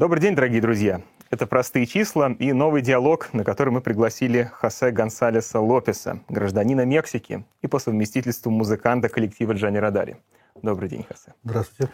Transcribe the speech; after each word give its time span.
Добрый 0.00 0.22
день, 0.22 0.34
дорогие 0.34 0.62
друзья. 0.62 1.02
Это 1.28 1.46
«Простые 1.46 1.84
числа» 1.84 2.34
и 2.38 2.54
новый 2.54 2.80
диалог, 2.80 3.34
на 3.34 3.44
который 3.44 3.68
мы 3.68 3.82
пригласили 3.82 4.50
Хосе 4.54 4.92
Гонсалеса 4.92 5.60
Лопеса, 5.60 6.20
гражданина 6.30 6.86
Мексики 6.86 7.44
и 7.60 7.66
по 7.66 7.78
совместительству 7.78 8.50
музыканта 8.50 9.10
коллектива 9.10 9.52
Джани 9.52 9.76
Радари. 9.76 10.16
Добрый 10.62 10.88
день, 10.88 11.04
Хосе. 11.06 11.34
Здравствуйте. 11.44 11.92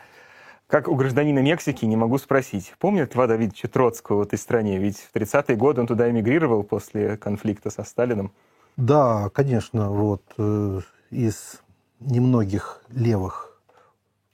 Как 0.68 0.86
у 0.86 0.94
гражданина 0.94 1.40
Мексики 1.40 1.84
не 1.84 1.96
могу 1.96 2.18
спросить, 2.18 2.74
помнит 2.78 3.12
Льва 3.16 3.26
Давидовича 3.26 3.66
Троцкого 3.66 4.18
в 4.18 4.22
этой 4.22 4.38
стране? 4.38 4.78
Ведь 4.78 4.98
в 4.98 5.12
30-е 5.12 5.56
годы 5.56 5.80
он 5.80 5.88
туда 5.88 6.08
эмигрировал 6.08 6.62
после 6.62 7.16
конфликта 7.16 7.70
со 7.70 7.82
Сталином. 7.82 8.30
Да, 8.76 9.30
конечно. 9.30 9.90
Вот 9.90 10.22
э, 10.38 10.80
из 11.10 11.60
немногих 11.98 12.84
левых 12.88 13.60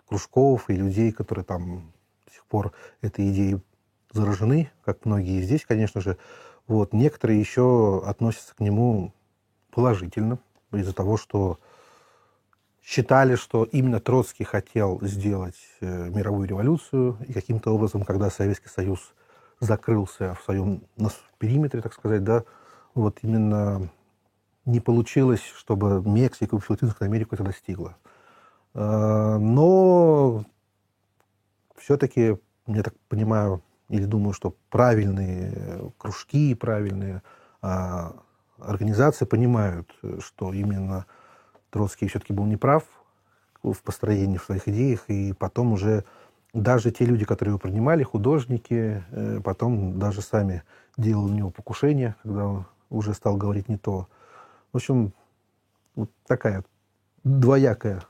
кружков 0.07 0.69
и 0.69 0.75
людей, 0.75 1.11
которые 1.11 1.47
там 1.47 1.92
пор 2.53 2.73
этой 3.01 3.31
идеей 3.31 3.61
заражены, 4.13 4.71
как 4.85 5.07
многие 5.07 5.41
здесь, 5.41 5.65
конечно 5.65 6.03
же, 6.03 6.19
вот, 6.67 6.93
некоторые 6.93 7.41
еще 7.41 8.03
относятся 8.07 8.55
к 8.55 8.61
нему 8.61 9.13
положительно 9.71 10.39
из-за 10.71 10.93
того, 10.93 11.17
что 11.17 11.59
считали, 12.83 13.37
что 13.37 13.65
именно 13.65 14.01
Троцкий 14.01 14.45
хотел 14.45 15.01
сделать 15.03 15.57
э, 15.81 16.11
мировую 16.11 16.47
революцию, 16.47 17.17
и 17.27 17.33
каким-то 17.33 17.75
образом, 17.75 18.05
когда 18.05 18.31
Советский 18.31 18.69
Союз 18.69 19.15
закрылся 19.61 20.35
в 20.35 20.45
своем 20.45 20.83
периметре, 21.39 21.81
так 21.81 21.95
сказать, 21.95 22.23
да, 22.23 22.45
вот 22.95 23.19
именно 23.23 23.89
не 24.67 24.81
получилось, 24.81 25.43
чтобы 25.57 26.03
Мексика 26.05 26.57
и 26.57 26.61
Латинскую 26.69 27.07
Америку 27.07 27.35
это 27.35 27.45
достигла. 27.45 27.97
Э, 28.75 29.39
но 29.39 30.45
все-таки, 31.83 32.39
я 32.67 32.83
так 32.83 32.95
понимаю, 33.09 33.63
или 33.89 34.05
думаю, 34.05 34.33
что 34.33 34.57
правильные 34.71 35.93
кружки, 35.99 36.55
правильные 36.55 37.23
а, 37.61 38.15
организации 38.59 39.25
понимают, 39.25 39.91
что 40.21 40.53
именно 40.53 41.07
Троцкий 41.71 42.09
все-таки 42.09 42.33
был 42.33 42.45
неправ 42.45 42.85
в 43.63 43.83
построении 43.83 44.39
в 44.39 44.45
своих 44.45 44.69
идеях, 44.69 45.05
и 45.09 45.33
потом 45.33 45.73
уже 45.73 46.05
даже 46.53 46.91
те 46.91 47.05
люди, 47.05 47.25
которые 47.25 47.53
его 47.53 47.59
принимали, 47.59 48.03
художники, 48.03 49.05
э, 49.11 49.41
потом 49.43 49.99
даже 49.99 50.21
сами 50.21 50.65
делали 50.97 51.33
у 51.33 51.35
него 51.35 51.51
покушение, 51.51 52.15
когда 52.23 52.47
он 52.47 52.67
уже 52.91 53.15
стал 53.15 53.37
говорить 53.37 53.69
не 53.69 53.79
то. 53.79 54.09
В 54.73 54.77
общем, 54.77 55.13
вот 55.95 56.11
такая 56.27 56.65
двоякая 57.25 58.03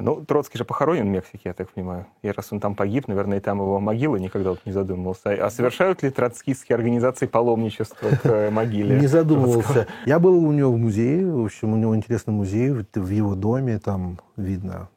ну, 0.00 0.24
Троцкий 0.24 0.56
же 0.56 0.64
похоронен 0.64 1.04
в 1.04 1.10
Мексике, 1.10 1.40
я 1.44 1.52
так 1.52 1.70
понимаю. 1.70 2.06
И 2.22 2.30
раз 2.30 2.50
он 2.50 2.60
там 2.60 2.74
погиб, 2.74 3.08
наверное, 3.08 3.38
и 3.38 3.40
там 3.40 3.58
его 3.58 3.78
могила 3.78 4.16
никогда 4.16 4.50
вот 4.50 4.64
не 4.64 4.72
задумывался. 4.72 5.30
А 5.30 5.50
совершают 5.50 6.02
ли 6.02 6.10
троцкистские 6.10 6.76
организации 6.76 7.26
паломничество 7.26 8.08
к 8.08 8.24
э, 8.24 8.50
могиле? 8.50 8.98
Не 8.98 9.06
задумывался. 9.06 9.86
Я 10.06 10.18
был 10.18 10.42
у 10.44 10.52
него 10.52 10.72
в 10.72 10.78
музее, 10.78 11.30
в 11.30 11.44
общем, 11.44 11.74
у 11.74 11.76
него 11.76 11.94
интересный 11.94 12.32
музей 12.32 12.70
в 12.70 13.08
его 13.08 13.34
доме, 13.34 13.78
там 13.78 14.18
видно 14.36 14.88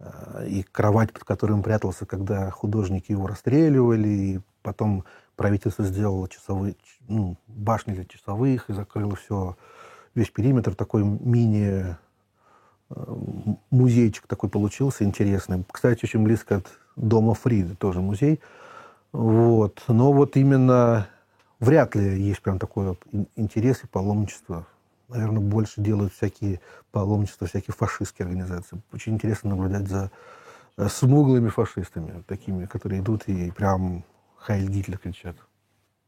э, 0.00 0.48
и 0.48 0.62
кровать, 0.64 1.12
под 1.12 1.22
которой 1.22 1.52
он 1.52 1.62
прятался, 1.62 2.04
когда 2.04 2.50
художники 2.50 3.12
его 3.12 3.28
расстреливали, 3.28 4.08
и 4.08 4.40
потом 4.62 5.04
правительство 5.36 5.84
сделало 5.84 6.28
часовые, 6.28 6.74
ну, 7.06 7.36
башни 7.46 7.92
для 7.92 8.04
часовых 8.04 8.68
и 8.68 8.72
закрыло 8.72 9.14
все, 9.14 9.56
весь 10.16 10.30
периметр 10.30 10.74
такой 10.74 11.04
мини 11.04 11.96
музейчик 13.70 14.26
такой 14.26 14.50
получился 14.50 15.04
интересный. 15.04 15.64
Кстати, 15.70 16.04
очень 16.04 16.22
близко 16.22 16.56
от 16.56 16.66
дома 16.96 17.34
Фриды, 17.34 17.74
тоже 17.74 18.00
музей. 18.00 18.40
Вот. 19.12 19.82
Но 19.88 20.12
вот 20.12 20.36
именно 20.36 21.08
вряд 21.60 21.94
ли 21.94 22.20
есть 22.22 22.42
прям 22.42 22.58
такой 22.58 22.98
интерес 23.36 23.84
и 23.84 23.86
паломничество. 23.86 24.66
Наверное, 25.08 25.40
больше 25.40 25.80
делают 25.80 26.12
всякие 26.12 26.60
паломничества, 26.90 27.46
всякие 27.46 27.74
фашистские 27.74 28.24
организации. 28.24 28.80
Очень 28.92 29.14
интересно 29.14 29.50
наблюдать 29.50 29.86
за 29.86 30.10
э, 30.76 30.88
смуглыми 30.88 31.50
фашистами, 31.50 32.24
такими, 32.26 32.64
которые 32.66 33.00
идут 33.00 33.28
и 33.28 33.50
прям 33.50 34.02
«Хайль 34.36 34.68
Гитлер» 34.68 34.98
кричат. 34.98 35.36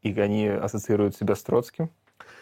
И 0.01 0.19
они 0.19 0.47
ассоциируют 0.47 1.15
себя 1.15 1.35
с 1.35 1.43
Троцким? 1.43 1.89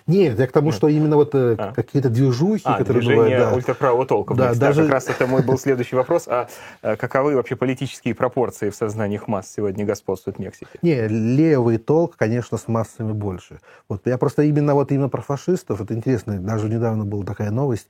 Нет, 0.08 0.38
я 0.38 0.46
к 0.46 0.52
тому, 0.52 0.72
что 0.72 0.88
именно 0.88 1.16
вот 1.16 1.34
э, 1.34 1.56
а. 1.58 1.74
какие-то 1.74 2.10
движухи, 2.10 2.62
а, 2.64 2.78
которые 2.78 3.02
движение 3.02 3.38
бывают... 3.38 3.50
Да. 3.50 3.56
ультраправого 3.56 4.06
толка. 4.06 4.36
Да, 4.36 4.54
даже... 4.54 4.84
Как 4.84 4.92
раз 4.92 5.10
это 5.10 5.26
мой 5.26 5.42
был 5.42 5.58
следующий 5.58 5.96
вопрос. 5.96 6.28
А, 6.28 6.48
а 6.84 6.96
каковы 6.96 7.36
вообще 7.36 7.56
политические 7.56 8.14
пропорции 8.14 8.70
в 8.70 8.76
сознаниях 8.76 9.28
масс 9.28 9.52
сегодня 9.52 9.84
господствуют 9.84 10.38
в 10.38 10.40
Мексике? 10.40 10.70
Не, 10.84 11.08
левый 11.08 11.80
толк, 11.80 12.16
конечно, 12.18 12.60
с 12.60 12.68
массами 12.68 13.14
больше. 13.14 13.60
Вот 13.90 14.06
я 14.06 14.20
просто 14.20 14.44
именно 14.44 14.76
вот 14.76 14.92
именно 14.92 15.10
про 15.10 15.24
фашистов, 15.24 15.82
это 15.82 15.96
интересно, 15.96 16.38
даже 16.38 16.70
недавно 16.70 17.04
была 17.04 17.26
такая 17.26 17.50
новость, 17.50 17.88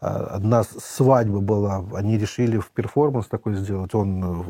а, 0.00 0.36
одна 0.36 0.62
свадьба 0.62 1.40
была, 1.40 1.84
они 1.94 2.16
решили 2.16 2.56
в 2.56 2.70
перформанс 2.70 3.26
такой 3.26 3.56
сделать, 3.56 3.94
он 3.94 4.24
э, 4.24 4.44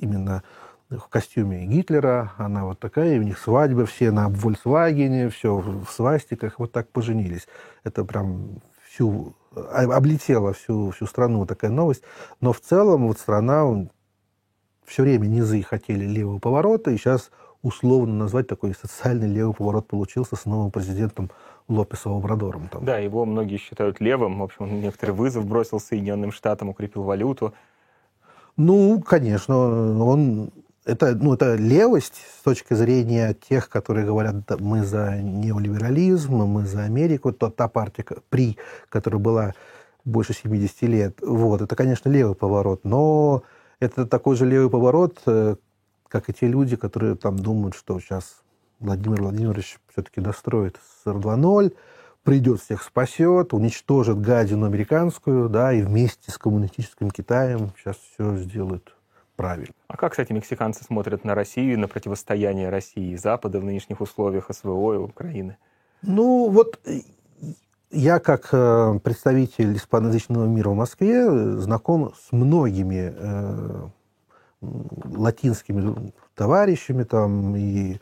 именно 0.00 0.42
в 0.90 1.08
костюме 1.08 1.66
Гитлера, 1.66 2.32
она 2.36 2.64
вот 2.64 2.80
такая, 2.80 3.14
и 3.14 3.18
у 3.18 3.22
них 3.22 3.38
свадьба, 3.38 3.86
все 3.86 4.10
на 4.10 4.28
Volkswagen, 4.28 5.28
все 5.30 5.56
в 5.56 5.88
свастиках, 5.88 6.58
вот 6.58 6.72
так 6.72 6.88
поженились. 6.88 7.46
Это 7.84 8.04
прям 8.04 8.60
всю, 8.88 9.34
а, 9.54 9.84
облетела 9.84 10.52
всю, 10.52 10.90
всю 10.90 11.06
страну 11.06 11.46
такая 11.46 11.70
новость. 11.70 12.02
Но 12.40 12.52
в 12.52 12.60
целом 12.60 13.06
вот 13.06 13.18
страна, 13.18 13.86
все 14.84 15.02
время 15.02 15.26
низы 15.26 15.62
хотели 15.62 16.04
левого 16.04 16.40
поворота, 16.40 16.90
и 16.90 16.96
сейчас 16.96 17.30
условно 17.62 18.14
назвать 18.14 18.48
такой 18.48 18.74
социальный 18.74 19.28
левый 19.28 19.54
поворот 19.54 19.86
получился 19.86 20.34
с 20.34 20.44
новым 20.44 20.72
президентом 20.72 21.30
Лопесом 21.68 22.16
Обрадором. 22.16 22.68
Там. 22.68 22.84
Да, 22.84 22.98
его 22.98 23.24
многие 23.24 23.58
считают 23.58 24.00
левым. 24.00 24.40
В 24.40 24.42
общем, 24.42 24.64
он 24.64 24.80
некоторый 24.80 25.12
вызов 25.12 25.46
бросил 25.46 25.78
Соединенным 25.78 26.32
Штатам, 26.32 26.70
укрепил 26.70 27.04
валюту. 27.04 27.54
Ну, 28.56 29.00
конечно, 29.00 29.56
он 29.56 30.50
это, 30.84 31.14
ну, 31.14 31.34
это 31.34 31.56
левость 31.56 32.22
с 32.38 32.42
точки 32.42 32.74
зрения 32.74 33.34
тех, 33.34 33.68
которые 33.68 34.06
говорят, 34.06 34.34
мы 34.60 34.84
за 34.84 35.20
неолиберализм, 35.20 36.34
мы 36.34 36.66
за 36.66 36.84
Америку, 36.84 37.32
то, 37.32 37.50
та 37.50 37.68
партия 37.68 38.04
ПРИ, 38.30 38.56
которая 38.88 39.20
была 39.20 39.54
больше 40.04 40.32
70 40.32 40.82
лет, 40.82 41.18
вот, 41.20 41.60
это, 41.60 41.76
конечно, 41.76 42.08
левый 42.08 42.34
поворот, 42.34 42.84
но 42.84 43.42
это 43.78 44.06
такой 44.06 44.36
же 44.36 44.46
левый 44.46 44.70
поворот, 44.70 45.20
э, 45.26 45.56
как 46.08 46.28
и 46.30 46.32
те 46.32 46.46
люди, 46.46 46.76
которые 46.76 47.16
там 47.16 47.38
думают, 47.38 47.74
что 47.74 48.00
сейчас 48.00 48.40
Владимир 48.78 49.22
Владимирович 49.22 49.78
все-таки 49.92 50.22
достроит 50.22 50.78
СССР 51.04 51.16
2.0, 51.16 51.74
придет, 52.22 52.60
всех 52.60 52.82
спасет, 52.82 53.52
уничтожит 53.52 54.20
гадину 54.20 54.66
американскую, 54.66 55.50
да, 55.50 55.72
и 55.72 55.82
вместе 55.82 56.30
с 56.30 56.38
коммунистическим 56.38 57.10
Китаем 57.10 57.72
сейчас 57.76 57.96
все 57.96 58.36
сделают 58.38 58.94
правильно. 59.40 59.72
А 59.88 59.96
как, 59.96 60.12
кстати, 60.12 60.32
мексиканцы 60.32 60.84
смотрят 60.84 61.24
на 61.24 61.34
Россию, 61.34 61.78
на 61.78 61.88
противостояние 61.88 62.68
России 62.68 63.12
и 63.12 63.16
Запада 63.16 63.58
в 63.58 63.64
нынешних 63.64 64.02
условиях 64.02 64.50
СВО 64.52 64.94
и 64.94 64.98
Украины? 64.98 65.56
Ну, 66.02 66.50
вот 66.50 66.78
э, 66.84 67.00
я 67.90 68.18
как 68.18 68.50
э, 68.52 68.98
представитель 69.02 69.74
испаноязычного 69.76 70.44
мира 70.44 70.68
в 70.68 70.74
Москве 70.74 71.24
э, 71.26 71.56
знаком 71.56 72.12
с 72.14 72.32
многими 72.32 73.14
э, 73.16 73.88
латинскими 74.60 76.12
товарищами 76.34 77.04
там 77.04 77.56
и 77.56 77.98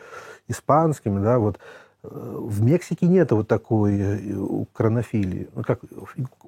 испанскими, 0.48 1.22
да, 1.22 1.38
вот 1.38 1.60
в 2.10 2.62
Мексике 2.62 3.06
нет 3.06 3.30
вот 3.32 3.48
такой 3.48 4.34
украинофилии, 4.36 5.48
ну, 5.54 5.62
как 5.62 5.80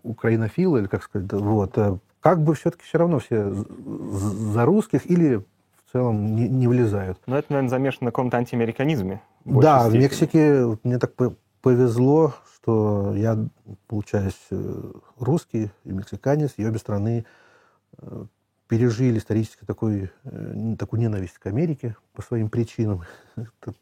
украинофилы, 0.02 0.80
или 0.80 0.86
как 0.86 1.02
сказать, 1.02 1.30
вот, 1.32 1.76
как 2.20 2.42
бы 2.42 2.54
все-таки 2.54 2.84
все 2.84 2.98
равно 2.98 3.18
все 3.18 3.52
за 3.52 4.64
русских 4.64 5.10
или 5.10 5.36
в 5.36 5.92
целом 5.92 6.34
не, 6.36 6.48
не 6.48 6.68
влезают. 6.68 7.18
Но 7.26 7.36
это, 7.36 7.52
наверное, 7.52 7.70
замешано 7.70 8.06
на 8.06 8.10
каком-то 8.10 8.36
антиамериканизме. 8.36 9.22
Да, 9.44 9.80
степени. 9.80 9.98
в 9.98 10.02
Мексике 10.02 10.78
мне 10.84 10.98
так 10.98 11.12
повезло, 11.62 12.34
что 12.54 13.14
я, 13.16 13.38
получаюсь, 13.86 14.38
э, 14.50 14.92
русский 15.18 15.70
и 15.84 15.92
мексиканец, 15.92 16.54
и 16.56 16.66
обе 16.66 16.78
страны 16.78 17.24
э, 17.98 18.24
пережили 18.70 19.18
исторически 19.18 19.66
такой, 19.66 20.10
э, 20.24 20.74
такую 20.78 21.00
ненависть 21.00 21.38
к 21.38 21.46
Америке 21.46 21.96
по 22.14 22.22
своим 22.22 22.48
причинам. 22.48 23.02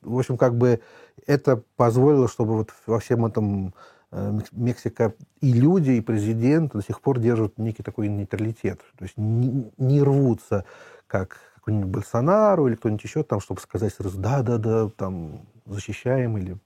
В 0.03 0.19
общем, 0.19 0.37
как 0.37 0.57
бы 0.57 0.81
это 1.27 1.63
позволило, 1.77 2.27
чтобы 2.27 2.57
вот 2.57 2.73
во 2.87 2.99
всем 2.99 3.25
этом 3.25 3.73
Э, 4.11 4.39
Мексика 4.53 5.15
и 5.41 5.53
люди, 5.53 5.93
и 5.93 6.01
президент 6.01 6.73
до 6.73 6.83
сих 6.83 7.01
пор 7.01 7.19
держат 7.19 7.59
некий 7.59 7.83
такой 7.83 8.09
нейтралитет. 8.09 8.81
То 8.97 9.05
есть 9.05 9.17
не, 9.17 9.71
не 9.77 10.03
рвутся, 10.03 10.65
как 11.07 11.39
какой-нибудь 11.57 11.91
Болсонару 11.91 12.69
или 12.69 12.77
кто-нибудь 12.77 13.05
еще, 13.05 13.23
там, 13.23 13.41
чтобы 13.41 13.61
сказать 13.61 13.93
сразу, 13.93 14.19
да-да-да, 14.19 14.89
там, 14.89 15.47
защищаем 15.67 16.39
или 16.39 16.57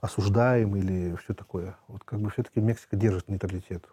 осуждаем 0.00 0.76
или 0.76 1.16
все 1.16 1.32
такое. 1.34 1.76
Вот 1.88 2.04
как 2.04 2.20
бы 2.20 2.30
все-таки 2.30 2.60
Мексика 2.60 2.96
держит 2.96 3.28
нейтралитет. 3.28 3.86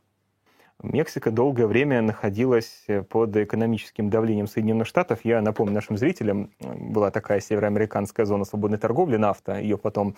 Мексика 0.84 1.32
долгое 1.32 1.66
время 1.66 2.04
находилась 2.04 2.86
под 3.10 3.36
экономическим 3.36 4.12
давлением 4.12 4.46
Соединенных 4.46 4.86
Штатов. 4.86 5.22
Я 5.24 5.42
напомню 5.42 5.74
нашим 5.74 5.98
зрителям, 5.98 6.52
была 6.60 7.10
такая 7.10 7.40
североамериканская 7.40 8.28
зона 8.28 8.46
свободной 8.46 8.78
торговли, 8.78 9.18
нафта. 9.18 9.60
Ее 9.60 9.80
потом 9.80 10.14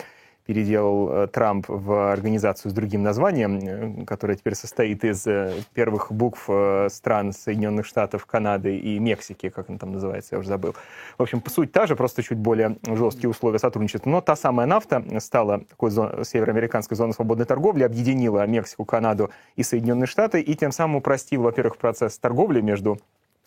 переделал 0.50 1.12
э, 1.12 1.28
Трамп 1.28 1.66
в 1.68 2.12
организацию 2.12 2.72
с 2.72 2.74
другим 2.74 3.04
названием, 3.04 3.60
э, 4.02 4.06
которая 4.06 4.36
теперь 4.36 4.56
состоит 4.56 5.04
из 5.04 5.28
э, 5.28 5.54
первых 5.76 6.12
букв 6.12 6.50
стран 6.90 7.34
Соединенных 7.34 7.86
Штатов, 7.86 8.26
Канады 8.26 8.76
и 8.76 8.98
Мексики, 8.98 9.50
как 9.50 9.70
она 9.70 9.78
там 9.78 9.92
называется, 9.92 10.34
я 10.34 10.40
уже 10.40 10.48
забыл. 10.48 10.74
В 11.20 11.22
общем, 11.22 11.44
суть 11.46 11.72
та 11.72 11.86
же, 11.86 11.96
просто 11.96 12.24
чуть 12.24 12.40
более 12.40 12.78
жесткие 12.88 13.30
условия 13.30 13.60
сотрудничества. 13.60 14.10
Но 14.10 14.22
та 14.22 14.36
самая 14.36 14.66
нафта 14.66 15.04
стала 15.20 15.60
такой 15.60 15.92
зон, 15.92 16.26
североамериканской 16.26 16.98
зоной 16.98 17.14
свободной 17.14 17.46
торговли, 17.46 17.84
объединила 17.84 18.48
Мексику, 18.48 18.86
Канаду 18.86 19.30
и 19.56 19.62
Соединенные 19.62 20.08
Штаты, 20.08 20.42
и 20.42 20.56
тем 20.56 20.72
самым 20.72 20.96
упростила, 20.96 21.44
во-первых, 21.44 21.78
процесс 21.78 22.18
торговли 22.18 22.62
между 22.62 22.98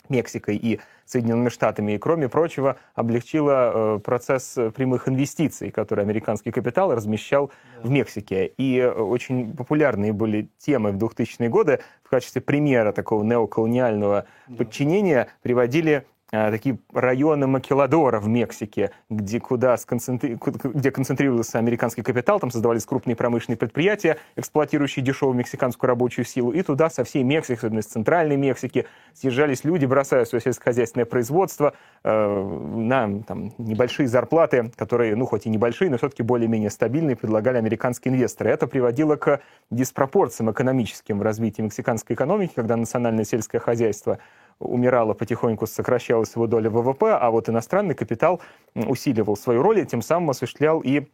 Мексикой 0.09 0.57
и 0.57 0.79
Соединенными 1.05 1.49
Штатами, 1.49 1.93
и, 1.93 1.97
кроме 1.97 2.29
прочего, 2.29 2.77
облегчила 2.95 3.71
э, 3.73 3.99
процесс 3.99 4.57
прямых 4.75 5.07
инвестиций, 5.07 5.69
который 5.71 6.03
американский 6.03 6.51
капитал 6.51 6.93
размещал 6.93 7.51
да. 7.81 7.87
в 7.87 7.91
Мексике. 7.91 8.47
И 8.57 8.77
э, 8.77 8.89
очень 8.89 9.55
популярные 9.55 10.13
были 10.13 10.49
темы 10.57 10.91
в 10.91 10.97
2000-е 10.97 11.49
годы 11.49 11.79
в 12.03 12.09
качестве 12.09 12.41
примера 12.41 12.91
такого 12.91 13.23
неоколониального 13.23 14.25
да. 14.47 14.55
подчинения 14.55 15.27
приводили 15.41 16.05
такие 16.33 16.79
районы 16.91 17.45
Макеладора 17.45 18.19
в 18.19 18.27
Мексике, 18.27 18.89
где, 19.07 19.39
куда 19.39 19.77
сконцентри... 19.77 20.39
где 20.63 20.89
концентрировался 20.89 21.59
американский 21.59 22.01
капитал, 22.01 22.39
там 22.39 22.49
создавались 22.49 22.85
крупные 22.85 23.15
промышленные 23.15 23.57
предприятия, 23.57 24.17
эксплуатирующие 24.35 25.05
дешевую 25.05 25.37
мексиканскую 25.37 25.89
рабочую 25.89 26.25
силу, 26.25 26.51
и 26.51 26.63
туда 26.63 26.89
со 26.89 27.03
всей 27.03 27.21
Мексики, 27.21 27.57
особенно 27.57 27.79
из 27.79 27.85
центральной 27.85 28.35
Мексики, 28.35 28.87
съезжались 29.13 29.63
люди, 29.63 29.85
бросая 29.85 30.25
свое 30.25 30.41
сельскохозяйственное 30.41 31.05
производство 31.05 31.75
э, 32.03 32.57
на 32.77 33.21
там, 33.27 33.53
небольшие 33.59 34.07
зарплаты, 34.07 34.71
которые, 34.75 35.15
ну, 35.15 35.27
хоть 35.27 35.45
и 35.45 35.49
небольшие, 35.49 35.91
но 35.91 35.97
все-таки 35.97 36.23
более-менее 36.23 36.71
стабильные, 36.71 37.15
предлагали 37.15 37.57
американские 37.59 38.11
инвесторы. 38.11 38.49
Это 38.49 38.65
приводило 38.65 39.17
к 39.17 39.39
диспропорциям 39.69 40.51
экономическим 40.51 41.19
в 41.19 41.21
развитии 41.21 41.61
мексиканской 41.61 42.15
экономики, 42.15 42.53
когда 42.55 42.75
национальное 42.75 43.23
сельское 43.23 43.59
хозяйство 43.59 44.17
умирала 44.59 45.13
потихоньку, 45.13 45.67
сокращалась 45.67 46.35
его 46.35 46.47
доля 46.47 46.69
ВВП, 46.69 47.17
а 47.19 47.31
вот 47.31 47.49
иностранный 47.49 47.95
капитал 47.95 48.41
усиливал 48.75 49.35
свою 49.35 49.61
роль 49.61 49.79
и 49.79 49.85
тем 49.85 50.01
самым 50.01 50.31
осуществлял 50.31 50.79
и 50.79 51.07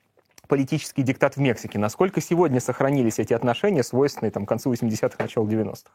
политический 0.48 1.04
диктат 1.04 1.36
в 1.36 1.40
Мексике. 1.40 1.80
Насколько 1.80 2.22
сегодня 2.22 2.60
сохранились 2.60 3.20
эти 3.20 3.34
отношения, 3.34 3.84
свойственные 3.84 4.32
там, 4.32 4.46
к 4.46 4.50
концу 4.50 4.74
80-х, 4.74 5.16
началу 5.20 5.48
90-х? 5.48 5.92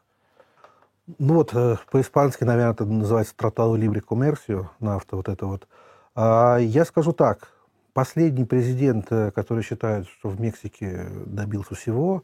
Ну 1.19 1.35
вот, 1.35 1.55
э, 1.55 1.77
по-испански, 1.91 2.45
наверное, 2.45 2.73
это 2.73 2.87
называется 2.87 3.35
«Тратado 3.37 3.77
Libre 3.77 4.03
Comercio», 4.03 4.69
нафта, 4.81 5.17
вот 5.17 5.29
это 5.29 5.47
вот. 5.47 5.69
А 6.15 6.57
я 6.59 6.85
скажу 6.87 7.13
так, 7.13 7.49
последний 7.93 8.45
президент, 8.45 9.09
э, 9.11 9.31
который 9.33 9.63
считает, 9.63 10.07
что 10.09 10.31
в 10.31 10.41
Мексике 10.41 11.07
добился 11.27 11.75
всего, 11.75 12.23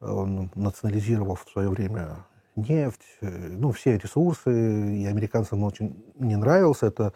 он 0.00 0.50
национализировал 0.54 1.34
в 1.34 1.50
свое 1.50 1.68
время 1.68 2.18
нефть, 2.68 3.02
э, 3.20 3.28
ну, 3.28 3.72
все 3.72 3.98
ресурсы, 3.98 4.96
и 4.96 5.06
американцам 5.06 5.62
очень 5.64 6.04
не 6.18 6.36
нравился, 6.36 6.86
это 6.86 7.12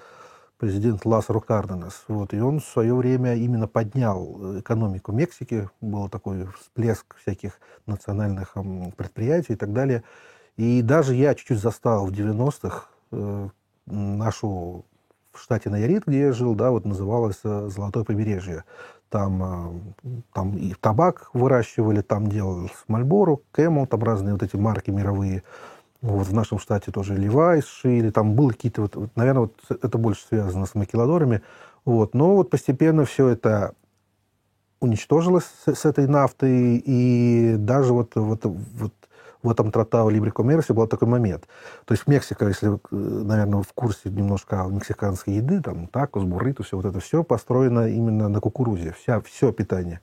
президент 0.59 1.05
Лазаро 1.05 1.41
Карденес. 1.41 2.05
Вот, 2.09 2.33
и 2.33 2.41
он 2.41 2.61
в 2.61 2.65
свое 2.65 2.95
время 2.95 3.35
именно 3.35 3.69
поднял 3.69 4.61
экономику 4.61 5.13
Мексики, 5.13 5.69
был 5.81 6.09
такой 6.09 6.47
всплеск 6.61 7.17
всяких 7.17 7.61
национальных 7.87 8.57
предприятий 8.97 9.55
и 9.55 9.57
так 9.57 9.73
далее. 9.73 10.05
И 10.57 10.83
даже 10.83 11.15
я 11.15 11.35
чуть-чуть 11.35 11.59
застал 11.59 12.07
в 12.07 12.13
90-х 12.13 12.89
э, 13.13 13.49
нашу 13.87 14.85
в 15.33 15.41
штате 15.41 15.69
Найрит, 15.69 16.05
где 16.07 16.21
я 16.21 16.33
жил, 16.33 16.55
да, 16.55 16.71
вот 16.71 16.85
называлось 16.85 17.41
э, 17.43 17.69
«Золотое 17.69 18.05
побережье» 18.05 18.65
там, 19.15 19.43
э, 20.03 20.11
там 20.33 20.57
и 20.57 20.75
табак 20.75 21.31
выращивали, 21.35 22.01
там 22.01 22.27
делали 22.27 22.69
Мальбору, 22.89 23.43
Кэмл, 23.53 23.87
там 23.87 24.03
разные 24.03 24.33
вот 24.33 24.43
эти 24.43 24.57
марки 24.57 24.91
мировые. 24.91 25.45
Вот 26.03 26.27
в 26.27 26.35
нашем 26.35 26.59
штате 26.59 26.91
тоже 26.91 27.15
Левайс 27.15 27.65
шили, 27.65 28.11
там 28.11 28.35
были 28.35 28.49
какие-то, 28.49 28.83
вот, 28.83 28.97
вот, 28.97 29.11
наверное, 29.15 29.43
вот 29.43 29.83
это 29.85 29.99
больше 29.99 30.27
связано 30.27 30.67
с 30.67 30.75
макеладорами. 30.75 31.43
Вот. 31.85 32.13
Но 32.15 32.35
вот 32.35 32.51
постепенно 32.51 33.05
все 33.05 33.29
это 33.29 33.75
уничтожилось 34.81 35.45
с, 35.65 35.77
с 35.77 35.85
этой 35.85 36.09
нафтой, 36.09 36.83
и 36.85 37.55
даже 37.57 37.93
вот, 37.93 38.17
вот, 38.17 38.45
вот 38.45 38.95
в 39.45 39.51
этом 39.51 39.71
Тратау 39.71 40.09
Либре 40.09 40.33
Коммерсе 40.33 40.73
был 40.73 40.87
такой 40.87 41.07
момент. 41.07 41.47
То 41.85 41.93
есть 41.93 42.07
Мексика, 42.07 42.47
если, 42.47 42.75
э, 42.75 42.79
наверное, 42.91 43.63
в 43.63 43.73
курсе 43.75 44.09
немножко 44.09 44.67
мексиканской 44.69 45.35
еды, 45.35 45.61
там 45.61 45.87
такос, 45.87 46.25
буррито, 46.25 46.63
все 46.63 46.77
вот 46.77 46.87
это 46.87 46.99
все 46.99 47.23
построено 47.23 47.87
именно 47.89 48.29
на 48.29 48.41
кукурузе, 48.41 48.95
вся, 48.99 49.21
все 49.21 49.53
питание. 49.53 50.01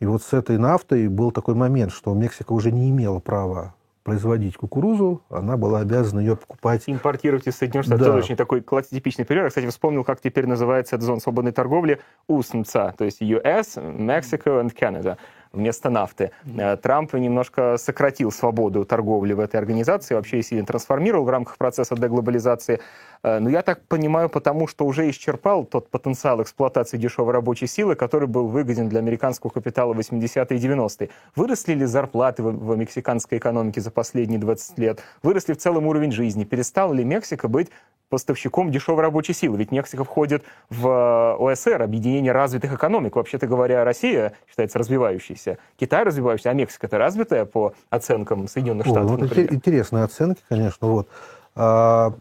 И 0.00 0.06
вот 0.06 0.22
с 0.22 0.32
этой 0.32 0.58
нафтой 0.58 1.08
был 1.08 1.32
такой 1.32 1.54
момент, 1.54 1.92
что 1.92 2.12
Мексика 2.14 2.52
уже 2.52 2.70
не 2.70 2.90
имела 2.90 3.20
права 3.20 3.74
производить 4.04 4.56
кукурузу, 4.58 5.22
она 5.30 5.56
была 5.56 5.80
обязана 5.80 6.20
ее 6.20 6.36
покупать. 6.36 6.84
Импортировать 6.86 7.46
из 7.46 7.56
Соединенных 7.56 7.86
Штатов. 7.86 8.06
Да. 8.06 8.12
Это 8.12 8.18
очень 8.18 8.36
такой 8.36 8.62
типичный 8.82 9.24
пример. 9.24 9.44
Я, 9.44 9.48
кстати, 9.48 9.66
вспомнил, 9.66 10.04
как 10.04 10.20
теперь 10.20 10.46
называется 10.46 10.96
эта 10.96 11.06
зона 11.06 11.20
свободной 11.20 11.52
торговли 11.52 12.00
УСМЦА, 12.28 12.94
то 12.98 13.04
есть 13.04 13.22
US, 13.22 13.76
Mexico 13.76 14.62
and 14.62 14.74
Canada 14.78 15.16
вместо 15.54 15.90
нафты. 15.90 16.30
Mm-hmm. 16.44 16.76
Трамп 16.78 17.14
немножко 17.14 17.76
сократил 17.76 18.30
свободу 18.30 18.84
торговли 18.84 19.32
в 19.32 19.40
этой 19.40 19.56
организации, 19.56 20.14
вообще 20.14 20.42
сильно 20.42 20.66
трансформировал 20.66 21.24
в 21.24 21.30
рамках 21.30 21.56
процесса 21.56 21.96
деглобализации. 21.96 22.80
Э, 23.22 23.38
но 23.38 23.48
я 23.48 23.62
так 23.62 23.80
понимаю, 23.86 24.28
потому 24.28 24.68
что 24.68 24.84
уже 24.84 25.08
исчерпал 25.10 25.64
тот 25.64 25.88
потенциал 25.88 26.42
эксплуатации 26.42 26.98
дешевой 26.98 27.32
рабочей 27.32 27.66
силы, 27.66 27.94
который 27.94 28.28
был 28.28 28.48
выгоден 28.48 28.88
для 28.88 29.00
американского 29.00 29.50
капитала 29.50 29.94
в 29.94 29.98
80-е 29.98 30.58
и 30.58 30.60
90-е. 30.60 31.08
Выросли 31.34 31.74
ли 31.74 31.86
зарплаты 31.86 32.42
в, 32.42 32.72
в 32.72 32.76
мексиканской 32.76 33.38
экономике 33.38 33.80
за 33.80 33.90
последние 33.90 34.38
20 34.38 34.78
лет? 34.78 35.02
Выросли 35.22 35.54
в 35.54 35.56
целом 35.56 35.86
уровень 35.86 36.12
жизни? 36.12 36.44
Перестала 36.44 36.92
ли 36.92 37.04
Мексика 37.04 37.48
быть 37.48 37.70
поставщиком 38.08 38.70
дешевой 38.70 39.02
рабочей 39.02 39.32
силы. 39.32 39.58
Ведь 39.58 39.72
Мексика 39.72 40.04
входит 40.04 40.44
в 40.70 40.86
э, 40.86 41.52
ОСР, 41.52 41.82
объединение 41.82 42.32
развитых 42.32 42.72
экономик. 42.72 43.16
Вообще-то 43.16 43.46
говоря, 43.46 43.84
Россия 43.84 44.34
считается 44.48 44.78
развивающейся, 44.78 45.58
Китай 45.76 46.04
развивающийся, 46.04 46.50
а 46.50 46.54
Мексика-то 46.54 46.98
развитая 46.98 47.44
по 47.44 47.74
оценкам 47.90 48.48
Соединенных 48.48 48.86
Штатов, 48.86 49.10
вот 49.10 49.20
например. 49.20 49.52
Интересные 49.52 50.04
оценки, 50.04 50.42
конечно. 50.48 50.86
Вот. 50.88 51.08
А, 51.54 52.14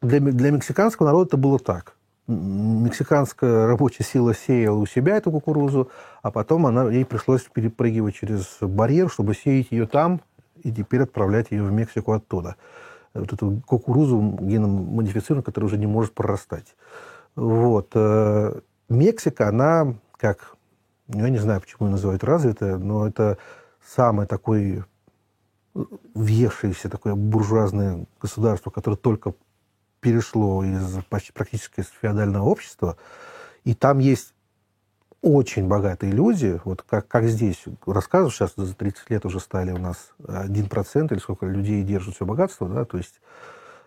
для, 0.00 0.20
для 0.20 0.50
мексиканского 0.50 1.06
народа 1.06 1.28
это 1.28 1.36
было 1.36 1.58
так. 1.58 1.96
Мексиканская 2.26 3.66
рабочая 3.66 4.04
сила 4.04 4.34
сеяла 4.34 4.78
у 4.78 4.86
себя 4.86 5.16
эту 5.16 5.32
кукурузу, 5.32 5.90
а 6.22 6.30
потом 6.30 6.66
она, 6.66 6.88
ей 6.90 7.04
пришлось 7.04 7.42
перепрыгивать 7.42 8.14
через 8.14 8.58
барьер, 8.60 9.10
чтобы 9.10 9.34
сеять 9.34 9.72
ее 9.72 9.86
там 9.86 10.20
и 10.62 10.70
теперь 10.70 11.02
отправлять 11.02 11.50
ее 11.50 11.64
в 11.64 11.72
Мексику 11.72 12.12
оттуда 12.12 12.56
вот 13.14 13.32
эту 13.32 13.62
кукурузу 13.66 14.38
геном 14.40 14.94
модифицированную, 14.94 15.44
которая 15.44 15.66
уже 15.66 15.78
не 15.78 15.86
может 15.86 16.14
прорастать. 16.14 16.76
Вот. 17.34 17.90
Э, 17.94 18.60
Мексика, 18.88 19.48
она 19.48 19.94
как, 20.16 20.56
ну, 21.08 21.24
я 21.24 21.30
не 21.30 21.38
знаю, 21.38 21.60
почему 21.60 21.88
ее 21.88 21.92
называют 21.92 22.24
развитая, 22.24 22.76
но 22.76 23.06
это 23.06 23.38
самое 23.82 24.28
такое 24.28 24.84
въевшееся 26.14 26.88
такое 26.88 27.14
буржуазное 27.14 28.06
государство, 28.20 28.70
которое 28.70 28.96
только 28.96 29.34
перешло 30.00 30.64
из 30.64 31.04
почти 31.08 31.32
практически 31.32 31.80
из 31.80 31.86
феодального 31.88 32.44
общества, 32.44 32.96
и 33.64 33.74
там 33.74 33.98
есть 33.98 34.34
очень 35.22 35.68
богатые 35.68 36.12
люди, 36.12 36.60
вот 36.64 36.82
как, 36.82 37.06
как 37.08 37.24
здесь 37.24 37.64
рассказывают, 37.86 38.34
сейчас 38.34 38.52
за 38.56 38.74
30 38.74 39.10
лет 39.10 39.26
уже 39.26 39.40
стали 39.40 39.70
у 39.72 39.78
нас 39.78 40.12
1% 40.22 41.12
или 41.12 41.18
сколько 41.18 41.46
людей 41.46 41.82
держат 41.82 42.14
все 42.14 42.24
богатство, 42.24 42.68
да, 42.68 42.84
то 42.84 42.96
есть 42.96 43.20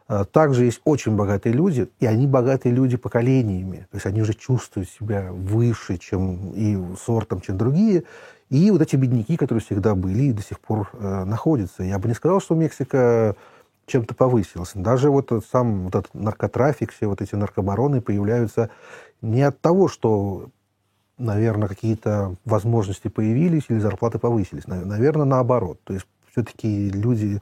а, 0.08 0.26
также 0.26 0.66
есть 0.66 0.82
очень 0.84 1.16
богатые 1.16 1.54
люди, 1.54 1.90
и 2.00 2.06
они 2.06 2.28
богатые 2.28 2.74
люди 2.74 2.98
поколениями. 2.98 3.88
То 3.92 3.98
есть 3.98 4.06
они 4.06 4.22
уже 4.22 4.34
чувствуют 4.34 4.90
себя 4.90 5.30
выше, 5.32 5.98
чем 5.98 6.52
и 6.54 6.78
сортом, 6.98 7.42
чем 7.42 7.58
другие. 7.58 8.04
И 8.50 8.70
вот 8.70 8.82
эти 8.82 8.96
бедняки, 8.96 9.38
которые 9.38 9.64
всегда 9.64 9.96
были 9.96 10.24
и 10.24 10.34
до 10.34 10.42
сих 10.42 10.60
пор 10.60 10.90
э, 10.94 11.24
находятся. 11.24 11.84
Я 11.84 11.98
бы 12.00 12.08
не 12.08 12.14
сказал, 12.14 12.42
что 12.42 12.54
Мексика 12.54 13.36
чем-то 13.86 14.14
повысилась. 14.14 14.72
Даже 14.76 15.10
вот 15.10 15.32
сам 15.52 15.86
вот 15.86 15.96
этот 15.96 16.14
наркотрафик, 16.14 16.92
все 16.92 17.08
вот 17.08 17.22
эти 17.22 17.36
наркобароны 17.36 18.02
появляются 18.02 18.70
не 19.22 19.42
от 19.42 19.60
того, 19.62 19.88
что 19.88 20.50
наверное, 21.18 21.68
какие-то 21.68 22.36
возможности 22.46 23.08
появились 23.08 23.66
или 23.70 23.80
зарплаты 23.80 24.20
повысились. 24.20 24.68
Наверное, 24.68 25.26
наоборот. 25.26 25.80
То 25.84 25.94
есть 25.94 26.06
все-таки 26.32 26.90
люди, 26.90 27.42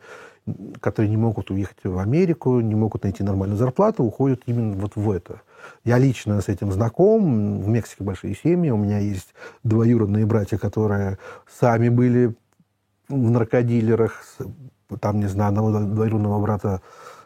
которые 0.79 1.09
не 1.09 1.17
могут 1.17 1.51
уехать 1.51 1.83
в 1.83 1.97
Америку, 1.97 2.59
не 2.59 2.75
могут 2.75 3.03
найти 3.03 3.23
нормальную 3.23 3.57
зарплату, 3.57 4.03
уходят 4.03 4.41
именно 4.45 4.73
вот 4.73 4.95
в 4.95 5.09
это. 5.09 5.41
Я 5.83 5.97
лично 5.97 6.41
с 6.41 6.49
этим 6.49 6.71
знаком. 6.71 7.61
В 7.61 7.67
Мексике 7.67 8.03
большие 8.03 8.35
семьи. 8.35 8.71
У 8.71 8.77
меня 8.77 8.99
есть 8.99 9.33
двоюродные 9.63 10.25
братья, 10.25 10.57
которые 10.57 11.17
сами 11.47 11.89
были 11.89 12.35
в 13.07 13.31
наркодилерах, 13.31 14.23
там, 14.99 15.19
не 15.19 15.27
знаю, 15.27 15.49
одного 15.49 15.79
двоюродного 15.79 16.41
брата, 16.41 16.81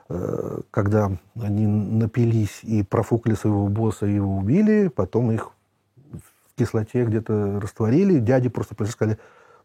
э, 0.10 0.60
когда 0.72 1.12
они 1.40 1.68
напились 1.68 2.60
и 2.64 2.84
профукали 2.84 3.36
своего 3.36 3.68
босса 3.68 4.06
и 4.06 4.16
его 4.16 4.38
убили, 4.38 4.88
потом 4.88 5.32
их 5.32 5.52
кислоте 6.56 7.06
где-то 7.06 7.60
растворили, 7.60 8.20
дяди 8.20 8.50
просто 8.50 8.76
пришли 8.76 8.94
сказали, 8.94 9.20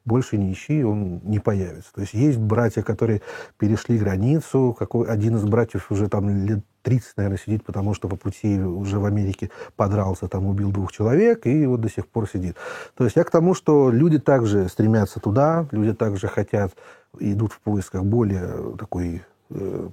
больше 0.05 0.39
не 0.39 0.53
ищи, 0.53 0.83
он 0.83 1.21
не 1.25 1.39
появится. 1.39 1.93
То 1.93 2.01
есть 2.01 2.15
есть 2.15 2.39
братья, 2.39 2.83
которые 2.83 3.23
перешли 3.59 3.99
границу, 3.99 4.75
какой, 4.79 5.07
один 5.07 5.37
из 5.37 5.45
братьев 5.45 5.91
уже 5.91 6.09
там 6.09 6.31
лет 6.47 6.61
30, 6.83 7.17
наверное, 7.19 7.39
сидит, 7.39 7.65
потому 7.65 7.93
что 7.95 8.09
по 8.09 8.17
пути 8.17 8.59
уже 8.59 8.99
в 8.99 9.05
Америке 9.05 9.51
подрался, 9.77 10.29
там 10.29 10.47
убил 10.47 10.71
двух 10.73 10.93
человек, 10.93 11.47
и 11.47 11.67
вот 11.67 11.81
до 11.81 11.91
сих 11.91 12.09
пор 12.09 12.29
сидит. 12.29 12.57
То 12.97 13.05
есть 13.05 13.17
я 13.17 13.25
к 13.25 13.31
тому, 13.31 13.55
что 13.55 13.91
люди 13.91 14.19
также 14.19 14.69
стремятся 14.69 15.21
туда, 15.21 15.67
люди 15.71 15.93
также 15.93 16.29
хотят, 16.29 16.73
идут 17.19 17.53
в 17.53 17.61
поисках 17.61 18.05
более 18.05 18.77
такой 18.79 19.23
э, 19.51 19.89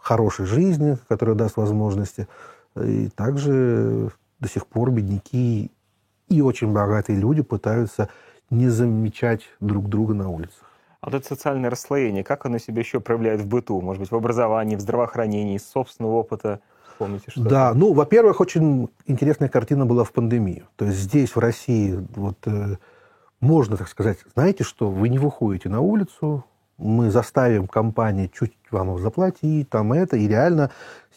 хорошей 0.00 0.46
жизни, 0.46 0.98
которая 1.08 1.36
даст 1.36 1.56
возможности. 1.56 2.26
И 2.76 3.08
также 3.14 4.10
до 4.40 4.48
сих 4.48 4.66
пор 4.66 4.90
бедняки 4.90 5.70
и 6.32 6.40
очень 6.40 6.72
богатые 6.72 7.18
люди 7.18 7.42
пытаются 7.42 8.08
не 8.50 8.68
замечать 8.68 9.42
друг 9.60 9.88
друга 9.88 10.14
на 10.14 10.30
улицах. 10.30 10.70
А 11.00 11.10
вот 11.10 11.14
это 11.14 11.26
социальное 11.26 11.68
расслоение, 11.68 12.22
как 12.22 12.46
оно 12.46 12.58
себя 12.58 12.80
еще 12.80 13.00
проявляет 13.00 13.40
в 13.40 13.46
быту? 13.46 13.80
Может 13.80 14.00
быть, 14.00 14.10
в 14.10 14.14
образовании, 14.14 14.76
в 14.76 14.80
здравоохранении, 14.80 15.56
из 15.56 15.68
собственного 15.68 16.12
опыта? 16.12 16.60
Помните, 16.98 17.30
что 17.30 17.42
Да, 17.42 17.74
ну, 17.74 17.92
во-первых, 17.92 18.40
очень 18.40 18.88
интересная 19.06 19.48
картина 19.48 19.84
была 19.84 20.04
в 20.04 20.12
пандемию. 20.12 20.68
То 20.76 20.84
есть 20.84 20.98
здесь, 20.98 21.34
в 21.34 21.38
России, 21.38 22.06
вот 22.14 22.38
э, 22.46 22.76
можно, 23.40 23.76
так 23.76 23.88
сказать, 23.88 24.18
знаете 24.34 24.62
что, 24.62 24.88
вы 24.88 25.08
не 25.08 25.18
выходите 25.18 25.68
на 25.68 25.80
улицу, 25.80 26.44
мы 26.82 27.10
заставим 27.10 27.66
компании 27.66 28.30
чуть 28.32 28.52
вам 28.70 28.98
заплатить, 28.98 29.68
там 29.70 29.92
это, 29.92 30.16
и 30.16 30.26
реально 30.26 30.70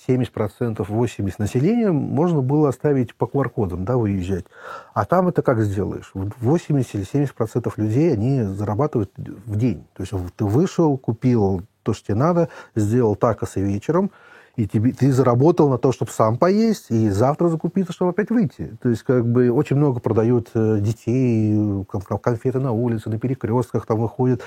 70%, 0.07 0.29
80% 0.77 1.34
населения 1.38 1.91
можно 1.91 2.41
было 2.41 2.69
оставить 2.69 3.15
по 3.15 3.25
QR-кодам, 3.25 3.86
да, 3.86 3.98
выезжать. 3.98 4.45
А 4.93 5.05
там 5.05 5.27
это 5.27 5.41
как 5.41 5.62
сделаешь? 5.62 6.12
80 6.13 6.95
или 6.95 7.05
70% 7.05 7.74
людей, 7.77 8.13
они 8.13 8.43
зарабатывают 8.43 9.12
в 9.17 9.55
день. 9.55 9.86
То 9.95 10.03
есть 10.03 10.13
ты 10.36 10.45
вышел, 10.45 10.98
купил 10.98 11.63
то, 11.84 11.93
что 11.93 12.07
тебе 12.07 12.15
надо, 12.15 12.50
сделал 12.75 13.15
такосы 13.15 13.62
вечером, 13.62 14.12
и 14.55 14.67
тебе, 14.67 14.93
ты 14.93 15.12
заработал 15.12 15.69
на 15.69 15.77
то, 15.77 15.91
чтобы 15.91 16.12
сам 16.12 16.38
поесть, 16.38 16.89
и 16.89 17.10
завтра 17.10 17.50
закупиться, 17.50 17.91
чтобы 17.91 18.12
опять 18.12 18.29
выйти. 18.29 18.77
То 18.81 18.89
есть, 18.89 19.03
как 19.03 19.25
бы, 19.25 19.51
очень 19.51 19.75
много 19.75 20.00
продают 20.00 20.50
э, 20.53 20.77
детей, 20.79 21.86
конфеты 22.22 22.60
на 22.60 22.72
улице, 22.72 23.10
на 23.10 23.19
перекрестках 23.19 23.86
там 23.86 24.00
выходят. 24.00 24.41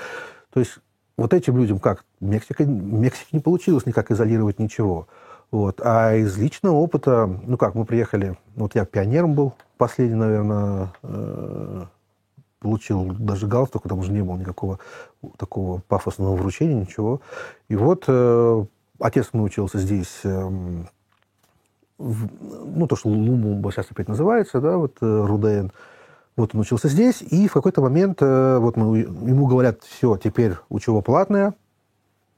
То 0.51 0.59
есть, 0.59 0.79
вот 1.19 1.33
этим 1.33 1.57
людям 1.57 1.79
как? 1.79 2.05
Мексика, 2.19 2.65
Мексике 2.65 3.27
не 3.33 3.39
получилось 3.39 3.85
никак 3.85 4.09
изолировать 4.11 4.59
ничего. 4.59 5.07
Вот. 5.51 5.81
А 5.83 6.15
из 6.15 6.37
личного 6.37 6.75
опыта, 6.75 7.27
ну 7.45 7.57
как, 7.57 7.75
мы 7.75 7.85
приехали, 7.85 8.37
вот 8.55 8.75
я 8.75 8.85
пионером 8.85 9.33
был, 9.33 9.53
последний, 9.77 10.15
наверное, 10.15 10.93
э, 11.03 11.85
получил 12.59 13.03
даже 13.19 13.47
галстук, 13.47 13.83
потому 13.83 14.03
что 14.03 14.13
не 14.13 14.21
было 14.21 14.37
никакого 14.37 14.79
такого 15.37 15.81
пафосного 15.87 16.35
вручения, 16.35 16.75
ничего. 16.75 17.21
И 17.67 17.75
вот 17.75 18.05
э, 18.07 18.65
отец 18.99 19.29
научился 19.33 19.79
здесь, 19.79 20.21
э, 20.23 20.49
ну, 21.97 22.87
то, 22.87 22.95
что 22.95 23.09
Луму 23.09 23.69
сейчас 23.71 23.87
опять 23.89 24.07
называется, 24.07 24.61
да, 24.61 24.77
вот 24.77 24.97
э, 25.01 25.05
вот 26.39 26.55
он 26.55 26.61
учился 26.61 26.87
здесь, 26.87 27.21
и 27.21 27.47
в 27.47 27.53
какой-то 27.53 27.81
момент 27.81 28.21
э, 28.21 28.57
вот 28.59 28.77
мы, 28.77 28.99
ему 28.99 29.45
говорят, 29.45 29.83
все, 29.83 30.17
теперь 30.17 30.53
учеба 30.69 31.01
платная, 31.01 31.53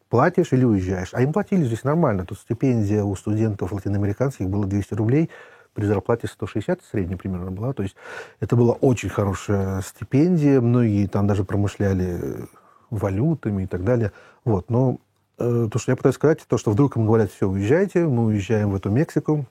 платишь 0.10 0.52
или 0.52 0.66
уезжаешь. 0.66 1.10
А 1.14 1.22
им 1.22 1.32
платили 1.32 1.64
здесь 1.64 1.84
нормально. 1.84 2.26
Тут 2.26 2.40
стипендия 2.40 3.04
у 3.04 3.16
студентов 3.16 3.72
латиноамериканских 3.72 4.50
была 4.50 4.66
200 4.66 4.94
рублей, 4.96 5.30
при 5.74 5.86
зарплате 5.86 6.28
160 6.28 6.82
средняя 6.84 7.18
примерно 7.18 7.52
была. 7.52 7.74
То 7.74 7.84
есть 7.84 7.96
это 8.40 8.56
была 8.56 8.74
очень 8.74 9.10
хорошая 9.10 9.82
стипендия. 9.82 10.60
Многие 10.60 11.08
там 11.08 11.28
даже 11.28 11.44
промышляли 11.44 12.48
валютами 12.90 13.64
и 13.64 13.68
так 13.68 13.84
далее. 13.84 14.12
Вот. 14.44 14.70
Но 14.70 14.98
э, 15.38 15.70
то, 15.72 15.80
что 15.80 15.92
я 15.92 15.96
пытаюсь 15.96 16.16
сказать, 16.16 16.40
то, 16.46 16.58
что 16.58 16.72
вдруг 16.72 16.98
им 16.98 17.06
говорят, 17.06 17.32
все, 17.32 17.48
уезжайте, 17.48 18.06
мы 18.06 18.26
уезжаем 18.26 18.72
в 18.72 18.76
эту 18.76 18.90
Мексику, 18.90 19.46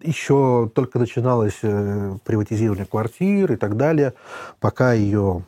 еще 0.00 0.70
только 0.74 0.98
начиналось 0.98 1.58
э, 1.62 2.16
приватизирование 2.24 2.86
квартир 2.86 3.52
и 3.52 3.56
так 3.56 3.76
далее, 3.76 4.14
пока 4.60 4.92
ее 4.92 5.44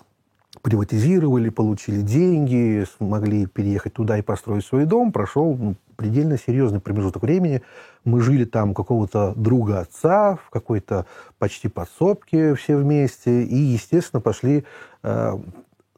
приватизировали, 0.63 1.49
получили 1.49 2.01
деньги, 2.01 2.85
смогли 2.99 3.47
переехать 3.47 3.95
туда 3.95 4.19
и 4.19 4.23
построить 4.23 4.65
свой 4.65 4.85
дом, 4.85 5.13
прошел 5.13 5.57
ну, 5.57 5.75
предельно 5.97 6.37
серьезный 6.39 6.81
промежуток 6.81 7.23
времени. 7.23 7.63
Мы 8.05 8.21
жили 8.21 8.45
там 8.45 8.75
какого-то 8.75 9.33
друга 9.37 9.81
отца, 9.81 10.37
в 10.37 10.51
какой-то 10.51 11.07
почти 11.39 11.69
подсобке 11.69 12.55
все 12.55 12.77
вместе, 12.77 13.43
и, 13.45 13.57
естественно, 13.57 14.21
пошли, 14.21 14.65
э, 15.03 15.39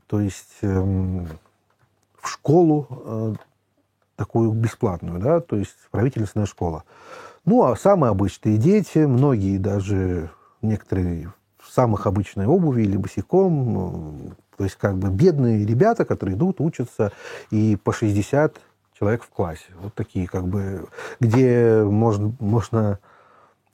то 0.07 0.21
есть, 0.21 0.59
э, 0.61 0.81
в 2.21 2.29
школу 2.29 2.87
э, 2.91 3.35
такую 4.17 4.53
бесплатную, 4.53 5.19
да, 5.19 5.41
то 5.41 5.57
есть 5.57 5.77
правительственная 5.91 6.47
школа. 6.47 6.85
Ну, 7.45 7.65
а 7.65 7.77
самые 7.77 8.11
обычные 8.11 8.57
дети, 8.57 8.99
многие 8.99 9.59
даже 9.59 10.31
некоторые 10.61 11.33
в 11.59 11.73
самых 11.73 12.07
обычной 12.07 12.47
обуви 12.47 12.83
или 12.83 12.97
босиком, 12.97 13.73
ну, 13.73 14.33
то 14.57 14.65
есть 14.65 14.77
как 14.77 14.97
бы 14.97 15.11
бедные 15.11 15.67
ребята, 15.67 16.05
которые 16.05 16.37
идут, 16.37 16.61
учатся, 16.61 17.13
и 17.51 17.77
по 17.77 17.93
60 17.93 18.61
человек 18.99 19.25
в 19.25 19.29
классе. 19.29 19.65
Вот 19.81 19.95
такие 19.95 20.29
как 20.29 20.47
бы, 20.47 20.87
где 21.19 21.83
можно, 21.83 22.33
можно 22.39 22.99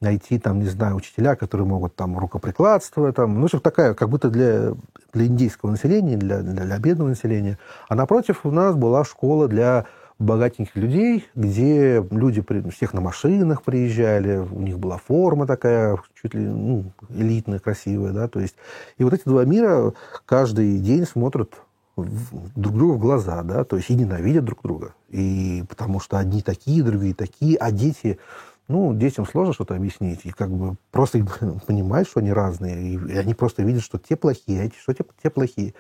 найти 0.01 0.39
там, 0.39 0.61
не 0.61 0.69
знаю, 0.69 0.97
учителя, 0.97 1.37
которые 1.37 1.67
могут 1.67 1.95
там 1.95 2.19
рукоприкладство, 2.19 3.13
там, 3.13 3.41
ну, 3.41 3.49
что 3.49 3.61
такая, 3.61 3.95
как 3.95 4.09
будто 4.09 4.31
для, 4.31 4.73
для 5.13 5.27
индийского 5.27 5.71
населения, 5.71 6.17
для, 6.17 6.41
для, 6.41 6.65
для 6.65 6.79
бедного 6.79 7.09
населения. 7.09 7.59
А 7.89 7.95
напротив 7.95 8.41
у 8.45 8.51
нас 8.51 8.77
была 8.77 9.05
школа 9.05 9.49
для 9.49 9.87
богатеньких 10.19 10.75
людей, 10.77 11.27
где 11.35 12.05
люди 12.11 12.45
всех 12.71 12.93
на 12.93 13.01
машинах 13.01 13.63
приезжали, 13.63 14.39
у 14.39 14.61
них 14.61 14.79
была 14.79 14.99
форма 14.99 15.47
такая, 15.47 15.99
чуть 16.21 16.35
ли 16.35 16.45
ну, 16.45 16.93
элитная, 17.11 17.61
красивая, 17.61 18.13
да, 18.13 18.29
то 18.29 18.41
есть. 18.41 18.57
И 18.99 19.05
вот 19.05 19.13
эти 19.13 19.25
два 19.25 19.45
мира 19.45 19.93
каждый 20.27 20.79
день 20.79 21.05
смотрят 21.05 21.55
друг 21.97 22.75
друга 22.75 22.93
в 22.95 22.99
глаза, 22.99 23.43
да, 23.43 23.65
то 23.65 23.77
есть 23.77 23.91
и 23.91 23.95
ненавидят 23.95 24.45
друг 24.45 24.63
друга. 24.63 24.95
И 25.09 25.65
потому 25.69 26.01
что 26.01 26.19
одни 26.19 26.43
такие, 26.43 26.83
другие 26.83 27.15
такие, 27.15 27.57
а 27.57 27.71
дети, 27.71 28.19
ну, 28.67 28.95
детям 28.95 29.27
сложно 29.27 29.53
что-то 29.53 29.75
объяснить, 29.75 30.21
и 30.25 30.31
как 30.31 30.51
бы 30.51 30.77
просто 30.91 31.25
понимают, 31.67 32.09
что 32.09 32.21
они 32.21 32.33
разные, 32.33 32.95
и 32.95 33.17
они 33.17 33.35
просто 33.35 33.63
видят, 33.63 33.83
что 33.83 33.99
те 33.99 34.17
плохие, 34.17 34.63
а 34.63 34.65
эти, 34.65 34.77
что 34.77 34.95
те, 34.95 35.05
те 35.23 35.31
плохие. 35.31 35.75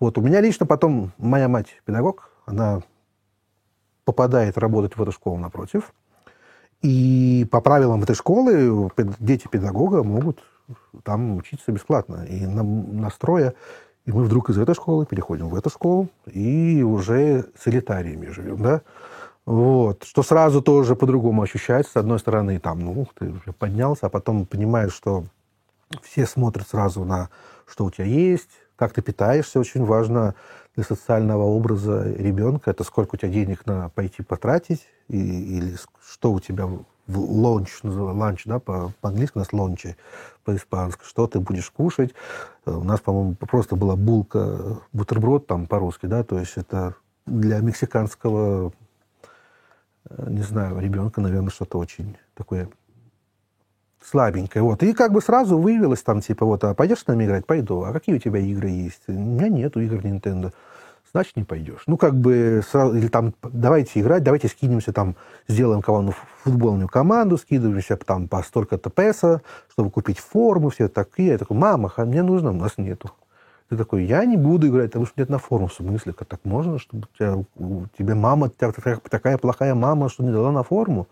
Вот, 0.00 0.18
у 0.18 0.20
меня 0.20 0.40
лично 0.40 0.66
потом, 0.66 1.12
моя 1.18 1.48
мать 1.48 1.80
педагог, 1.84 2.30
она 2.46 2.82
попадает 4.06 4.56
работать 4.56 4.96
в 4.96 5.02
эту 5.02 5.12
школу 5.12 5.36
напротив. 5.36 5.92
И 6.80 7.46
по 7.50 7.60
правилам 7.60 8.02
этой 8.02 8.14
школы 8.14 8.90
дети 9.18 9.48
педагога 9.50 10.02
могут 10.02 10.42
там 11.02 11.36
учиться 11.36 11.72
бесплатно. 11.72 12.24
И 12.24 12.46
на, 12.46 12.62
настроя 12.62 13.54
и 14.06 14.12
мы 14.12 14.22
вдруг 14.22 14.50
из 14.50 14.58
этой 14.58 14.74
школы 14.74 15.04
переходим 15.04 15.48
в 15.48 15.56
эту 15.56 15.68
школу 15.68 16.08
и 16.26 16.82
уже 16.82 17.46
с 17.58 17.66
элитариями 17.66 18.28
живем, 18.28 18.62
да? 18.62 18.82
Вот. 19.44 20.04
Что 20.04 20.22
сразу 20.22 20.62
тоже 20.62 20.94
по-другому 20.94 21.42
ощущается. 21.42 21.92
С 21.92 21.96
одной 21.96 22.20
стороны, 22.20 22.58
там, 22.60 22.80
ну, 22.80 23.06
ты 23.18 23.30
уже 23.30 23.52
поднялся, 23.52 24.06
а 24.06 24.08
потом 24.08 24.46
понимаешь, 24.46 24.92
что 24.92 25.24
все 26.02 26.26
смотрят 26.26 26.68
сразу 26.68 27.04
на 27.04 27.30
что 27.66 27.84
у 27.84 27.90
тебя 27.90 28.04
есть, 28.04 28.50
как 28.76 28.92
ты 28.92 29.02
питаешься, 29.02 29.58
очень 29.58 29.84
важно 29.84 30.36
для 30.76 30.84
социального 30.84 31.42
образа 31.42 32.04
ребенка. 32.12 32.70
Это 32.70 32.84
сколько 32.84 33.14
у 33.14 33.18
тебя 33.18 33.30
денег 33.30 33.66
на 33.66 33.88
пойти 33.88 34.22
потратить, 34.22 34.86
и, 35.08 35.16
или 35.16 35.76
что 36.06 36.32
у 36.32 36.40
тебя 36.40 36.66
в 36.66 37.18
lonche, 37.18 37.70
ланч, 37.82 38.44
да, 38.44 38.58
по, 38.58 38.92
по-английски 39.00 39.36
у 39.36 39.38
нас 39.38 39.52
lonche, 39.52 39.96
по-испански, 40.44 41.02
что 41.04 41.26
ты 41.26 41.40
будешь 41.40 41.70
кушать. 41.70 42.14
У 42.66 42.84
нас, 42.84 43.00
по-моему, 43.00 43.34
просто 43.34 43.76
была 43.76 43.96
булка, 43.96 44.78
бутерброд 44.92 45.46
там 45.46 45.66
по-русски, 45.66 46.06
да, 46.06 46.24
то 46.24 46.38
есть 46.38 46.56
это 46.56 46.94
для 47.24 47.60
мексиканского, 47.60 48.72
не 50.10 50.42
знаю, 50.42 50.78
ребенка, 50.80 51.20
наверное, 51.20 51.50
что-то 51.50 51.78
очень 51.78 52.16
такое 52.34 52.68
слабенькая. 54.08 54.62
Вот. 54.62 54.82
И 54.82 54.92
как 54.92 55.12
бы 55.12 55.20
сразу 55.20 55.58
выявилось 55.58 56.02
там, 56.02 56.20
типа, 56.20 56.46
вот, 56.46 56.62
а 56.64 56.74
пойдешь 56.74 57.00
с 57.00 57.06
нами 57.06 57.24
играть? 57.24 57.46
Пойду. 57.46 57.82
А 57.82 57.92
какие 57.92 58.16
у 58.16 58.18
тебя 58.18 58.38
игры 58.38 58.68
есть? 58.68 59.02
У 59.08 59.12
меня 59.12 59.48
нету 59.48 59.80
игр 59.80 59.96
Nintendo. 59.96 60.52
Значит, 61.12 61.36
не 61.36 61.44
пойдешь. 61.44 61.82
Ну, 61.86 61.96
как 61.96 62.14
бы, 62.14 62.62
сразу, 62.68 62.94
или 62.94 63.08
там, 63.08 63.32
давайте 63.42 64.00
играть, 64.00 64.22
давайте 64.22 64.48
скинемся 64.48 64.92
там, 64.92 65.16
сделаем 65.48 65.80
кого-нибудь 65.80 66.16
футбольную 66.42 66.88
команду, 66.88 67.38
скидываемся 67.38 67.96
там 67.96 68.28
по 68.28 68.42
столько-то 68.42 68.90
песа, 68.90 69.40
чтобы 69.70 69.90
купить 69.90 70.18
форму, 70.18 70.68
все 70.68 70.88
такие. 70.88 71.30
Я 71.30 71.38
такой, 71.38 71.56
мама, 71.56 71.92
а 71.96 72.04
мне 72.04 72.22
нужно, 72.22 72.50
у 72.50 72.54
нас 72.54 72.74
нету. 72.76 73.10
Ты 73.68 73.76
такой, 73.76 74.04
я 74.04 74.24
не 74.24 74.36
буду 74.36 74.68
играть, 74.68 74.90
потому 74.90 75.06
что 75.06 75.14
нет 75.20 75.28
на 75.28 75.38
форму. 75.38 75.68
В 75.68 75.74
смысле, 75.74 76.12
как 76.12 76.28
так 76.28 76.40
можно, 76.44 76.78
чтобы 76.78 77.08
тебя, 77.18 77.36
у 77.56 77.84
тебя 77.98 78.14
мама, 78.14 78.46
у 78.46 78.50
тебя 78.50 78.70
такая, 78.70 78.98
такая 79.08 79.38
плохая 79.38 79.74
мама, 79.74 80.08
что 80.08 80.22
не 80.22 80.30
дала 80.30 80.52
на 80.52 80.62
форму? 80.62 81.08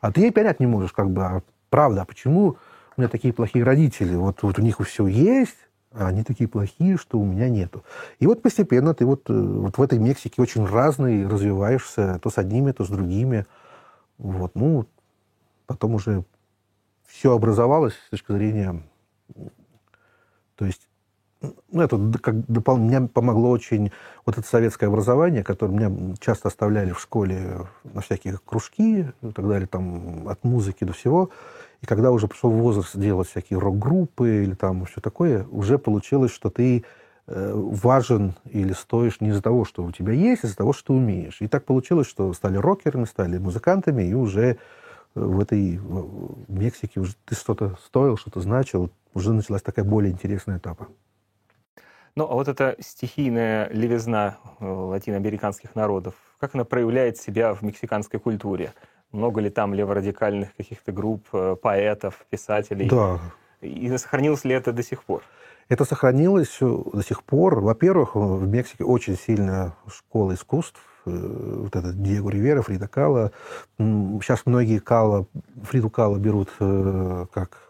А 0.00 0.12
ты 0.12 0.20
ей 0.22 0.32
понять 0.32 0.60
не 0.60 0.66
можешь, 0.66 0.92
как 0.92 1.10
бы, 1.10 1.22
а 1.22 1.42
правда, 1.70 2.02
а 2.02 2.04
почему 2.04 2.56
у 2.96 3.00
меня 3.00 3.08
такие 3.08 3.32
плохие 3.32 3.64
родители? 3.64 4.14
Вот, 4.14 4.42
вот 4.42 4.58
у 4.58 4.62
них 4.62 4.78
все 4.80 5.06
есть, 5.06 5.56
а 5.92 6.08
они 6.08 6.22
такие 6.22 6.48
плохие, 6.48 6.96
что 6.96 7.18
у 7.18 7.24
меня 7.24 7.48
нету. 7.48 7.84
И 8.18 8.26
вот 8.26 8.42
постепенно 8.42 8.94
ты 8.94 9.06
вот, 9.06 9.28
э, 9.30 9.32
вот 9.32 9.78
в 9.78 9.82
этой 9.82 9.98
Мексике 9.98 10.42
очень 10.42 10.66
разный 10.66 11.26
развиваешься, 11.26 12.18
то 12.22 12.30
с 12.30 12.38
одними, 12.38 12.72
то 12.72 12.84
с 12.84 12.88
другими. 12.88 13.46
Вот, 14.18 14.54
ну, 14.54 14.86
потом 15.66 15.94
уже 15.94 16.24
все 17.06 17.34
образовалось 17.34 17.94
с 17.94 18.10
точки 18.10 18.32
зрения... 18.32 18.82
То 20.56 20.66
есть 20.66 20.88
ну, 21.40 21.82
это 21.82 21.98
как 22.20 22.46
допол... 22.46 22.76
мне 22.78 23.02
помогло 23.02 23.50
очень 23.50 23.92
вот 24.26 24.38
это 24.38 24.46
советское 24.46 24.86
образование, 24.86 25.44
которое 25.44 25.72
меня 25.72 26.16
часто 26.18 26.48
оставляли 26.48 26.92
в 26.92 27.00
школе 27.00 27.68
на 27.84 28.00
всякие 28.00 28.38
кружки 28.44 29.06
и 29.22 29.32
так 29.32 29.46
далее, 29.46 29.68
там, 29.68 30.28
от 30.28 30.42
музыки 30.44 30.84
до 30.84 30.92
всего. 30.92 31.30
И 31.80 31.86
когда 31.86 32.10
уже 32.10 32.26
пришел 32.26 32.50
возраст 32.50 32.96
делать 32.96 33.28
всякие 33.28 33.58
рок-группы 33.58 34.44
или 34.44 34.54
там 34.54 34.84
все 34.86 35.00
такое, 35.00 35.46
уже 35.46 35.78
получилось, 35.78 36.32
что 36.32 36.50
ты 36.50 36.84
э, 37.26 37.52
важен 37.54 38.34
или 38.44 38.72
стоишь 38.72 39.20
не 39.20 39.28
из-за 39.28 39.42
того, 39.42 39.64
что 39.64 39.84
у 39.84 39.92
тебя 39.92 40.12
есть, 40.12 40.44
а 40.44 40.46
из-за 40.48 40.56
того, 40.56 40.72
что 40.72 40.88
ты 40.88 40.92
умеешь. 40.94 41.40
И 41.40 41.46
так 41.46 41.64
получилось, 41.64 42.08
что 42.08 42.32
стали 42.32 42.56
рокерами, 42.56 43.04
стали 43.04 43.38
музыкантами, 43.38 44.02
и 44.02 44.14
уже 44.14 44.58
в 45.14 45.40
этой 45.40 45.80
Мексике 46.48 47.00
уже 47.00 47.14
ты 47.24 47.34
что-то 47.34 47.76
стоил, 47.84 48.16
что-то 48.16 48.40
значил, 48.40 48.90
уже 49.14 49.32
началась 49.32 49.62
такая 49.62 49.84
более 49.84 50.12
интересная 50.12 50.58
этапа. 50.58 50.88
Ну, 52.14 52.24
а 52.24 52.34
вот 52.34 52.48
эта 52.48 52.76
стихийная 52.80 53.68
левизна 53.70 54.38
э, 54.58 54.64
латиноамериканских 54.64 55.76
народов, 55.76 56.14
как 56.40 56.54
она 56.54 56.64
проявляет 56.64 57.16
себя 57.16 57.54
в 57.54 57.62
мексиканской 57.62 58.18
культуре? 58.18 58.72
Много 59.12 59.40
ли 59.40 59.50
там 59.50 59.74
леворадикальных 59.74 60.54
каких-то 60.56 60.92
групп, 60.92 61.26
э, 61.32 61.56
поэтов, 61.60 62.26
писателей? 62.30 62.88
Да. 62.88 63.20
И 63.60 63.96
сохранилось 63.96 64.44
ли 64.44 64.54
это 64.54 64.72
до 64.72 64.82
сих 64.82 65.02
пор? 65.04 65.22
Это 65.68 65.84
сохранилось 65.84 66.58
до 66.60 67.02
сих 67.02 67.22
пор. 67.24 67.60
Во-первых, 67.60 68.14
в 68.14 68.46
Мексике 68.46 68.84
очень 68.84 69.16
сильная 69.16 69.74
школа 69.86 70.34
искусств. 70.34 70.80
Э, 71.06 71.10
вот 71.10 71.74
этот 71.74 72.02
Диего 72.02 72.28
Ривера, 72.28 72.62
Фрида 72.62 72.88
Кала. 72.88 73.32
Сейчас 73.78 74.42
многие 74.44 74.78
Кала, 74.78 75.26
Фриду 75.62 75.90
Кала 75.90 76.18
берут 76.18 76.50
как 76.58 77.68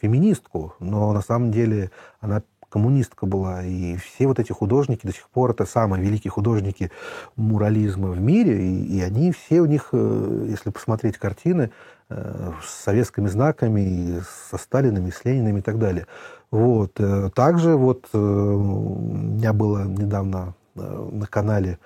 феминистку, 0.00 0.74
но 0.78 1.12
на 1.12 1.22
самом 1.22 1.50
деле 1.50 1.90
она 2.20 2.42
коммунистка 2.76 3.24
была, 3.24 3.64
и 3.64 3.96
все 3.96 4.26
вот 4.26 4.38
эти 4.38 4.52
художники 4.52 5.06
до 5.06 5.14
сих 5.14 5.30
пор 5.30 5.52
это 5.52 5.64
самые 5.64 6.02
великие 6.02 6.30
художники 6.30 6.90
мурализма 7.34 8.10
в 8.10 8.20
мире, 8.20 8.68
и, 8.68 8.98
и 8.98 9.00
они 9.00 9.32
все 9.32 9.62
у 9.62 9.64
них, 9.64 9.88
э, 9.92 10.46
если 10.50 10.68
посмотреть 10.68 11.16
картины, 11.16 11.70
э, 12.10 12.52
с 12.62 12.84
советскими 12.84 13.28
знаками, 13.28 14.20
со 14.50 14.58
Сталинами, 14.58 15.08
с 15.08 15.24
Лениными 15.24 15.60
и 15.60 15.62
так 15.62 15.78
далее. 15.78 16.06
Вот. 16.50 17.00
Э, 17.00 17.30
также 17.34 17.76
вот 17.76 18.10
у 18.12 18.18
меня 18.18 19.54
было 19.54 19.84
недавно 19.84 20.54
на 20.74 21.26
канале 21.26 21.78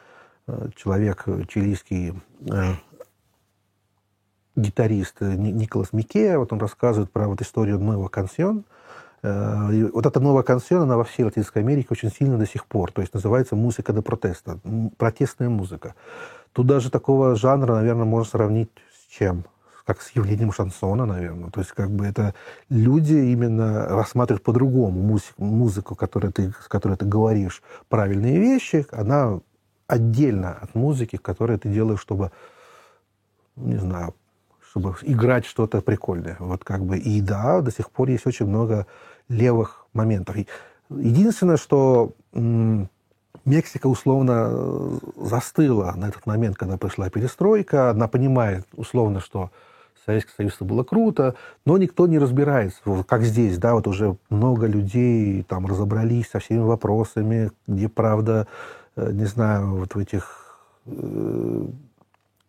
человек 0.75 1.25
чилийский, 1.47 2.21
гитарист 4.57 5.21
Николас 5.21 5.93
Микея, 5.93 6.39
вот 6.39 6.53
он 6.53 6.59
рассказывает 6.59 7.13
про 7.13 7.29
вот 7.29 7.41
историю 7.43 7.79
Нового 7.79 8.09
Консьон, 8.09 8.59
и 8.59 8.80
вот 9.23 10.07
эта 10.07 10.21
новая 10.21 10.43
канцион, 10.43 10.83
она 10.83 10.97
во 10.97 11.05
всей 11.05 11.25
Латинской 11.25 11.63
Америке 11.63 11.89
очень 11.91 12.11
сильно 12.11 12.39
до 12.39 12.47
сих 12.47 12.67
пор. 12.67 12.93
То 12.93 13.03
есть 13.03 13.15
называется 13.15 13.57
музыка 13.57 13.93
до 13.93 14.03
протеста, 14.03 14.59
протестная 14.97 15.49
музыка. 15.49 15.95
Тут 16.53 16.67
даже 16.67 16.91
такого 16.91 17.37
жанра, 17.37 17.75
наверное, 17.75 18.05
можно 18.05 18.31
сравнить 18.31 18.71
с 18.93 19.13
чем? 19.13 19.45
Как 19.87 20.03
с 20.03 20.11
явлением 20.11 20.53
шансона, 20.53 21.05
наверное. 21.05 21.51
То 21.51 21.61
есть 21.61 21.73
как 21.73 21.91
бы 21.91 22.07
это 22.07 22.35
люди 22.69 23.15
именно 23.15 23.89
рассматривают 23.89 24.43
по-другому 24.43 25.01
музыку, 25.01 25.43
музыку 25.43 25.95
которую 25.95 26.33
ты, 26.33 26.53
с 26.63 26.69
которой 26.69 26.97
ты 26.97 27.07
говоришь 27.07 27.63
правильные 27.89 28.39
вещи, 28.39 28.87
она 28.93 29.41
отдельно 29.87 30.53
от 30.53 30.75
музыки, 30.75 31.17
которую 31.17 31.59
ты 31.59 31.69
делаешь, 31.69 32.01
чтобы, 32.01 32.31
не 33.57 33.77
знаю, 33.77 34.15
чтобы 34.71 34.95
играть 35.03 35.47
что-то 35.47 35.81
прикольное. 35.81 36.37
Вот 36.39 36.65
как 36.65 36.85
бы 36.85 36.97
и 36.97 37.21
да, 37.21 37.61
до 37.61 37.73
сих 37.73 37.91
пор 37.91 38.09
есть 38.09 38.27
очень 38.27 38.47
много 38.47 38.87
левых 39.29 39.87
моментов. 39.93 40.37
Единственное, 40.89 41.57
что 41.57 42.13
Мексика 43.45 43.87
условно 43.87 44.49
э, 44.51 44.99
застыла 45.17 45.95
на 45.97 46.09
этот 46.09 46.27
момент, 46.27 46.57
когда 46.57 46.77
пришла 46.77 47.09
перестройка. 47.11 47.91
Она 47.91 48.07
понимает 48.07 48.67
условно, 48.77 49.21
что 49.21 49.51
Советский 50.07 50.33
Союз 50.37 50.57
было 50.61 50.85
круто, 50.85 51.35
но 51.65 51.79
никто 51.79 52.07
не 52.07 52.19
разбирается, 52.19 52.81
как 53.07 53.23
здесь, 53.23 53.59
да, 53.59 53.75
вот 53.75 53.87
уже 53.87 54.17
много 54.29 54.67
людей 54.67 55.43
там 55.43 55.67
разобрались 55.67 56.29
со 56.29 56.39
всеми 56.39 56.63
вопросами, 56.63 57.51
где 57.67 57.89
правда, 57.89 58.47
э, 58.97 59.11
не 59.13 59.25
знаю, 59.25 59.77
вот 59.77 59.95
в 59.95 59.99
этих 59.99 60.59
э, 60.87 61.67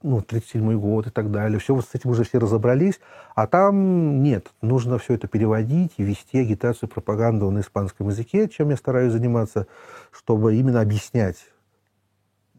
ну, 0.04 0.22
37 0.22 0.80
год 0.80 1.08
и 1.08 1.10
так 1.10 1.32
далее. 1.32 1.60
Все 1.60 1.76
вот 1.76 1.86
с 1.86 1.96
этим 1.96 2.10
уже 2.12 2.24
все 2.24 2.40
разобрались. 2.40 3.00
А 3.36 3.48
там 3.48 4.24
нет. 4.24 4.52
Нужно 4.62 4.98
все 4.98 5.14
это 5.14 5.28
переводить 5.28 5.94
и 5.98 6.04
вести 6.04 6.40
агитацию, 6.40 6.90
пропаганду 6.90 7.50
на 7.52 7.60
испанском 7.60 8.10
языке, 8.10 8.48
чем 8.50 8.70
я 8.70 8.78
стараюсь 8.78 9.14
заниматься, 9.14 9.68
чтобы 10.12 10.56
именно 10.56 10.82
объяснять, 10.82 11.38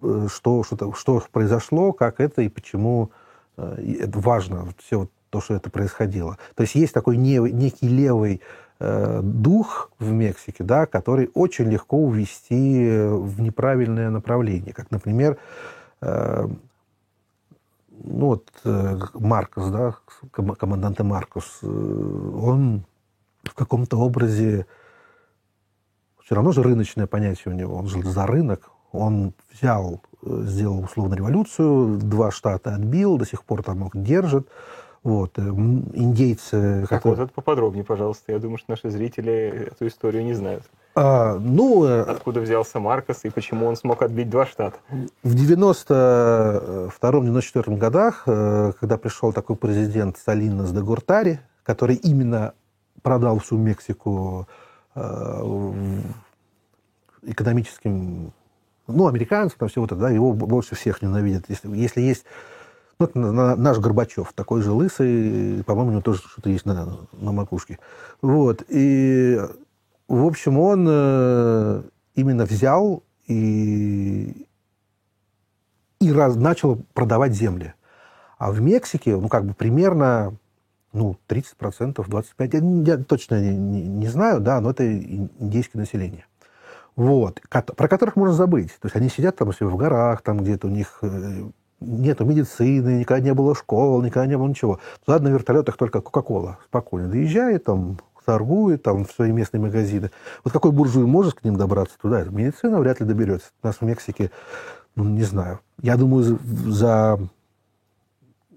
э, 0.03 0.27
что, 0.31 0.63
что, 0.65 0.93
что 0.93 1.23
произошло, 1.31 1.93
как 1.93 2.21
это 2.21 2.43
и 2.43 2.49
почему 2.49 3.11
э, 3.57 3.97
это 4.01 4.19
важно, 4.19 4.69
все 4.79 5.01
вот 5.01 5.11
то, 5.31 5.41
что 5.41 5.55
это 5.55 5.71
происходило. 5.71 6.39
То 6.55 6.63
есть 6.63 6.75
есть 6.75 6.93
такой 6.93 7.17
не, 7.17 7.39
некий 7.39 7.89
левый 7.89 8.43
э, 8.81 9.21
дух 9.23 9.91
в 9.99 10.11
Мексике, 10.13 10.63
да, 10.63 10.87
который 10.87 11.31
очень 11.35 11.71
легко 11.71 11.97
увести 11.97 12.87
в 13.09 13.41
неправильное 13.41 14.11
направление. 14.11 14.75
Как, 14.75 14.91
например, 14.91 15.39
ну 18.05 18.27
вот 18.27 18.51
э, 18.65 18.99
Маркус, 19.15 19.69
да, 19.69 19.97
командант 20.31 21.01
Маркус, 21.01 21.59
э, 21.63 21.67
он 21.67 22.85
в 23.45 23.55
каком-то 23.55 23.99
образе, 23.99 24.67
все 26.25 26.35
равно 26.35 26.53
же 26.53 26.63
рыночное 26.63 27.07
понятие 27.07 27.55
у 27.55 27.57
него, 27.57 27.77
он 27.77 27.89
же 27.89 28.03
за 28.03 28.27
рынок, 28.27 28.71
он 28.93 29.35
взял, 29.53 30.03
э, 30.23 30.43
сделал 30.45 30.85
условно 30.85 31.15
революцию, 31.15 31.99
два 31.99 32.31
штата 32.31 32.75
отбил, 32.75 33.19
до 33.19 33.27
сих 33.27 33.45
пор 33.45 33.63
там 33.63 33.87
их 33.87 33.93
держит, 33.95 34.49
вот, 35.03 35.37
индейцы... 35.39 36.87
Которые... 36.89 37.17
вот, 37.17 37.25
это 37.25 37.35
поподробнее, 37.35 37.85
пожалуйста. 37.85 38.31
Я 38.31 38.39
думаю, 38.39 38.59
что 38.59 38.71
наши 38.71 38.89
зрители 38.89 39.67
эту 39.73 39.89
историю 39.89 40.25
не 40.25 40.35
знают. 40.35 40.63
А, 40.95 41.39
ну, 41.39 41.87
э, 41.87 42.03
Откуда 42.03 42.41
взялся 42.41 42.79
Маркос 42.79 43.25
и 43.25 43.31
почему 43.31 43.65
он 43.67 43.77
смог 43.77 44.03
отбить 44.03 44.29
два 44.29 44.45
штата? 44.45 44.77
В 45.23 45.35
92-94 45.35 47.79
годах, 47.79 48.25
э, 48.27 48.73
когда 48.79 48.99
пришел 48.99 49.33
такой 49.33 49.57
президент 49.57 50.19
Салинос 50.19 50.71
де 50.71 50.81
Гуртари, 50.81 51.41
который 51.63 51.97
именно 51.97 52.53
продал 53.03 53.39
всю 53.39 53.57
Мексику 53.57 54.47
э, 54.95 55.43
экономическим, 57.23 58.35
ну, 58.87 59.07
американцам, 59.07 59.61
там 59.61 59.71
всего 59.71 59.87
тогда, 59.87 60.11
его 60.11 60.35
больше 60.35 60.75
всех 60.75 61.01
ненавидят. 61.01 61.47
Если, 61.49 61.75
если 61.75 62.03
есть 62.03 62.27
ну, 62.99 63.09
наш 63.33 63.79
Горбачев, 63.79 64.35
такой 64.35 64.61
же 64.61 64.73
лысый, 64.73 65.65
по-моему, 65.65 65.89
у 65.89 65.93
него 65.93 66.03
тоже 66.03 66.21
что-то 66.21 66.51
есть 66.51 66.67
на, 66.67 66.99
на 67.13 67.33
макушке. 67.33 67.79
Вот. 68.21 68.63
И 68.69 69.41
в 70.09 70.27
общем, 70.27 70.59
он 70.59 70.87
э, 70.89 71.83
именно 72.15 72.45
взял 72.45 73.03
и, 73.27 74.47
и 76.01 76.13
раз, 76.13 76.37
начал 76.37 76.83
продавать 76.95 77.33
земли. 77.33 77.75
А 78.39 78.51
в 78.51 78.61
Мексике, 78.61 79.17
ну, 79.17 79.29
как 79.29 79.45
бы 79.45 79.55
примерно 79.55 80.35
ну, 80.93 81.17
30%, 81.29 81.95
25%, 81.95 82.85
я, 82.87 82.97
я 82.97 83.03
точно 83.03 83.41
не, 83.41 83.83
не, 83.83 84.09
знаю, 84.09 84.41
да, 84.41 84.61
но 84.61 84.71
это 84.71 84.85
индейское 84.85 85.81
население. 85.81 86.27
Вот, 86.95 87.41
про 87.49 87.89
которых 87.89 88.17
можно 88.17 88.35
забыть. 88.35 88.73
То 88.81 88.87
есть 88.87 88.97
они 88.97 89.09
сидят 89.09 89.37
там 89.37 89.53
себе 89.53 89.69
в 89.69 89.77
горах, 89.77 90.21
там 90.21 90.39
где-то 90.39 90.67
у 90.67 90.71
них 90.71 90.99
э, 91.01 91.45
нет 91.81 92.21
медицины, 92.21 93.01
никогда 93.01 93.25
не 93.25 93.33
было 93.33 93.55
школ, 93.55 94.03
никогда 94.03 94.27
не 94.27 94.37
было 94.37 94.49
ничего. 94.49 94.79
Туда 95.05 95.19
на 95.19 95.29
вертолетах 95.29 95.77
только 95.77 96.03
Кока-Кола 96.03 96.59
спокойно 96.67 97.09
доезжает, 97.09 97.65
там 97.65 97.99
торгует, 98.25 98.83
там, 98.83 99.05
в 99.05 99.13
свои 99.13 99.33
местные 99.33 99.61
магазины. 99.61 100.11
Вот 100.45 100.53
какой 100.53 100.73
буржуй 100.73 101.07
может 101.07 101.35
к 101.35 101.45
ним 101.45 101.57
добраться 101.57 101.97
туда? 102.01 102.25
Медицина 102.25 102.79
вряд 102.79 103.01
ли 103.01 103.07
доберется. 103.07 103.49
У 103.63 103.67
нас 103.67 103.77
в 103.77 103.83
Мексике, 103.83 104.31
ну, 104.95 105.05
не 105.05 105.23
знаю. 105.23 105.61
Я 105.81 105.97
думаю, 105.97 106.39
за 106.45 107.19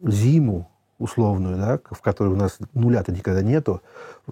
зиму 0.01 0.69
условную, 0.97 1.57
да, 1.57 1.79
в 1.91 2.01
которой 2.01 2.29
у 2.33 2.37
нас 2.37 2.57
нуля-то 2.73 3.11
никогда 3.11 3.41
нету, 3.41 3.81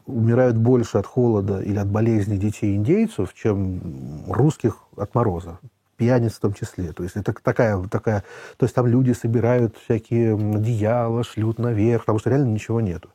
умирают 0.05 0.55
больше 0.55 0.97
от 0.97 1.05
холода 1.05 1.61
или 1.61 1.77
от 1.77 1.87
болезней 1.87 2.37
детей 2.37 2.75
индейцев, 2.75 3.33
чем 3.33 4.25
русских 4.27 4.77
от 4.95 5.13
мороза 5.13 5.59
пьяниц 5.97 6.33
в 6.33 6.39
том 6.39 6.53
числе. 6.53 6.91
То 6.91 7.03
есть 7.03 7.15
это 7.15 7.33
такая, 7.41 7.81
такая... 7.83 8.23
То 8.57 8.65
есть 8.65 8.75
там 8.75 8.87
люди 8.87 9.11
собирают 9.11 9.77
всякие 9.77 10.35
одеяла, 10.35 11.23
шлют 11.23 11.59
наверх, 11.59 12.01
потому 12.01 12.19
что 12.19 12.29
реально 12.29 12.47
ничего 12.47 12.81
нету. 12.81 13.09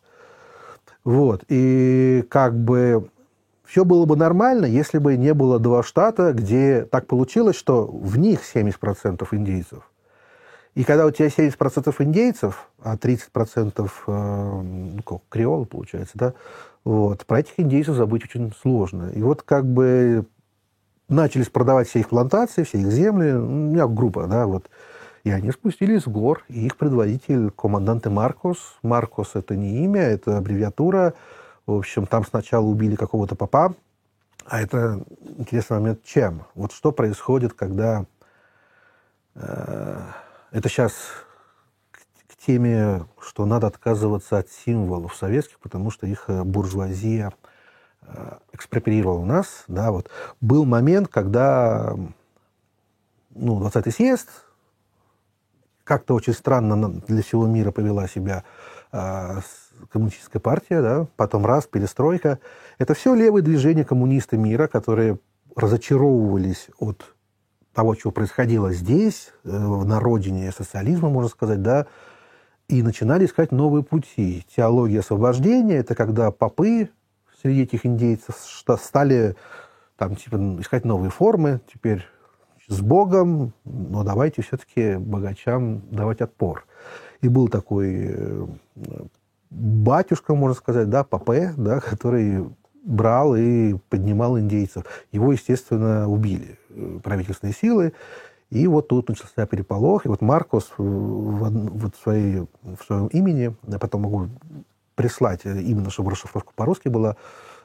Вот. 1.08 1.42
И 1.48 2.22
как 2.28 2.54
бы 2.54 3.08
все 3.64 3.86
было 3.86 4.04
бы 4.04 4.14
нормально, 4.14 4.66
если 4.66 4.98
бы 4.98 5.16
не 5.16 5.32
было 5.32 5.58
два 5.58 5.82
штата, 5.82 6.34
где 6.34 6.82
так 6.82 7.06
получилось, 7.06 7.56
что 7.56 7.86
в 7.86 8.18
них 8.18 8.40
70% 8.54 9.26
индейцев. 9.30 9.90
И 10.74 10.84
когда 10.84 11.06
у 11.06 11.10
тебя 11.10 11.28
70% 11.28 11.94
индейцев, 12.00 12.68
а 12.82 12.96
30% 12.96 13.90
э, 14.06 14.62
ну, 14.62 15.22
креол, 15.30 15.64
получается, 15.64 16.12
да, 16.12 16.34
вот, 16.84 17.24
про 17.24 17.40
этих 17.40 17.54
индейцев 17.56 17.96
забыть 17.96 18.24
очень 18.24 18.52
сложно. 18.60 19.10
И 19.14 19.22
вот 19.22 19.40
как 19.40 19.64
бы 19.64 20.26
начались 21.08 21.48
продавать 21.48 21.88
все 21.88 22.00
их 22.00 22.10
плантации, 22.10 22.64
все 22.64 22.80
их 22.80 22.88
земли, 22.88 23.32
у 23.32 23.46
меня 23.46 23.86
группа, 23.86 24.26
да, 24.26 24.46
вот, 24.46 24.68
и 25.28 25.30
они 25.30 25.50
спустились 25.52 26.06
в 26.06 26.10
гор, 26.10 26.44
и 26.48 26.66
их 26.66 26.76
предводитель, 26.76 27.50
командант 27.50 28.06
Маркос. 28.06 28.78
Маркос– 28.82 29.32
это 29.34 29.56
не 29.56 29.84
имя, 29.84 30.02
это 30.02 30.38
аббревиатура. 30.38 31.14
В 31.66 31.72
общем, 31.72 32.06
там 32.06 32.24
сначала 32.24 32.64
убили 32.64 32.96
какого-то 32.96 33.34
папа, 33.34 33.74
а 34.46 34.60
это 34.60 35.04
интересный 35.36 35.78
момент, 35.78 36.04
чем? 36.04 36.44
Вот 36.54 36.72
что 36.72 36.92
происходит, 36.92 37.52
когда... 37.52 38.06
Э, 39.34 40.00
это 40.50 40.68
сейчас 40.68 40.94
к, 41.90 42.36
теме, 42.46 43.04
что 43.20 43.44
надо 43.44 43.66
отказываться 43.66 44.38
от 44.38 44.48
символов 44.48 45.14
советских, 45.14 45.58
потому 45.58 45.90
что 45.90 46.06
их 46.06 46.24
э, 46.28 46.44
буржуазия 46.44 47.32
Э, 48.10 48.38
экспроприировал 48.52 49.22
нас, 49.22 49.64
да, 49.68 49.90
вот, 49.92 50.08
был 50.40 50.64
момент, 50.64 51.08
когда 51.08 51.94
ну, 53.34 53.60
20-й 53.60 53.92
съезд 53.92 54.28
как-то 55.88 56.14
очень 56.14 56.34
странно 56.34 57.00
для 57.08 57.22
всего 57.22 57.46
мира 57.46 57.72
повела 57.72 58.06
себя 58.06 58.44
э, 58.92 59.40
коммунистическая 59.90 60.38
партия, 60.38 60.82
да, 60.82 61.06
потом 61.16 61.46
раз, 61.46 61.66
перестройка. 61.66 62.38
Это 62.78 62.94
все 62.94 63.14
левые 63.14 63.42
движения 63.42 63.84
коммунисты 63.84 64.36
мира, 64.36 64.68
которые 64.68 65.18
разочаровывались 65.56 66.68
от 66.78 67.14
того, 67.72 67.94
что 67.94 68.10
происходило 68.10 68.72
здесь, 68.72 69.32
э, 69.44 69.48
на 69.50 69.98
родине 69.98 70.52
социализма, 70.52 71.08
можно 71.08 71.30
сказать, 71.30 71.62
да, 71.62 71.86
и 72.68 72.82
начинали 72.82 73.24
искать 73.24 73.50
новые 73.50 73.82
пути. 73.82 74.44
Теология 74.54 75.00
освобождения– 75.00 75.76
это 75.78 75.94
когда 75.94 76.30
попы 76.30 76.90
среди 77.42 77.62
этих 77.62 77.86
индейцев, 77.86 78.36
стали 78.78 79.36
там, 79.96 80.16
типа, 80.16 80.36
искать 80.60 80.84
новые 80.84 81.10
формы, 81.10 81.60
теперь 81.72 82.06
с 82.68 82.80
Богом, 82.80 83.52
но 83.64 84.04
давайте 84.04 84.42
все-таки 84.42 84.96
богачам 84.96 85.82
давать 85.90 86.20
отпор. 86.20 86.66
И 87.22 87.28
был 87.28 87.48
такой 87.48 88.10
э, 88.10 88.46
батюшка, 89.50 90.34
можно 90.34 90.54
сказать, 90.54 90.88
да, 90.88 91.02
Папе, 91.02 91.52
да, 91.56 91.80
который 91.80 92.44
брал 92.84 93.34
и 93.36 93.74
поднимал 93.88 94.38
индейцев. 94.38 94.84
Его, 95.12 95.32
естественно, 95.32 96.08
убили 96.08 96.58
э, 96.70 97.00
правительственные 97.02 97.54
силы. 97.54 97.92
И 98.50 98.66
вот 98.66 98.88
тут 98.88 99.08
начался 99.08 99.46
переполох. 99.46 100.06
И 100.06 100.08
вот 100.08 100.20
Маркос 100.20 100.72
в, 100.76 100.82
в, 100.82 101.90
в, 101.90 101.92
своей, 102.02 102.46
в 102.62 102.82
своем 102.86 103.08
имени, 103.08 103.54
я 103.66 103.78
потом 103.78 104.02
могу 104.02 104.28
прислать, 104.94 105.40
э, 105.44 105.60
именно 105.60 105.90
чтобы 105.90 106.10
расшифровка 106.10 106.52
по-русски 106.54 106.88
была, 106.88 107.16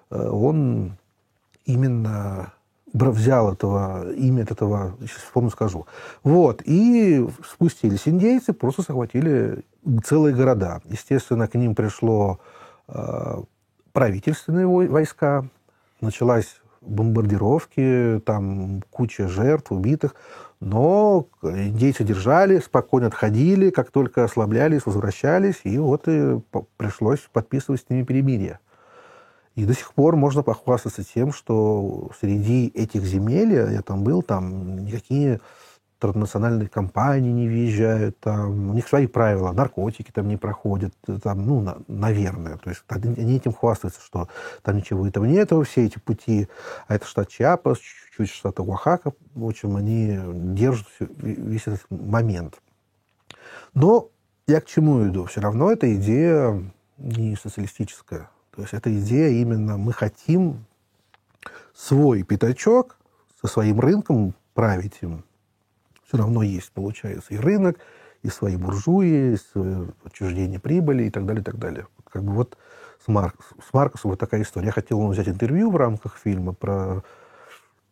э, 0.10 0.30
он 0.30 0.98
именно 1.66 2.54
взял 2.94 3.52
этого, 3.52 4.12
имя 4.14 4.44
этого, 4.44 4.96
сейчас 5.02 5.24
вспомню, 5.24 5.50
скажу. 5.50 5.88
Вот, 6.24 6.62
и 6.64 7.28
спустились 7.48 8.08
индейцы, 8.08 8.54
просто 8.54 8.84
захватили 8.84 9.64
целые 10.04 10.36
города. 10.36 10.82
Естественно, 10.86 11.48
к 11.48 11.56
ним 11.56 11.76
пришло 11.76 12.40
э, 12.88 13.42
правительственные 13.92 14.68
войска, 14.68 15.46
началась 16.02 16.62
бомбардировки, 16.82 18.22
там 18.26 18.84
куча 18.92 19.28
жертв, 19.28 19.72
убитых. 19.72 20.16
Но 20.60 21.28
индейцы 21.42 22.04
держали, 22.04 22.60
спокойно 22.60 23.08
отходили, 23.08 23.70
как 23.70 23.92
только 23.92 24.24
ослаблялись, 24.24 24.86
возвращались, 24.86 25.62
и 25.64 25.78
вот 25.78 26.08
и 26.08 26.40
пришлось 26.78 27.20
подписывать 27.32 27.82
с 27.82 27.90
ними 27.90 28.04
перемирие. 28.04 28.60
И 29.56 29.66
до 29.66 29.74
сих 29.74 29.94
пор 29.94 30.16
можно 30.16 30.42
похвастаться 30.42 31.04
тем, 31.04 31.32
что 31.32 32.12
среди 32.20 32.68
этих 32.68 33.04
земель, 33.04 33.54
я 33.54 33.82
там 33.82 34.04
был, 34.04 34.24
там 34.24 34.84
никакие 34.84 35.40
транснациональные 36.00 36.68
компании 36.68 37.32
не 37.32 37.48
въезжают, 37.48 38.20
там, 38.20 38.72
у 38.72 38.74
них 38.74 38.88
свои 38.88 39.08
правила, 39.08 39.54
наркотики 39.54 40.12
там 40.12 40.28
не 40.28 40.36
проходят, 40.36 40.94
там, 41.22 41.46
ну, 41.46 41.62
на, 41.62 41.78
наверное. 41.88 42.58
То 42.58 42.72
есть 42.72 42.84
они 42.90 43.38
этим 43.38 43.54
хвастаются, 43.54 44.02
что 44.02 44.28
там 44.64 44.76
ничего 44.76 45.08
этого 45.08 45.24
нет, 45.24 45.52
все 45.66 45.86
эти 45.86 46.00
пути, 46.00 46.50
а 46.88 46.96
это 46.96 47.06
штат 47.06 47.30
Чиапас, 47.30 47.78
чуть-чуть 47.78 48.30
штат 48.32 48.60
Оахака, 48.60 49.14
в 49.34 49.46
общем, 49.46 49.78
они 49.78 50.20
держат 50.54 50.88
весь 51.00 51.68
этот 51.68 51.86
момент. 51.90 52.62
Но 53.74 54.10
я 54.46 54.60
к 54.60 54.66
чему 54.66 55.08
иду? 55.08 55.26
Все 55.26 55.40
равно 55.40 55.72
эта 55.72 55.96
идея 55.96 56.62
не 56.98 57.38
социалистическая. 57.38 58.30
То 58.56 58.62
есть 58.62 58.74
эта 58.74 58.96
идея 59.00 59.30
именно 59.30 59.78
мы 59.78 59.94
хотим 59.94 60.66
свой 61.74 62.24
пятачок 62.24 62.98
со 63.42 63.48
своим 63.48 63.80
рынком 63.80 64.36
править 64.54 65.00
им, 65.02 65.24
все 66.08 66.18
равно 66.18 66.44
есть, 66.44 66.72
получается, 66.72 67.34
и 67.34 67.38
рынок, 67.38 67.80
и 68.22 68.30
свои 68.30 68.56
буржуи, 68.56 69.34
и 69.34 69.38
свое 69.38 69.90
отчуждение 70.06 70.60
прибыли 70.60 71.06
и 71.06 71.10
так 71.10 71.26
далее, 71.26 71.42
и 71.42 71.44
так 71.44 71.58
далее. 71.58 71.88
Как 72.10 72.24
бы 72.24 72.34
вот 72.34 72.58
с, 73.04 73.08
Марк, 73.08 73.36
с 73.68 73.74
Маркосом 73.74 74.12
вот 74.12 74.20
такая 74.20 74.44
история. 74.44 74.68
Я 74.68 74.72
хотел 74.72 75.00
ему 75.00 75.10
взять 75.10 75.28
интервью 75.28 75.72
в 75.72 75.76
рамках 75.76 76.18
фильма, 76.18 76.54
про, 76.54 77.04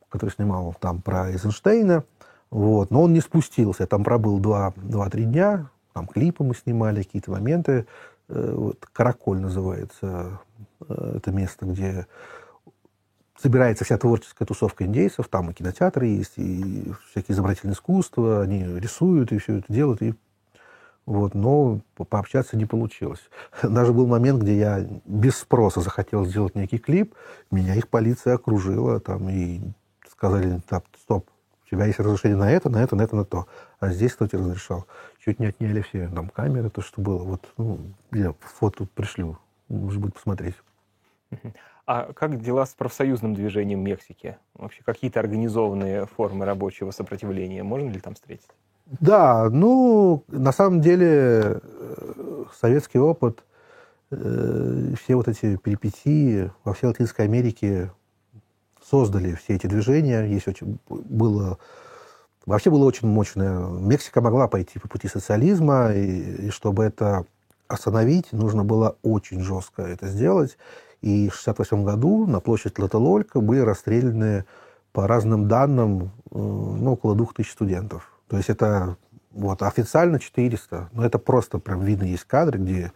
который 0.09 0.29
снимал 0.29 0.75
там 0.79 1.01
про 1.01 1.31
Эйзенштейна, 1.31 2.05
вот, 2.51 2.91
но 2.91 3.01
он 3.03 3.13
не 3.13 3.19
спустился. 3.19 3.83
Я 3.83 3.87
там 3.87 4.03
пробыл 4.03 4.39
2-3 4.39 5.23
дня, 5.23 5.69
там 5.93 6.07
клипы 6.07 6.43
мы 6.43 6.55
снимали, 6.55 7.03
какие-то 7.03 7.31
моменты. 7.31 7.87
Э, 8.31 8.53
вот, 8.55 8.85
Караколь 8.93 9.39
называется 9.39 10.39
э, 10.87 11.13
это 11.17 11.31
место, 11.31 11.65
где 11.65 12.07
собирается 13.37 13.83
вся 13.83 13.97
творческая 13.97 14.45
тусовка 14.45 14.85
индейцев, 14.85 15.27
там 15.27 15.49
и 15.49 15.53
кинотеатры 15.53 16.05
есть, 16.07 16.33
и 16.37 16.93
всякие 17.09 17.33
изобразительные 17.33 17.73
искусства, 17.73 18.41
они 18.41 18.63
рисуют 18.79 19.31
и 19.31 19.37
все 19.37 19.57
это 19.57 19.73
делают, 19.73 20.01
и 20.01 20.13
вот, 21.05 21.33
но 21.33 21.81
пообщаться 21.95 22.55
не 22.55 22.65
получилось. 22.65 23.29
Даже 23.63 23.91
был 23.91 24.07
момент, 24.07 24.43
где 24.43 24.57
я 24.57 24.87
без 25.05 25.37
спроса 25.37 25.81
захотел 25.81 26.25
сделать 26.25 26.55
некий 26.55 26.77
клип, 26.77 27.15
меня 27.49 27.75
их 27.75 27.89
полиция 27.89 28.35
окружила, 28.35 29.01
там, 29.01 29.27
и 29.29 29.59
сказали, 30.09 30.61
стоп, 31.01 31.29
тебя 31.71 31.85
есть 31.85 31.99
разрешение 31.99 32.37
на 32.37 32.51
это, 32.51 32.69
на 32.69 32.83
это, 32.83 32.95
на 32.95 33.01
это, 33.01 33.15
на 33.15 33.25
то. 33.25 33.47
А 33.79 33.89
здесь 33.89 34.13
кто 34.13 34.27
тебе 34.27 34.39
разрешал? 34.39 34.85
Чуть 35.23 35.39
не 35.39 35.47
отняли 35.47 35.81
все 35.81 36.07
там 36.09 36.29
камеры, 36.29 36.69
то, 36.69 36.81
что 36.81 37.01
было. 37.01 37.23
Вот, 37.23 37.41
ну, 37.57 37.79
я 38.11 38.33
фото 38.39 38.85
пришлю, 38.93 39.39
может 39.69 40.01
быть, 40.01 40.13
посмотреть. 40.13 40.55
А 41.87 42.13
как 42.13 42.39
дела 42.39 42.65
с 42.65 42.73
профсоюзным 42.73 43.33
движением 43.33 43.83
Мексики? 43.83 44.37
Вообще 44.53 44.81
какие-то 44.83 45.19
организованные 45.19 46.05
формы 46.05 46.45
рабочего 46.45 46.91
сопротивления 46.91 47.63
можно 47.63 47.89
ли 47.89 47.99
там 47.99 48.13
встретить? 48.13 48.49
Да, 48.99 49.49
ну, 49.49 50.23
на 50.27 50.51
самом 50.51 50.81
деле, 50.81 51.59
э, 51.61 52.43
советский 52.59 52.99
опыт, 52.99 53.43
э, 54.11 54.93
все 55.01 55.15
вот 55.15 55.27
эти 55.27 55.57
перипетии 55.57 56.51
во 56.63 56.73
всей 56.73 56.87
Латинской 56.87 57.25
Америке 57.25 57.91
создали 58.91 59.35
все 59.35 59.55
эти 59.55 59.67
движения. 59.67 60.25
Есть 60.25 60.47
очень, 60.49 60.77
было, 60.89 61.57
вообще 62.45 62.69
было 62.69 62.85
очень 62.85 63.07
мощное. 63.07 63.57
Мексика 63.57 64.21
могла 64.21 64.47
пойти 64.47 64.79
по 64.79 64.89
пути 64.89 65.07
социализма, 65.07 65.93
и, 65.93 66.47
и 66.47 66.49
чтобы 66.49 66.83
это 66.83 67.25
остановить, 67.69 68.33
нужно 68.33 68.65
было 68.65 68.97
очень 69.01 69.41
жестко 69.41 69.81
это 69.81 70.07
сделать. 70.07 70.57
И 71.01 71.29
в 71.29 71.39
1968 71.39 71.85
году 71.85 72.27
на 72.27 72.41
площадь 72.41 72.73
Тлателолька 72.73 73.39
были 73.39 73.61
расстреляны, 73.61 74.45
по 74.91 75.07
разным 75.07 75.47
данным, 75.47 76.11
э, 76.31 76.37
ну, 76.37 76.91
около 76.91 77.15
2000 77.15 77.49
студентов. 77.49 78.11
То 78.27 78.35
есть 78.35 78.49
это 78.49 78.97
вот, 79.31 79.61
официально 79.63 80.19
400, 80.19 80.89
но 80.91 81.05
это 81.05 81.17
просто 81.17 81.59
прям 81.59 81.79
видно 81.79 82.03
есть 82.03 82.25
кадры, 82.25 82.59
где 82.59 82.91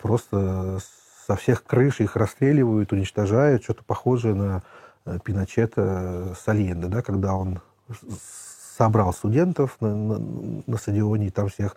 просто 0.00 0.78
со 1.26 1.36
всех 1.36 1.64
крыш 1.64 2.00
их 2.00 2.16
расстреливают, 2.16 2.92
уничтожают, 2.92 3.62
что-то 3.62 3.84
похожее 3.84 4.34
на 4.34 4.62
Пиночета 5.24 6.34
с 6.38 6.48
Альенде, 6.48 6.88
да, 6.88 7.02
когда 7.02 7.34
он 7.34 7.60
собрал 8.76 9.12
студентов 9.12 9.76
на, 9.80 9.94
на, 9.94 10.18
на 10.66 10.76
стадионе 10.76 11.26
и 11.26 11.30
там 11.30 11.48
всех 11.48 11.76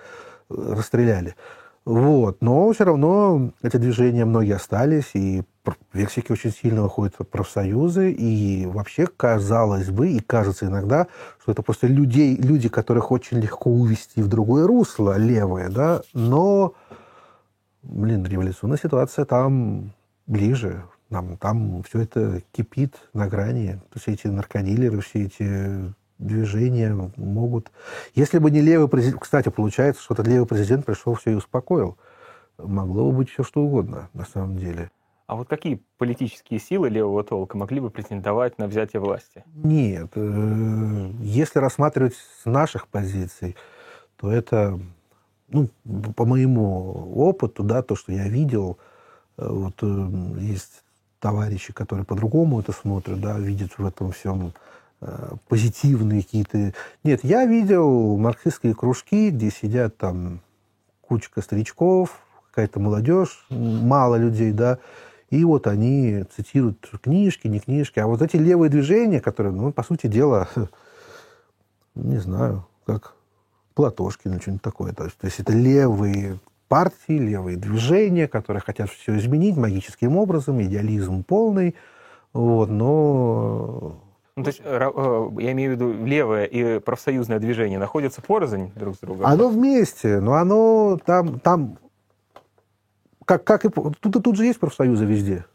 э, 0.49 0.73
расстреляли. 0.75 1.35
Вот. 1.85 2.41
Но 2.41 2.71
все 2.71 2.83
равно 2.83 3.51
эти 3.61 3.77
движения 3.77 4.25
многие 4.25 4.55
остались, 4.55 5.11
и 5.13 5.43
в 5.63 5.75
Мексике 5.93 6.33
очень 6.33 6.51
сильно 6.51 6.81
выходят 6.81 7.15
профсоюзы, 7.29 8.11
и 8.11 8.65
вообще 8.65 9.05
казалось 9.05 9.89
бы, 9.91 10.09
и 10.09 10.19
кажется 10.19 10.65
иногда, 10.65 11.07
что 11.41 11.51
это 11.51 11.61
просто 11.61 11.85
людей, 11.85 12.35
люди, 12.37 12.69
которых 12.69 13.11
очень 13.11 13.39
легко 13.39 13.69
увести 13.69 14.23
в 14.23 14.27
другое 14.27 14.65
русло, 14.65 15.17
левое, 15.17 15.69
да, 15.69 16.01
но, 16.13 16.73
блин, 17.83 18.25
революционная 18.25 18.79
ситуация 18.79 19.25
там 19.25 19.91
ближе, 20.25 20.83
там, 21.15 21.37
там 21.37 21.83
все 21.83 22.01
это 22.01 22.41
кипит 22.51 22.97
на 23.13 23.29
грани, 23.29 23.79
все 23.95 24.11
эти 24.11 24.27
наркодилеры, 24.27 24.99
все 24.99 25.23
эти 25.23 25.93
движения 26.17 26.93
могут... 27.15 27.71
Если 28.15 28.37
бы 28.37 28.51
не 28.51 28.59
левый 28.59 28.89
президент... 28.89 29.21
Кстати, 29.21 29.47
получается, 29.47 30.03
что 30.03 30.13
этот 30.13 30.27
левый 30.27 30.45
президент 30.45 30.85
пришел, 30.85 31.13
все 31.13 31.31
и 31.31 31.35
успокоил. 31.35 31.97
Могло 32.57 33.09
бы 33.09 33.19
быть 33.19 33.29
все 33.29 33.43
что 33.43 33.61
угодно, 33.61 34.09
на 34.13 34.25
самом 34.25 34.57
деле. 34.57 34.91
А 35.27 35.35
вот 35.37 35.47
какие 35.47 35.81
политические 35.97 36.59
силы 36.59 36.89
левого 36.89 37.23
толка 37.23 37.57
могли 37.57 37.79
бы 37.79 37.89
претендовать 37.89 38.57
на 38.57 38.67
взятие 38.67 38.99
власти? 38.99 39.45
Нет. 39.55 40.11
Э, 40.15 41.11
если 41.21 41.59
рассматривать 41.59 42.15
с 42.15 42.45
наших 42.45 42.89
позиций, 42.89 43.55
то 44.17 44.29
это, 44.29 44.77
ну, 45.47 45.69
по 46.17 46.25
моему 46.25 47.13
опыту, 47.15 47.63
да, 47.63 47.81
то, 47.83 47.95
что 47.95 48.11
я 48.11 48.27
видел, 48.27 48.77
э, 49.37 49.47
вот 49.47 49.75
э, 49.81 50.09
есть 50.41 50.84
товарищи, 51.25 51.73
которые 51.73 52.05
по-другому 52.05 52.59
это 52.59 52.71
смотрят, 52.71 53.19
да, 53.19 53.39
видят 53.39 53.79
в 53.79 53.83
этом 53.83 54.11
всем 54.11 54.53
позитивные 55.47 56.21
какие-то... 56.21 56.73
Нет, 57.03 57.21
я 57.23 57.47
видел 57.47 58.15
марксистские 58.15 58.75
кружки, 58.75 59.31
где 59.31 59.49
сидят 59.49 59.97
там 59.97 60.41
кучка 61.01 61.41
старичков, 61.41 62.19
какая-то 62.51 62.79
молодежь, 62.79 63.47
мало 63.49 64.17
людей, 64.17 64.51
да, 64.51 64.77
и 65.31 65.43
вот 65.43 65.65
они 65.65 66.25
цитируют 66.35 66.87
книжки, 67.01 67.47
не 67.47 67.59
книжки. 67.59 67.97
А 67.97 68.05
вот 68.05 68.21
эти 68.21 68.37
левые 68.37 68.69
движения, 68.69 69.19
которые, 69.19 69.51
ну, 69.51 69.73
по 69.73 69.81
сути 69.81 70.05
дела, 70.05 70.47
не 71.95 72.19
знаю, 72.19 72.67
как 72.85 73.15
Платошкин 73.73 74.33
или 74.33 74.39
что-нибудь 74.39 74.61
такое. 74.61 74.93
То 74.93 75.05
есть, 75.05 75.17
то 75.17 75.25
есть 75.25 75.39
это 75.39 75.53
левые 75.53 76.39
партии, 76.67 77.17
левые 77.17 77.57
движения, 77.57 78.27
которые 78.27 78.61
хотят 78.61 78.89
все 78.89 79.17
изменить 79.17 79.57
магическим 79.57 80.17
образом, 80.17 80.61
идеализм 80.61 81.23
полный. 81.23 81.75
Вот, 82.33 82.69
но 82.69 84.01
ну, 84.37 84.43
то 84.43 84.49
есть, 84.49 84.61
э, 84.65 85.29
я 85.39 85.51
имею 85.53 85.71
в 85.71 85.75
виду, 85.75 85.93
левое 85.93 86.43
и 86.43 86.79
профсоюзное 86.79 87.39
движение 87.39 87.79
находятся 87.79 88.21
порознь 88.21 88.71
друг 88.75 88.95
с 88.95 88.99
другом? 88.99 89.25
Оно 89.25 89.47
вместе, 89.47 90.19
но 90.19 90.33
оно 90.33 90.99
там, 91.05 91.39
там 91.39 91.77
как, 93.23 93.45
как 93.45 93.63
и... 93.63 93.69
Тут, 93.69 94.23
тут 94.23 94.35
же 94.35 94.45
есть 94.45 94.59
профсоюзы 94.59 95.05
везде. 95.05 95.45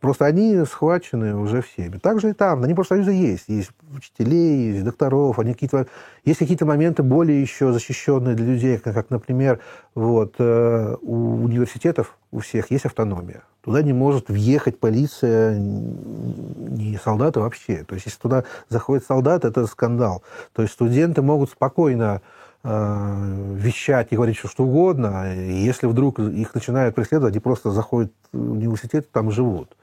Просто 0.00 0.24
они 0.24 0.64
схвачены 0.64 1.36
уже 1.36 1.60
всеми. 1.60 1.98
Так 1.98 2.20
же 2.20 2.30
и 2.30 2.32
там. 2.32 2.62
Они 2.62 2.74
профсоюзы 2.74 3.12
есть. 3.12 3.44
Есть 3.48 3.70
учителей, 3.94 4.72
есть 4.72 4.84
докторов. 4.84 5.38
Они 5.38 5.52
какие-то, 5.52 5.86
есть 6.24 6.38
какие-то 6.38 6.64
моменты 6.64 7.02
более 7.02 7.40
еще 7.40 7.72
защищенные 7.72 8.34
для 8.34 8.46
людей, 8.46 8.78
как, 8.78 8.94
как 8.94 9.10
например, 9.10 9.60
вот, 9.94 10.36
э, 10.38 10.96
у 11.02 11.44
университетов 11.44 12.16
у 12.30 12.38
всех 12.38 12.70
есть 12.70 12.86
автономия. 12.86 13.42
Туда 13.62 13.82
не 13.82 13.92
может 13.92 14.30
въехать 14.30 14.78
полиция, 14.78 15.58
не 15.58 16.98
солдаты 17.02 17.40
вообще. 17.40 17.84
То 17.84 17.94
есть, 17.94 18.06
если 18.06 18.18
туда 18.18 18.44
заходит 18.70 19.04
солдат, 19.04 19.44
это 19.44 19.66
скандал. 19.66 20.22
То 20.54 20.62
есть, 20.62 20.74
студенты 20.74 21.20
могут 21.20 21.50
спокойно 21.50 22.22
Э, 22.62 23.54
вещать 23.56 24.08
и 24.10 24.16
говорить 24.16 24.36
что 24.36 24.64
угодно. 24.64 25.34
И 25.34 25.62
если 25.62 25.86
вдруг 25.86 26.18
их 26.18 26.54
начинают 26.54 26.94
преследовать, 26.94 27.32
они 27.32 27.40
просто 27.40 27.70
заходят 27.70 28.12
в 28.32 28.52
университет, 28.52 29.10
там 29.10 29.30
живут 29.30 29.74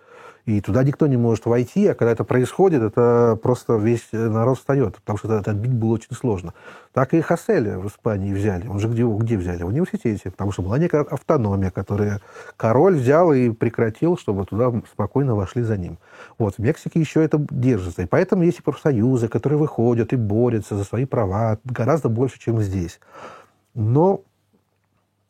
и 0.47 0.61
туда 0.61 0.81
никто 0.83 1.07
не 1.07 1.17
может 1.17 1.45
войти, 1.45 1.87
а 1.87 1.93
когда 1.93 2.13
это 2.13 2.23
происходит, 2.23 2.81
это 2.81 3.37
просто 3.43 3.75
весь 3.75 4.07
народ 4.13 4.57
встает, 4.57 4.95
потому 4.95 5.17
что 5.17 5.35
это 5.35 5.51
отбить 5.51 5.73
было 5.73 5.95
очень 5.95 6.15
сложно. 6.15 6.53
Так 6.93 7.13
и 7.13 7.19
Хаселя 7.19 7.77
в 7.77 7.87
Испании 7.87 8.33
взяли. 8.33 8.65
Он 8.65 8.79
же 8.79 8.87
где, 8.87 9.03
где 9.03 9.37
взяли? 9.37 9.63
В 9.63 9.67
университете, 9.67 10.31
потому 10.31 10.53
что 10.53 10.61
была 10.61 10.79
некая 10.79 11.01
автономия, 11.01 11.69
которую 11.69 12.21
король 12.55 12.95
взял 12.95 13.33
и 13.33 13.49
прекратил, 13.49 14.17
чтобы 14.17 14.45
туда 14.45 14.71
спокойно 14.89 15.35
вошли 15.35 15.63
за 15.63 15.75
ним. 15.75 15.97
Вот, 16.37 16.55
в 16.55 16.59
Мексике 16.59 17.01
еще 17.01 17.21
это 17.21 17.45
держится. 17.49 18.03
И 18.03 18.05
поэтому 18.05 18.43
есть 18.43 18.59
и 18.59 18.61
профсоюзы, 18.61 19.27
которые 19.27 19.59
выходят 19.59 20.13
и 20.13 20.15
борются 20.15 20.77
за 20.77 20.85
свои 20.85 21.03
права 21.03 21.59
гораздо 21.65 22.07
больше, 22.07 22.39
чем 22.39 22.61
здесь. 22.61 23.01
Но 23.75 24.21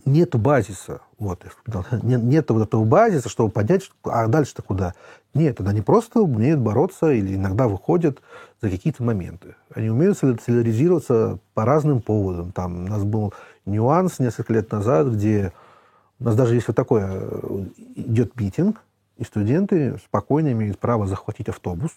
нет 0.08 0.36
базиса. 0.36 1.02
Вот, 1.20 1.44
нет, 2.04 2.50
вот 2.50 2.68
этого 2.68 2.84
базиса, 2.84 3.30
чтобы 3.30 3.52
понять, 3.52 3.90
а 4.04 4.28
дальше-то 4.28 4.62
куда. 4.62 4.94
Нет, 5.34 5.60
они 5.62 5.82
просто 5.82 6.22
умеют 6.22 6.60
бороться 6.60 7.12
или 7.12 7.36
иногда 7.36 7.68
выходят 7.68 8.22
за 8.62 8.70
какие-то 8.70 9.04
моменты. 9.04 9.56
Они 9.74 9.90
умеют 9.90 10.18
солидаризироваться 10.18 11.40
по 11.54 11.66
разным 11.66 12.02
поводам. 12.02 12.52
Там 12.52 12.86
у 12.86 12.88
нас 12.88 13.04
был 13.04 13.34
нюанс 13.66 14.20
несколько 14.20 14.54
лет 14.54 14.72
назад, 14.72 15.08
где 15.08 15.54
у 16.20 16.24
нас 16.24 16.36
даже 16.36 16.56
есть 16.56 16.68
вот 16.68 16.76
такое, 16.76 17.08
э, 17.12 17.66
идет 17.96 18.40
митинг, 18.40 18.82
и 19.18 19.24
студенты 19.24 19.98
спокойно 20.06 20.52
имеют 20.52 20.80
право 20.80 21.06
захватить 21.08 21.50
автобус, 21.50 21.92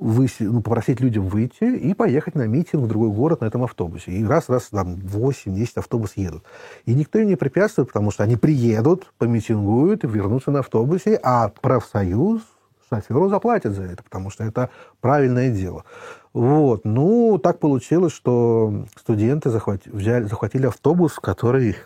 выси, 0.00 0.44
ну, 0.44 0.62
попросить 0.62 1.00
людям 1.00 1.26
выйти 1.26 1.64
и 1.64 1.94
поехать 1.94 2.34
на 2.34 2.46
митинг 2.46 2.84
в 2.84 2.88
другой 2.88 3.10
город 3.10 3.42
на 3.42 3.44
этом 3.44 3.62
автобусе. 3.62 4.12
И 4.12 4.24
раз-раз 4.24 4.68
там 4.70 4.94
8-10 4.94 5.72
автобус 5.76 6.12
едут. 6.16 6.42
И 6.86 6.94
никто 6.94 7.18
им 7.18 7.28
не 7.28 7.36
препятствует, 7.36 7.88
потому 7.88 8.10
что 8.10 8.24
они 8.24 8.36
приедут, 8.36 9.12
помитингуют 9.18 10.02
вернутся 10.04 10.50
на 10.50 10.60
автобусе, 10.60 11.20
а 11.22 11.48
профсоюз 11.48 12.40
шоферу 12.88 13.28
заплатит 13.28 13.72
за 13.72 13.84
это, 13.84 14.02
потому 14.02 14.30
что 14.30 14.42
это 14.44 14.70
правильное 15.00 15.50
дело. 15.50 15.84
Вот. 16.32 16.84
Ну, 16.84 17.38
так 17.38 17.58
получилось, 17.58 18.12
что 18.12 18.86
студенты 18.96 19.50
захватили, 19.50 19.94
взяли, 19.94 20.24
захватили 20.24 20.66
автобус, 20.66 21.14
который 21.14 21.76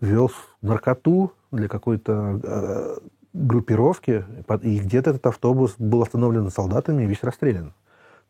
вез 0.00 0.32
наркоту 0.62 1.32
для 1.50 1.68
какой-то 1.68 2.40
э, 2.42 2.96
группировки, 3.34 4.24
и 4.62 4.78
где-то 4.78 5.10
этот 5.10 5.26
автобус 5.26 5.74
был 5.78 6.02
остановлен 6.02 6.50
солдатами 6.50 7.02
и 7.02 7.06
весь 7.06 7.22
расстрелян. 7.22 7.74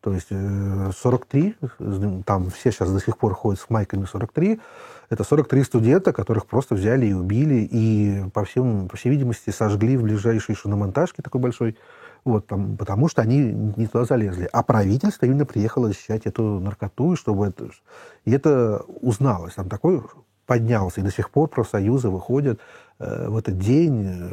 То 0.00 0.12
есть 0.12 0.28
43, 0.28 1.56
э, 1.62 2.22
там 2.26 2.50
все 2.50 2.70
сейчас 2.70 2.90
до 2.92 3.00
сих 3.00 3.16
пор 3.16 3.32
ходят 3.34 3.60
с 3.60 3.70
майками 3.70 4.04
43, 4.04 4.60
это 5.08 5.24
43 5.24 5.64
студента, 5.64 6.12
которых 6.12 6.46
просто 6.46 6.74
взяли 6.74 7.06
и 7.06 7.12
убили, 7.12 7.66
и, 7.70 8.24
по, 8.32 8.44
всем, 8.44 8.88
по 8.88 8.96
всей 8.96 9.10
видимости, 9.10 9.50
сожгли 9.50 9.96
в 9.96 10.02
ближайшей 10.02 10.54
шиномонтажке 10.54 11.22
такой 11.22 11.40
большой, 11.40 11.76
вот, 12.24 12.46
там, 12.46 12.76
потому 12.76 13.08
что 13.08 13.22
они 13.22 13.38
не 13.76 13.86
туда 13.86 14.04
залезли. 14.04 14.48
А 14.52 14.62
правительство 14.62 15.26
именно 15.26 15.46
приехало 15.46 15.88
защищать 15.88 16.26
эту 16.26 16.60
наркоту, 16.60 17.16
чтобы 17.16 17.46
это... 17.46 17.70
И 18.24 18.32
это 18.32 18.82
узналось. 19.00 19.54
Там 19.54 19.68
такой 19.68 20.02
поднялся, 20.46 21.00
и 21.00 21.04
до 21.04 21.10
сих 21.10 21.30
пор 21.30 21.48
профсоюзы 21.48 22.08
выходят 22.08 22.60
в 22.98 23.36
этот 23.36 23.58
день, 23.58 24.32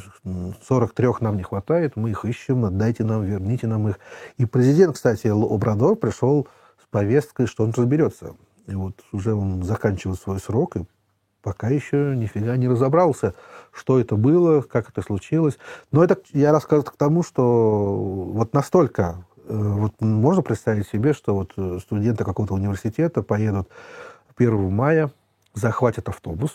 43 0.68 1.08
нам 1.22 1.38
не 1.38 1.44
хватает, 1.44 1.96
мы 1.96 2.12
их 2.12 2.26
ищем, 2.26 2.66
отдайте 2.66 3.04
нам, 3.04 3.24
верните 3.24 3.68
нам 3.68 3.90
их. 3.90 4.00
И 4.38 4.46
президент, 4.46 4.96
кстати, 4.96 5.28
Обрадор 5.28 5.96
пришел 5.96 6.48
с 6.82 6.88
повесткой, 6.90 7.48
что 7.48 7.64
он 7.64 7.72
разберется. 7.72 8.36
И 8.68 8.76
вот 8.76 8.96
уже 9.12 9.34
он 9.34 9.64
заканчивает 9.64 10.20
свой 10.20 10.40
срок, 10.40 10.78
и 10.78 10.86
пока 11.42 11.70
еще 11.70 12.16
нифига 12.16 12.56
не 12.58 12.68
разобрался, 12.68 13.34
что 13.72 14.00
это 14.00 14.16
было, 14.16 14.62
как 14.62 14.90
это 14.90 15.02
случилось. 15.02 15.58
Но 15.92 16.04
это 16.04 16.18
я 16.34 16.52
рассказываю 16.52 16.92
к 16.92 16.98
тому, 16.98 17.24
что 17.24 17.96
вот 18.34 18.54
настолько, 18.54 19.26
э, 19.48 19.58
вот 19.58 20.00
можно 20.00 20.44
представить 20.44 20.88
себе, 20.88 21.14
что 21.14 21.34
вот 21.36 21.82
студенты 21.82 22.24
какого-то 22.24 22.54
университета 22.54 23.24
поедут 23.24 23.70
1 24.38 24.72
мая, 24.72 25.12
захватят 25.54 26.08
автобус, 26.08 26.52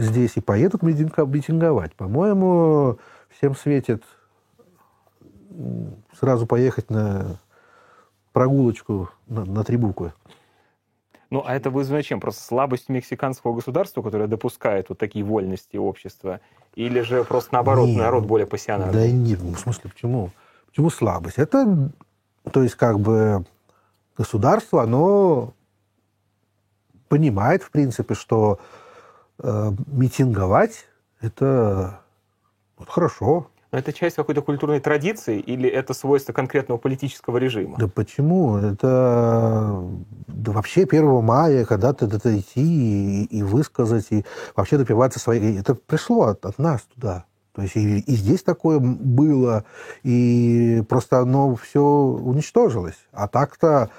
здесь 0.00 0.36
и 0.36 0.40
поедут 0.40 0.82
митинговать. 0.82 1.94
По-моему, 1.94 2.98
всем 3.28 3.54
светит 3.54 4.02
сразу 6.18 6.46
поехать 6.46 6.90
на 6.90 7.38
прогулочку 8.32 9.10
на, 9.26 9.44
на 9.44 9.64
три 9.64 9.76
буквы. 9.76 10.12
Ну, 11.30 11.44
а 11.46 11.54
это 11.54 11.70
вызвано 11.70 12.02
чем? 12.02 12.18
Просто 12.20 12.42
слабость 12.42 12.88
мексиканского 12.88 13.54
государства, 13.54 14.02
которое 14.02 14.26
допускает 14.26 14.88
вот 14.88 14.98
такие 14.98 15.24
вольности 15.24 15.76
общества? 15.76 16.40
Или 16.74 17.00
же 17.02 17.24
просто 17.24 17.54
наоборот, 17.54 17.88
нет, 17.88 17.98
народ 17.98 18.24
более 18.24 18.46
пассионарный? 18.46 18.92
Да 18.92 19.10
нет, 19.10 19.38
в 19.38 19.58
смысле, 19.58 19.90
почему? 19.90 20.30
Почему 20.68 20.90
слабость? 20.90 21.38
Это, 21.38 21.90
то 22.52 22.62
есть, 22.62 22.74
как 22.74 22.98
бы, 22.98 23.44
государство, 24.16 24.82
оно 24.82 25.54
понимает, 27.08 27.62
в 27.62 27.70
принципе, 27.70 28.14
что 28.14 28.58
митинговать 29.86 30.86
это 31.20 32.00
вот 32.76 32.88
хорошо. 32.88 33.48
Но 33.72 33.78
это 33.78 33.92
часть 33.92 34.16
какой-то 34.16 34.42
культурной 34.42 34.80
традиции 34.80 35.38
или 35.38 35.68
это 35.68 35.94
свойство 35.94 36.32
конкретного 36.32 36.78
политического 36.78 37.36
режима? 37.36 37.76
Да 37.78 37.86
почему? 37.86 38.56
Это 38.56 39.84
да 40.26 40.52
вообще 40.52 40.82
1 40.82 41.22
мая, 41.22 41.64
когда 41.64 41.92
ты 41.92 42.06
это 42.06 42.36
идти 42.36 42.60
и, 42.60 43.24
и 43.26 43.42
высказать, 43.42 44.06
и 44.10 44.24
вообще 44.56 44.76
добиваться 44.76 45.20
своей... 45.20 45.58
Это 45.58 45.74
пришло 45.76 46.24
от, 46.24 46.44
от 46.46 46.58
нас 46.58 46.82
туда. 46.94 47.26
То 47.52 47.62
есть 47.62 47.76
и, 47.76 48.00
и 48.00 48.16
здесь 48.16 48.42
такое 48.42 48.80
было, 48.80 49.64
и 50.02 50.82
просто 50.88 51.18
оно 51.18 51.54
все 51.54 51.82
уничтожилось. 51.82 52.98
А 53.12 53.28
так-то 53.28 53.90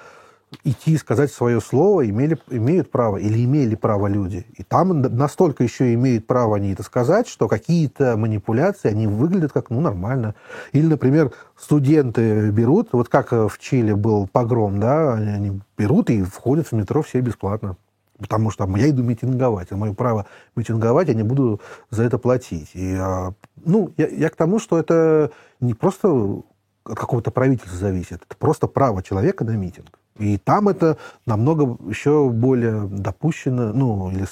идти 0.63 0.93
и 0.93 0.97
сказать 0.97 1.31
свое 1.31 1.61
слово 1.61 2.09
имели, 2.09 2.37
имеют 2.49 2.91
право 2.91 3.17
или 3.17 3.43
имели 3.43 3.75
право 3.75 4.07
люди. 4.07 4.45
И 4.57 4.63
там 4.63 5.01
настолько 5.01 5.63
еще 5.63 5.93
имеют 5.93 6.27
право 6.27 6.57
они 6.57 6.73
это 6.73 6.83
сказать, 6.83 7.27
что 7.27 7.47
какие-то 7.47 8.17
манипуляции, 8.17 8.89
они 8.89 9.07
выглядят 9.07 9.53
как, 9.53 9.69
ну, 9.69 9.79
нормально. 9.81 10.35
Или, 10.73 10.85
например, 10.87 11.31
студенты 11.57 12.51
берут, 12.51 12.89
вот 12.91 13.09
как 13.09 13.31
в 13.31 13.53
Чили 13.59 13.93
был 13.93 14.27
погром, 14.27 14.79
да, 14.79 15.13
они 15.13 15.61
берут 15.77 16.09
и 16.09 16.21
входят 16.23 16.67
в 16.67 16.73
метро 16.73 17.01
все 17.01 17.21
бесплатно. 17.21 17.77
Потому 18.19 18.51
что 18.51 18.69
я 18.77 18.89
иду 18.89 19.01
митинговать, 19.01 19.67
это 19.67 19.77
мое 19.77 19.93
право 19.93 20.27
митинговать, 20.55 21.07
я 21.07 21.15
не 21.15 21.23
буду 21.23 21.59
за 21.89 22.03
это 22.03 22.19
платить. 22.19 22.69
И, 22.75 22.93
а, 22.93 23.33
ну, 23.65 23.91
я, 23.97 24.07
я 24.07 24.29
к 24.29 24.35
тому, 24.35 24.59
что 24.59 24.77
это 24.77 25.31
не 25.59 25.73
просто 25.73 26.43
от 26.83 26.99
какого-то 26.99 27.31
правительства 27.31 27.79
зависит, 27.79 28.21
это 28.27 28.37
просто 28.37 28.67
право 28.67 29.01
человека 29.01 29.43
на 29.43 29.55
митинг. 29.55 30.00
И 30.21 30.37
там 30.37 30.69
это 30.69 30.97
намного 31.25 31.77
еще 31.89 32.29
более 32.29 32.87
допущено, 32.87 33.73
ну, 33.73 34.11
или 34.11 34.27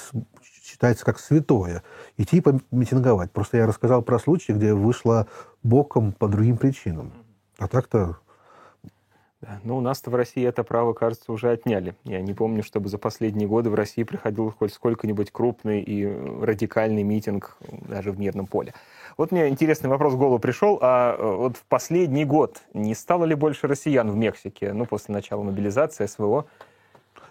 считается 0.62 1.04
как 1.04 1.18
святое, 1.18 1.82
идти 2.16 2.42
митинговать. 2.70 3.32
Просто 3.32 3.56
я 3.56 3.66
рассказал 3.66 4.00
про 4.02 4.20
случай, 4.20 4.52
где 4.52 4.72
вышло 4.72 5.26
боком 5.64 6.12
по 6.12 6.28
другим 6.28 6.58
причинам. 6.58 7.12
А 7.58 7.66
так-то 7.66 8.18
да. 9.40 9.58
Но 9.64 9.78
у 9.78 9.80
нас-то 9.80 10.10
в 10.10 10.14
России 10.14 10.46
это 10.46 10.62
право, 10.64 10.92
кажется, 10.92 11.32
уже 11.32 11.50
отняли. 11.50 11.94
Я 12.04 12.20
не 12.20 12.34
помню, 12.34 12.62
чтобы 12.62 12.90
за 12.90 12.98
последние 12.98 13.48
годы 13.48 13.70
в 13.70 13.74
России 13.74 14.02
приходил 14.02 14.50
хоть 14.50 14.74
сколько-нибудь 14.74 15.30
крупный 15.30 15.80
и 15.80 16.06
радикальный 16.42 17.02
митинг 17.02 17.56
даже 17.88 18.12
в 18.12 18.18
мирном 18.18 18.46
поле. 18.46 18.74
Вот 19.16 19.32
мне 19.32 19.48
интересный 19.48 19.88
вопрос 19.88 20.12
в 20.12 20.18
голову 20.18 20.38
пришел. 20.38 20.78
А 20.82 21.16
э, 21.16 21.36
вот 21.36 21.56
в 21.56 21.64
последний 21.64 22.26
год 22.26 22.60
не 22.74 22.94
стало 22.94 23.24
ли 23.24 23.34
больше 23.34 23.66
россиян 23.66 24.10
в 24.10 24.16
Мексике, 24.16 24.74
ну, 24.74 24.84
после 24.84 25.14
начала 25.14 25.42
мобилизации, 25.42 26.04
СВО? 26.04 26.44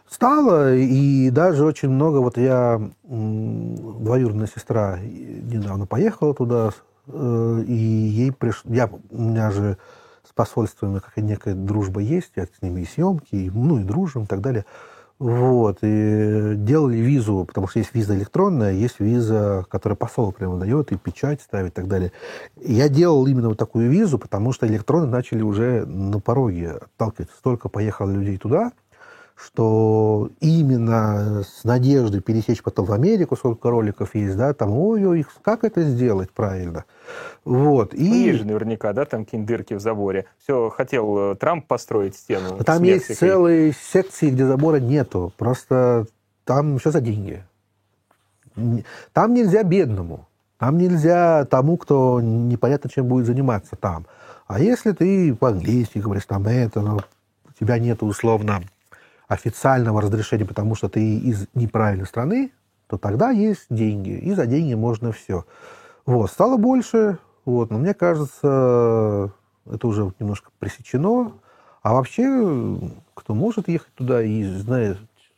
Стало, 0.08 0.76
и 0.76 1.30
даже 1.30 1.64
очень 1.64 1.90
много. 1.90 2.18
Вот 2.18 2.38
я, 2.38 2.82
двоюродная 3.04 4.48
сестра, 4.48 4.98
недавно 5.00 5.86
поехала 5.86 6.34
туда, 6.34 6.72
э, 7.06 7.64
и 7.68 7.74
ей 7.74 8.32
пришло... 8.32 8.74
Я, 8.74 8.90
у 9.12 9.22
меня 9.22 9.52
же 9.52 9.78
с 10.30 10.34
посольствами 10.34 11.00
какая 11.00 11.26
некая 11.26 11.56
дружба 11.56 12.02
есть, 12.02 12.32
я 12.36 12.46
с 12.46 12.62
ними 12.62 12.82
и 12.82 12.86
съемки, 12.86 13.36
и, 13.36 13.50
ну, 13.50 13.80
и 13.80 13.84
дружим, 13.84 14.24
и 14.24 14.28
так 14.28 14.42
далее. 14.42 14.66
Вот, 15.18 15.80
и 15.82 16.54
делали 16.56 16.96
визу, 16.96 17.44
потому 17.44 17.68
что 17.68 17.80
есть 17.80 17.94
виза 17.94 18.16
электронная, 18.16 18.72
есть 18.72 19.02
виза, 19.02 19.66
которая 19.70 19.98
посол 19.98 20.32
прямо 20.32 20.58
дает, 20.58 20.94
и 20.94 20.98
печать 20.98 21.42
ставит, 21.42 21.72
и 21.72 21.76
так 21.76 21.90
далее. 21.90 22.14
я 22.56 22.88
делал 22.88 23.28
именно 23.28 23.50
вот 23.50 23.58
такую 23.58 23.90
визу, 23.90 24.18
потому 24.18 24.54
что 24.54 24.66
электроны 24.66 25.08
начали 25.08 25.42
уже 25.42 25.86
на 25.86 26.22
пороге 26.22 26.72
отталкивать. 26.72 27.32
Столько 27.32 27.68
поехало 27.68 28.12
людей 28.12 28.38
туда, 28.38 28.72
что 29.42 30.32
именно 30.42 31.44
с 31.44 31.64
надеждой 31.64 32.20
пересечь 32.20 32.62
потом 32.62 32.86
в 32.86 32.92
Америку, 32.92 33.38
сколько 33.38 33.70
роликов 33.70 34.14
есть, 34.14 34.36
да, 34.36 34.54
там, 34.54 34.72
ой-ой, 34.72 35.26
как 35.42 35.64
это 35.64 35.82
сделать 35.84 36.30
правильно. 36.32 36.84
Вот. 37.46 37.94
И... 37.94 38.10
Ну, 38.10 38.16
есть 38.16 38.40
же 38.40 38.46
наверняка, 38.46 38.92
да, 38.92 39.06
там 39.06 39.24
какие-нибудь 39.24 39.48
дырки 39.48 39.74
в 39.76 39.80
заборе. 39.80 40.26
Все, 40.44 40.70
хотел 40.70 41.32
э, 41.32 41.36
Трамп 41.36 41.66
построить 41.68 42.16
стену. 42.16 42.62
Там 42.66 42.84
есть 42.84 43.16
целые 43.16 43.74
секции, 43.74 44.30
где 44.30 44.46
забора 44.46 44.78
нету. 44.78 45.32
Просто 45.38 46.08
там 46.44 46.78
все 46.78 46.92
за 46.92 47.00
деньги. 47.00 47.44
Там 49.14 49.34
нельзя 49.34 49.64
бедному. 49.64 50.28
Там 50.58 50.78
нельзя 50.78 51.46
тому, 51.46 51.78
кто 51.78 52.20
непонятно 52.20 52.90
чем 52.90 53.08
будет 53.08 53.26
заниматься 53.26 53.78
там. 53.78 54.06
А 54.48 54.60
если 54.60 54.92
ты 54.92 55.34
по-английски 55.34 56.00
говоришь, 56.00 56.26
там 56.26 56.46
это, 56.46 56.82
но 56.82 56.98
у 57.48 57.52
тебя 57.58 57.80
нет 57.80 58.04
условно 58.04 58.62
официального 59.30 60.02
разрешения, 60.02 60.44
потому 60.44 60.76
что 60.76 60.90
ты 60.90 61.20
из 61.20 61.48
неправильной 61.54 62.08
страны, 62.08 62.52
то 62.88 62.98
тогда 62.98 63.30
есть 63.30 63.68
деньги, 63.70 64.10
и 64.10 64.34
за 64.34 64.48
деньги 64.48 64.74
можно 64.74 65.14
все. 65.14 65.46
Вот, 66.06 66.32
стало 66.32 66.58
больше, 66.58 67.20
вот, 67.46 67.70
но 67.70 67.78
мне 67.78 67.94
кажется, 67.94 69.32
это 69.72 69.88
уже 69.88 70.12
немножко 70.20 70.50
пресечено. 70.58 71.34
А 71.84 71.94
вообще, 71.94 72.78
кто 73.14 73.36
может 73.36 73.70
ехать 73.70 73.94
туда 73.94 74.22
и 74.22 74.44
знает, 74.44 74.98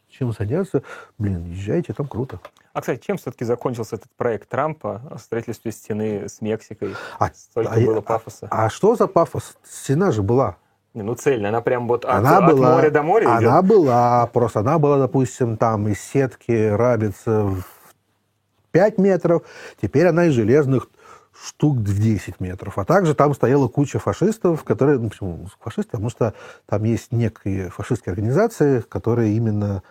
чем 0.09 0.31
заняться, 0.31 0.83
блин, 1.17 1.45
езжайте, 1.51 1.93
там 1.93 2.07
круто. 2.07 2.39
А, 2.73 2.79
кстати, 2.79 3.05
чем 3.05 3.17
все-таки 3.17 3.43
закончился 3.43 3.97
этот 3.97 4.09
проект 4.15 4.47
Трампа 4.47 5.01
о 5.11 5.17
строительстве 5.17 5.73
стены 5.73 6.29
с 6.29 6.39
Мексикой? 6.39 6.95
А, 7.19 7.29
Столько 7.33 7.73
а, 7.73 7.79
было 7.81 8.01
пафоса. 8.01 8.47
А, 8.49 8.65
а 8.65 8.69
что 8.69 8.95
за 8.95 9.07
пафос? 9.07 9.57
Стена 9.63 10.11
же 10.11 10.23
была. 10.23 10.55
Не, 10.93 11.03
ну 11.03 11.15
цельная, 11.15 11.49
она 11.49 11.61
прям 11.61 11.87
вот 11.87 12.03
от, 12.03 12.11
она 12.11 12.39
от 12.39 12.53
была, 12.53 12.75
моря 12.75 12.89
до 12.89 13.01
моря 13.01 13.37
Она 13.37 13.59
идет? 13.59 13.65
была, 13.65 14.27
просто 14.27 14.59
она 14.59 14.77
была, 14.77 14.97
допустим, 14.97 15.55
там 15.55 15.87
из 15.87 16.01
сетки 16.01 16.67
рабица 16.69 17.43
в 17.43 17.63
5 18.71 18.97
метров, 18.97 19.43
теперь 19.81 20.07
она 20.07 20.25
из 20.25 20.33
железных 20.33 20.89
штук 21.33 21.77
в 21.77 22.01
10 22.01 22.39
метров. 22.41 22.77
А 22.77 22.85
также 22.85 23.15
там 23.15 23.33
стояла 23.33 23.67
куча 23.67 23.99
фашистов, 23.99 24.63
которые... 24.63 24.99
Ну, 24.99 25.09
почему 25.09 25.47
фашисты? 25.59 25.91
Потому 25.91 26.09
что 26.09 26.33
там 26.65 26.83
есть 26.83 27.11
некие 27.11 27.69
фашистские 27.69 28.11
организации, 28.11 28.81
которые 28.81 29.35
именно, 29.35 29.83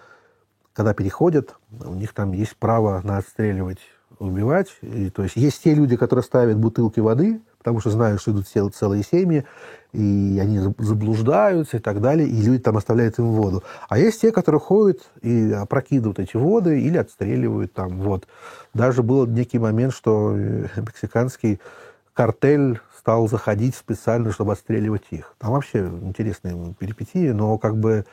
когда 0.75 0.93
переходят, 0.93 1.57
у 1.71 1.95
них 1.95 2.13
там 2.13 2.33
есть 2.33 2.57
право 2.57 3.01
на 3.05 3.17
отстреливать, 3.17 3.81
убивать. 4.19 4.69
И, 4.83 5.09
то 5.09 5.23
есть 5.23 5.37
есть 5.37 5.63
те 5.63 5.75
люди, 5.75 5.97
которые 5.97 6.23
ставят 6.23 6.59
бутылки 6.59 7.01
воды, 7.01 7.41
потому 7.61 7.81
что 7.81 7.91
знают, 7.91 8.23
что 8.23 8.31
идут 8.33 8.49
целые 8.75 9.05
семьи, 9.05 9.45
и 9.93 10.39
они 10.41 10.59
заблуждаются 10.79 11.77
и 11.77 11.81
так 11.81 12.01
далее, 12.01 12.27
и 12.27 12.41
люди 12.41 12.63
там 12.63 12.79
оставляют 12.79 13.19
им 13.19 13.33
воду. 13.33 13.63
А 13.91 13.99
есть 13.99 14.23
те, 14.23 14.33
которые 14.33 14.61
ходят 14.61 15.01
и 15.21 15.53
опрокидывают 15.53 16.19
эти 16.19 16.39
воды 16.39 16.81
или 16.81 16.97
отстреливают 16.97 17.75
там. 17.75 18.01
Вот. 18.01 18.27
Даже 18.73 19.03
был 19.03 19.27
некий 19.27 19.59
момент, 19.59 19.93
что 19.93 20.35
э, 20.35 20.69
мексиканский 20.77 21.61
картель 22.15 22.81
стал 22.97 23.29
заходить 23.29 23.75
специально, 23.75 24.33
чтобы 24.33 24.53
отстреливать 24.53 25.05
их. 25.11 25.35
Там 25.39 25.53
вообще 25.53 25.87
интересные 26.03 26.75
перипетии, 26.79 27.29
но 27.31 27.59
как 27.59 27.77
бы 27.77 28.07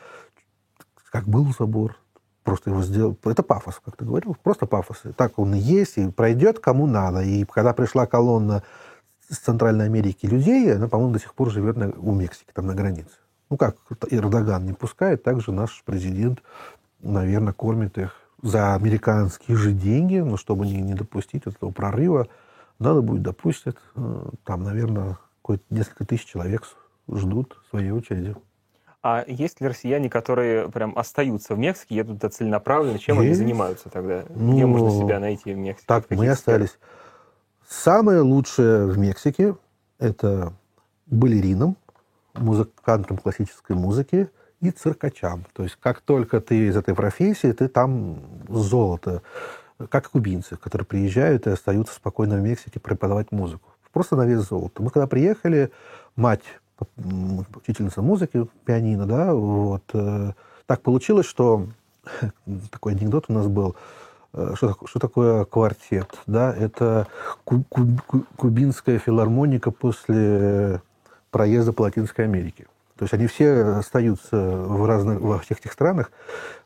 как 1.10 1.24
был 1.24 1.46
забор, 1.58 1.96
просто 2.44 2.70
его 2.70 2.82
сделал. 2.82 3.16
Это 3.24 3.42
пафос, 3.42 3.80
как 3.82 3.96
ты 3.96 4.04
говорил, 4.04 4.36
просто 4.42 4.66
пафос. 4.66 5.02
Так 5.16 5.38
он 5.38 5.54
и 5.54 5.58
есть, 5.58 5.96
и 5.96 6.10
пройдет 6.10 6.58
кому 6.58 6.86
надо. 6.86 7.22
И 7.22 7.44
когда 7.44 7.72
пришла 7.72 8.06
колонна 8.06 8.62
с 9.28 9.38
Центральной 9.38 9.86
Америки 9.86 10.26
людей, 10.26 10.74
она, 10.74 10.88
по-моему, 10.88 11.12
до 11.12 11.20
сих 11.20 11.34
пор 11.34 11.50
живет 11.50 11.76
на, 11.76 11.90
у 11.90 12.12
Мексики, 12.12 12.50
там 12.52 12.66
на 12.66 12.74
границе. 12.74 13.16
Ну 13.50 13.56
как 13.56 13.76
Эрдоган 14.10 14.66
не 14.66 14.72
пускает, 14.72 15.22
так 15.22 15.40
же 15.40 15.52
наш 15.52 15.82
президент, 15.84 16.42
наверное, 17.00 17.52
кормит 17.52 17.98
их 17.98 18.14
за 18.42 18.74
американские 18.74 19.56
же 19.56 19.72
деньги, 19.72 20.18
но 20.18 20.36
чтобы 20.36 20.66
не, 20.66 20.80
не 20.80 20.94
допустить 20.94 21.46
этого 21.46 21.70
прорыва, 21.70 22.28
надо 22.78 23.02
будет 23.02 23.22
допустить. 23.22 23.76
Э, 23.96 24.28
там, 24.44 24.62
наверное, 24.62 25.18
несколько 25.70 26.04
тысяч 26.04 26.26
человек 26.26 26.62
ждут 27.10 27.58
своей 27.70 27.90
очереди. 27.90 28.36
А 29.02 29.24
есть 29.26 29.60
ли 29.60 29.68
россияне, 29.68 30.10
которые 30.10 30.68
прям 30.70 30.96
остаются 30.98 31.54
в 31.54 31.58
Мексике, 31.58 31.96
едут 31.96 32.20
туда 32.20 32.30
целенаправленно? 32.30 32.98
Чем 32.98 33.16
есть. 33.16 33.26
они 33.26 33.34
занимаются 33.34 33.88
тогда? 33.88 34.24
Ну, 34.28 34.52
Где 34.52 34.66
можно 34.66 34.90
себя 34.90 35.20
найти 35.20 35.54
в 35.54 35.56
Мексике? 35.56 35.86
Так, 35.86 36.10
мы 36.10 36.28
остались. 36.28 36.78
Самое 37.68 38.20
лучшее 38.20 38.86
в 38.86 38.96
Мексике– 38.96 39.54
это 39.98 40.54
балеринам, 41.04 41.76
музыкантам 42.32 43.18
классической 43.18 43.76
музыки 43.76 44.30
и 44.62 44.70
циркачам. 44.70 45.44
То 45.52 45.64
есть 45.64 45.76
как 45.78 46.00
только 46.00 46.40
ты 46.40 46.68
из 46.68 46.76
этой 46.78 46.94
профессии, 46.94 47.52
ты 47.52 47.68
там 47.68 48.20
золото. 48.48 49.20
Как 49.90 50.10
кубинцы, 50.10 50.56
которые 50.56 50.86
приезжают 50.86 51.46
и 51.46 51.50
остаются 51.50 51.94
спокойно 51.94 52.36
в 52.36 52.40
Мексике 52.40 52.80
преподавать 52.80 53.32
музыку. 53.32 53.68
Просто 53.92 54.16
на 54.16 54.24
вес 54.24 54.48
золота. 54.48 54.82
Мы 54.82 54.88
когда 54.88 55.06
приехали, 55.06 55.70
мать 56.16 56.44
учительница 57.54 58.00
музыки, 58.00 58.48
пианино, 58.64 59.04
да, 59.04 59.34
вот, 59.34 59.82
э, 59.92 60.32
так 60.64 60.80
получилось, 60.80 61.26
что 61.26 61.66
такой 62.70 62.94
анекдот 62.94 63.26
у 63.28 63.34
нас 63.34 63.46
был– 63.46 63.76
что, 64.54 64.76
что 64.84 64.98
такое 64.98 65.44
квартет? 65.44 66.18
Да? 66.26 66.54
Это 66.54 67.06
ку- 67.44 67.64
ку- 67.68 68.24
кубинская 68.36 68.98
филармоника 68.98 69.70
после 69.70 70.80
проезда 71.30 71.72
по 71.72 71.82
Латинской 71.82 72.24
Америке. 72.24 72.66
То 72.98 73.04
есть 73.04 73.14
они 73.14 73.28
все 73.28 73.62
остаются 73.62 74.36
в 74.36 74.84
разных, 74.84 75.20
во 75.20 75.38
всех 75.38 75.60
этих 75.60 75.72
странах. 75.72 76.10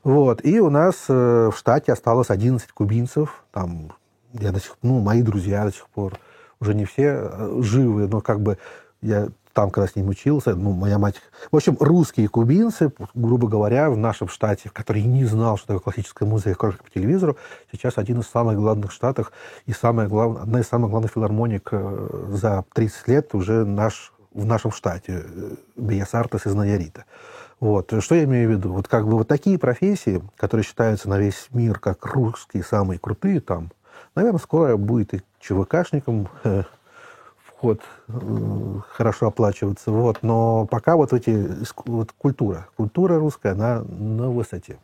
Вот. 0.02 0.42
И 0.44 0.60
у 0.60 0.70
нас 0.70 1.04
э, 1.08 1.50
в 1.52 1.56
штате 1.56 1.92
осталось 1.92 2.30
11 2.30 2.72
кубинцев. 2.72 3.44
Там, 3.52 3.92
я 4.32 4.50
до 4.50 4.58
сих, 4.58 4.78
ну, 4.82 5.00
мои 5.00 5.20
друзья 5.20 5.64
до 5.64 5.72
сих 5.72 5.86
пор 5.88 6.14
уже 6.58 6.74
не 6.74 6.86
все 6.86 7.28
э, 7.30 7.58
живы, 7.60 8.08
но 8.08 8.22
как 8.22 8.40
бы 8.40 8.56
я 9.02 9.28
там, 9.52 9.70
когда 9.70 9.86
с 9.86 9.96
ним 9.96 10.08
учился, 10.08 10.54
ну, 10.54 10.72
моя 10.72 10.98
мать... 10.98 11.16
В 11.50 11.56
общем, 11.56 11.76
русские 11.78 12.28
кубинцы, 12.28 12.92
грубо 13.14 13.48
говоря, 13.48 13.90
в 13.90 13.96
нашем 13.96 14.28
штате, 14.28 14.70
который 14.72 15.02
не 15.02 15.24
знал, 15.24 15.56
что 15.56 15.68
такое 15.68 15.80
классическая 15.80 16.24
музыка, 16.24 16.54
кроме 16.54 16.76
по 16.76 16.90
телевизору, 16.90 17.36
сейчас 17.70 17.98
один 17.98 18.20
из 18.20 18.28
самых 18.28 18.56
главных 18.56 18.92
штатов 18.92 19.32
и 19.66 19.72
самая 19.72 20.08
глав... 20.08 20.42
одна 20.42 20.60
из 20.60 20.68
самых 20.68 20.90
главных 20.90 21.12
филармоник 21.12 21.68
э, 21.72 22.28
за 22.30 22.64
30 22.74 23.08
лет 23.08 23.34
уже 23.34 23.64
наш... 23.64 24.12
в 24.32 24.44
нашем 24.44 24.72
штате, 24.72 25.24
э, 25.24 25.54
Биасартес 25.76 26.46
из 26.46 26.54
Наярита. 26.54 27.04
Вот. 27.60 27.92
Что 28.02 28.14
я 28.14 28.24
имею 28.24 28.48
в 28.48 28.52
виду? 28.52 28.72
Вот 28.72 28.88
как 28.88 29.06
бы 29.06 29.12
вот 29.12 29.28
такие 29.28 29.58
профессии, 29.58 30.22
которые 30.36 30.64
считаются 30.64 31.08
на 31.08 31.18
весь 31.18 31.48
мир 31.52 31.78
как 31.78 32.04
русские 32.06 32.64
самые 32.64 32.98
крутые 32.98 33.40
там, 33.40 33.70
наверное, 34.14 34.40
скоро 34.40 34.76
будет 34.76 35.14
и 35.14 35.22
ЧВКшником 35.40 36.28
э, 37.62 37.76
вход 37.76 37.80
э, 38.08 38.80
хорошо 38.88 39.28
оплачиваться. 39.28 39.90
Вот. 39.90 40.18
Но 40.22 40.66
пока 40.66 40.96
вот 40.96 41.12
эти 41.12 41.48
вот 41.86 42.12
культура, 42.12 42.66
культура 42.76 43.18
русская, 43.18 43.52
она 43.52 43.82
на 43.82 44.30
высоте. 44.30 44.78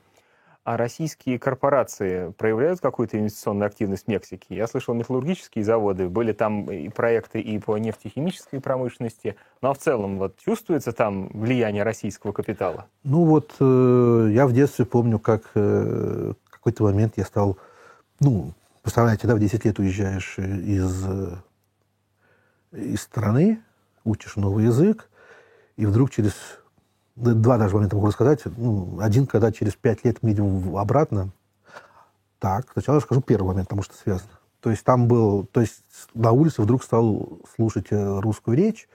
А 0.64 0.76
российские 0.76 1.38
корпорации 1.38 2.30
проявляют 2.36 2.80
какую-то 2.80 3.18
инвестиционную 3.18 3.66
активность 3.68 4.04
в 4.04 4.08
Мексике? 4.08 4.54
Я 4.54 4.66
слышал, 4.66 4.92
металлургические 4.92 5.64
заводы, 5.64 6.10
были 6.10 6.32
там 6.32 6.70
и 6.70 6.90
проекты 6.90 7.40
и 7.40 7.58
по 7.58 7.78
нефтехимической 7.78 8.60
промышленности, 8.60 9.36
но 9.62 9.72
в 9.72 9.78
целом 9.78 10.18
вот 10.18 10.36
чувствуется 10.36 10.92
там 10.92 11.30
влияние 11.32 11.84
российского 11.84 12.32
капитала? 12.32 12.84
Ну 13.02 13.24
вот 13.24 13.54
э, 13.60 14.28
я 14.30 14.46
в 14.46 14.52
детстве 14.52 14.84
помню, 14.84 15.18
как 15.18 15.44
э, 15.54 16.34
какой-то 16.50 16.82
момент 16.84 17.14
я 17.16 17.24
стал, 17.24 17.56
ну, 18.20 18.52
представляете, 18.82 19.26
да, 19.26 19.36
в 19.36 19.40
10 19.40 19.64
лет 19.64 19.78
уезжаешь 19.78 20.38
из 20.38 21.06
э, 21.08 21.36
из 22.72 23.02
страны, 23.02 23.62
учишь 24.04 24.36
новый 24.36 24.64
язык, 24.64 25.08
и 25.76 25.86
вдруг 25.86 26.10
через 26.10 26.34
два 27.16 27.58
даже 27.58 27.74
момента 27.74 27.96
могу 27.96 28.08
рассказать. 28.08 28.42
Ну, 28.44 28.98
один, 29.00 29.26
когда 29.26 29.52
через 29.52 29.74
пять 29.74 30.04
лет 30.04 30.18
мы 30.22 30.32
идем 30.32 30.76
обратно. 30.76 31.30
Так, 32.38 32.70
сначала 32.72 32.96
я 32.96 33.00
скажу 33.00 33.20
первый 33.20 33.48
момент, 33.48 33.68
потому 33.68 33.82
что 33.82 33.94
связано. 33.96 34.30
То 34.60 34.70
есть 34.70 34.84
там 34.84 35.06
был, 35.06 35.44
то 35.46 35.60
есть 35.60 35.82
на 36.14 36.32
улице 36.32 36.62
вдруг 36.62 36.82
стал 36.82 37.40
слушать 37.54 37.86
э, 37.90 38.20
русскую 38.20 38.56
речь. 38.56 38.88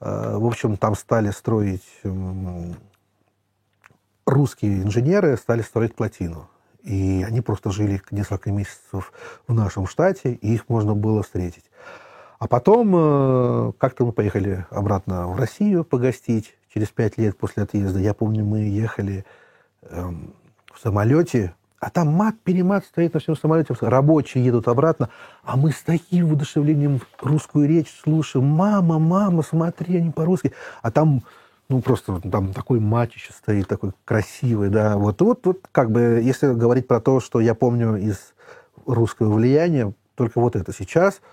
Э, 0.00 0.36
в 0.36 0.46
общем, 0.46 0.76
там 0.76 0.94
стали 0.94 1.30
строить 1.30 1.84
русские 4.26 4.82
инженеры, 4.82 5.36
стали 5.36 5.62
строить 5.62 5.94
плотину. 5.94 6.48
И 6.82 7.24
они 7.26 7.40
просто 7.40 7.70
жили 7.70 8.00
несколько 8.10 8.52
месяцев 8.52 9.12
в 9.46 9.54
нашем 9.54 9.86
штате, 9.86 10.32
и 10.34 10.54
их 10.54 10.68
можно 10.68 10.94
было 10.94 11.22
встретить. 11.22 11.64
А 12.38 12.46
потом 12.46 12.92
э, 12.94 13.72
как-то 13.78 14.06
мы 14.06 14.12
поехали 14.12 14.64
обратно 14.70 15.26
в 15.28 15.36
Россию 15.36 15.84
погостить 15.84 16.54
через 16.72 16.88
пять 16.88 17.18
лет 17.18 17.36
после 17.36 17.64
отъезда. 17.64 17.98
Я 17.98 18.14
помню, 18.14 18.44
мы 18.44 18.60
ехали 18.60 19.24
эм, 19.82 20.34
в 20.72 20.78
самолете, 20.78 21.54
а 21.80 21.90
там 21.90 22.08
мат-перемат 22.08 22.84
стоит 22.84 23.14
на 23.14 23.20
всем 23.20 23.36
самолете. 23.36 23.74
Рабочие 23.80 24.44
едут 24.44 24.68
обратно, 24.68 25.08
а 25.42 25.56
мы 25.56 25.72
с 25.72 25.82
таким 25.82 26.28
воодушевлением 26.28 27.00
русскую 27.20 27.66
речь 27.68 27.92
слушаем. 28.04 28.46
Мама, 28.46 29.00
мама, 29.00 29.42
смотри, 29.42 29.96
они 29.96 30.10
по-русски. 30.12 30.52
А 30.80 30.92
там 30.92 31.22
ну, 31.68 31.82
просто 31.82 32.20
там 32.20 32.54
такой 32.54 32.78
матч 32.78 33.30
стоит, 33.36 33.66
такой 33.66 33.90
красивый, 34.04 34.68
да. 34.68 34.96
Вот, 34.96 35.20
вот, 35.22 35.44
вот, 35.44 35.68
как 35.72 35.90
бы, 35.90 36.20
если 36.22 36.52
говорить 36.54 36.86
про 36.86 37.00
то, 37.00 37.18
что 37.18 37.40
я 37.40 37.56
помню 37.56 37.96
из 37.96 38.32
русского 38.86 39.34
влияния, 39.34 39.92
только 40.14 40.40
вот 40.40 40.54
это 40.54 40.72
сейчас– 40.72 41.20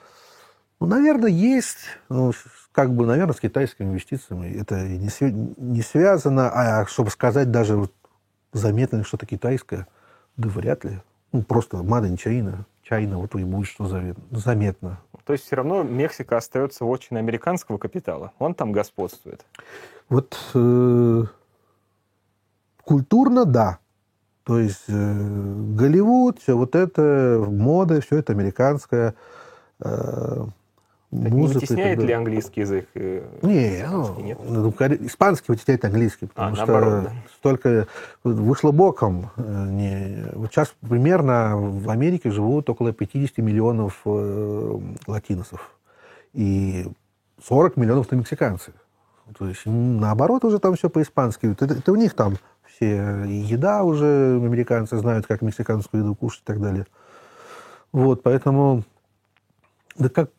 ну, 0.79 0.87
наверное, 0.87 1.29
есть. 1.29 1.79
Ну, 2.09 2.33
как 2.71 2.93
бы, 2.93 3.05
наверное, 3.05 3.33
с 3.33 3.39
китайскими 3.39 3.87
инвестициями 3.87 4.53
это 4.59 4.87
не, 4.87 5.09
не 5.57 5.81
связано. 5.81 6.49
А 6.49 6.85
чтобы 6.85 7.09
сказать 7.09 7.51
даже 7.51 7.77
вот, 7.77 7.93
заметно 8.51 9.03
что-то 9.03 9.25
китайское, 9.25 9.87
да 10.37 10.49
вряд 10.49 10.83
ли. 10.83 10.99
Ну, 11.31 11.43
просто 11.43 11.77
made 11.77 12.09
in 12.09 12.17
China. 12.17 12.65
China, 12.89 13.17
вот 13.17 13.33
и 13.35 13.43
будет 13.43 13.67
что 13.67 13.87
заметно. 14.31 14.99
То 15.25 15.33
есть 15.33 15.45
все 15.45 15.55
равно 15.55 15.83
Мексика 15.83 16.37
остается 16.37 16.85
очень 16.85 17.17
американского 17.17 17.77
капитала. 17.77 18.31
Он 18.37 18.53
там 18.53 18.71
господствует. 18.71 19.43
Вот 20.07 20.37
э, 20.53 21.23
культурно, 22.83 23.45
да. 23.45 23.79
То 24.43 24.59
есть 24.59 24.83
э, 24.87 25.73
Голливуд, 25.73 26.39
все 26.39 26.55
вот 26.55 26.75
это, 26.75 27.43
мода, 27.47 28.01
все 28.01 28.17
это 28.17 28.33
американское. 28.33 29.15
Э, 29.79 30.45
музыку. 31.15 31.37
Не 31.37 31.47
вытесняет 31.47 31.99
ли 32.03 32.13
английский 32.13 32.61
язык? 32.61 32.87
Э, 32.95 33.23
не, 33.41 33.85
ну, 33.89 34.19
нет? 34.21 34.39
Ну, 34.43 34.69
испанский 35.01 35.51
вытесняет 35.51 35.85
английский, 35.85 36.27
потому 36.27 36.53
а, 36.53 36.55
что 36.55 36.65
наоборот, 36.65 37.03
да. 37.03 37.11
столько 37.37 37.87
вышло 38.23 38.71
боком. 38.71 39.31
Э, 39.37 39.67
не, 39.69 40.25
вот 40.33 40.51
сейчас 40.51 40.73
примерно 40.81 41.57
в 41.57 41.89
Америке 41.89 42.31
живут 42.31 42.69
около 42.69 42.93
50 42.93 43.37
миллионов 43.39 44.01
э, 44.05 44.79
латиносов 45.07 45.71
и 46.33 46.87
40 47.43 47.77
миллионов 47.77 48.11
на 48.11 48.15
мексиканцы. 48.15 48.73
То 49.37 49.47
есть 49.47 49.61
наоборот 49.65 50.45
уже 50.45 50.59
там 50.59 50.75
все 50.75 50.89
по-испански. 50.89 51.47
Это, 51.47 51.65
это 51.65 51.91
у 51.91 51.95
них 51.95 52.13
там 52.13 52.35
все 52.67 53.23
еда 53.25 53.83
уже, 53.83 54.35
американцы 54.35 54.97
знают, 54.97 55.25
как 55.25 55.41
мексиканскую 55.41 56.03
еду 56.03 56.15
кушать 56.15 56.41
и 56.41 56.45
так 56.45 56.61
далее. 56.61 56.85
Вот, 57.91 58.23
поэтому 58.23 58.83
да 59.97 60.09
как 60.09 60.29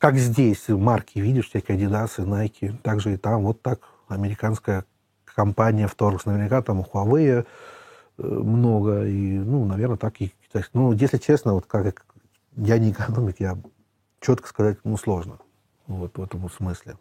как 0.00 0.16
здесь 0.16 0.66
марки 0.68 1.18
видишь, 1.18 1.50
всякие 1.50 1.76
Adidas, 1.76 2.16
Nike, 2.16 2.74
также 2.78 3.14
и 3.14 3.16
там, 3.18 3.42
вот 3.42 3.60
так 3.60 3.80
американская 4.08 4.86
компания 5.26 5.86
вторглась. 5.86 6.24
Наверняка 6.24 6.62
там 6.62 6.80
у 6.80 6.82
Huawei 6.84 7.44
э, 8.16 8.22
много, 8.22 9.04
и, 9.04 9.38
ну, 9.38 9.66
наверное, 9.66 9.98
так 9.98 10.20
и 10.22 10.32
китайские. 10.42 10.80
Ну, 10.80 10.92
если 10.92 11.18
честно, 11.18 11.52
вот 11.52 11.66
как 11.66 12.06
я 12.56 12.78
не 12.78 12.92
экономик, 12.92 13.36
я 13.40 13.58
четко 14.20 14.48
сказать, 14.48 14.78
ну, 14.84 14.96
сложно. 14.96 15.38
Вот 15.86 16.16
в 16.16 16.22
этом 16.22 16.48
смысле. 16.48 16.96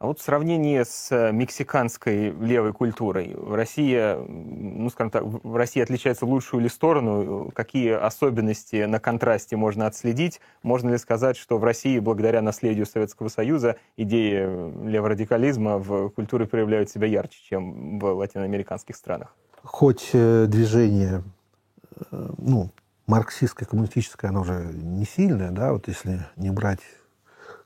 А 0.00 0.06
вот 0.06 0.18
в 0.18 0.22
сравнении 0.22 0.82
с 0.82 1.08
э, 1.12 1.30
мексиканской 1.30 2.30
левой 2.30 2.72
культурой, 2.72 3.36
Россия, 3.46 4.16
ну, 4.16 4.88
скажем 4.88 5.10
так, 5.10 5.22
в 5.22 5.54
России 5.54 5.82
отличается 5.82 6.24
лучшую 6.24 6.62
ли 6.62 6.70
сторону? 6.70 7.50
Какие 7.54 7.92
особенности 7.92 8.84
на 8.86 8.98
контрасте 8.98 9.56
можно 9.56 9.86
отследить? 9.86 10.40
Можно 10.62 10.92
ли 10.92 10.96
сказать, 10.96 11.36
что 11.36 11.58
в 11.58 11.64
России, 11.64 11.98
благодаря 11.98 12.40
наследию 12.40 12.86
Советского 12.86 13.28
Союза, 13.28 13.76
идеи 13.98 14.88
леворадикализма 14.88 15.76
в 15.76 16.08
культуре 16.08 16.46
проявляют 16.46 16.88
себя 16.88 17.06
ярче, 17.06 17.38
чем 17.50 17.98
в 17.98 18.06
латиноамериканских 18.06 18.96
странах? 18.96 19.36
Хоть 19.62 20.08
э, 20.14 20.46
движение, 20.46 21.22
э, 22.10 22.30
ну, 22.38 22.70
марксистское, 23.06 23.68
коммунистическое, 23.68 24.30
оно 24.30 24.40
уже 24.40 24.64
не 24.72 25.04
сильное, 25.04 25.50
да, 25.50 25.74
вот 25.74 25.88
если 25.88 26.20
не 26.36 26.48
брать 26.48 26.80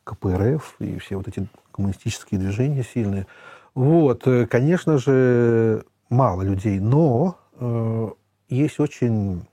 КПРФ 0.02 0.76
и 0.80 0.98
все 0.98 1.16
вот 1.16 1.28
эти 1.28 1.46
коммунистические 1.74 2.40
движения 2.40 2.84
сильные. 2.84 3.26
Вот, 3.74 4.26
э, 4.26 4.46
конечно 4.46 4.98
же, 4.98 5.84
мало 6.08 6.42
людей, 6.42 6.78
но 6.78 7.36
э, 7.58 8.08
есть 8.48 8.78
очень, 8.78 9.46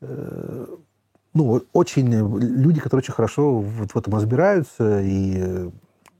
э, 0.00 0.66
ну, 1.32 1.62
очень 1.72 2.08
люди, 2.38 2.80
которые 2.80 3.02
очень 3.02 3.14
хорошо 3.14 3.60
вот 3.60 3.92
в 3.92 3.96
этом 3.96 4.14
разбираются, 4.14 5.00
и 5.02 5.70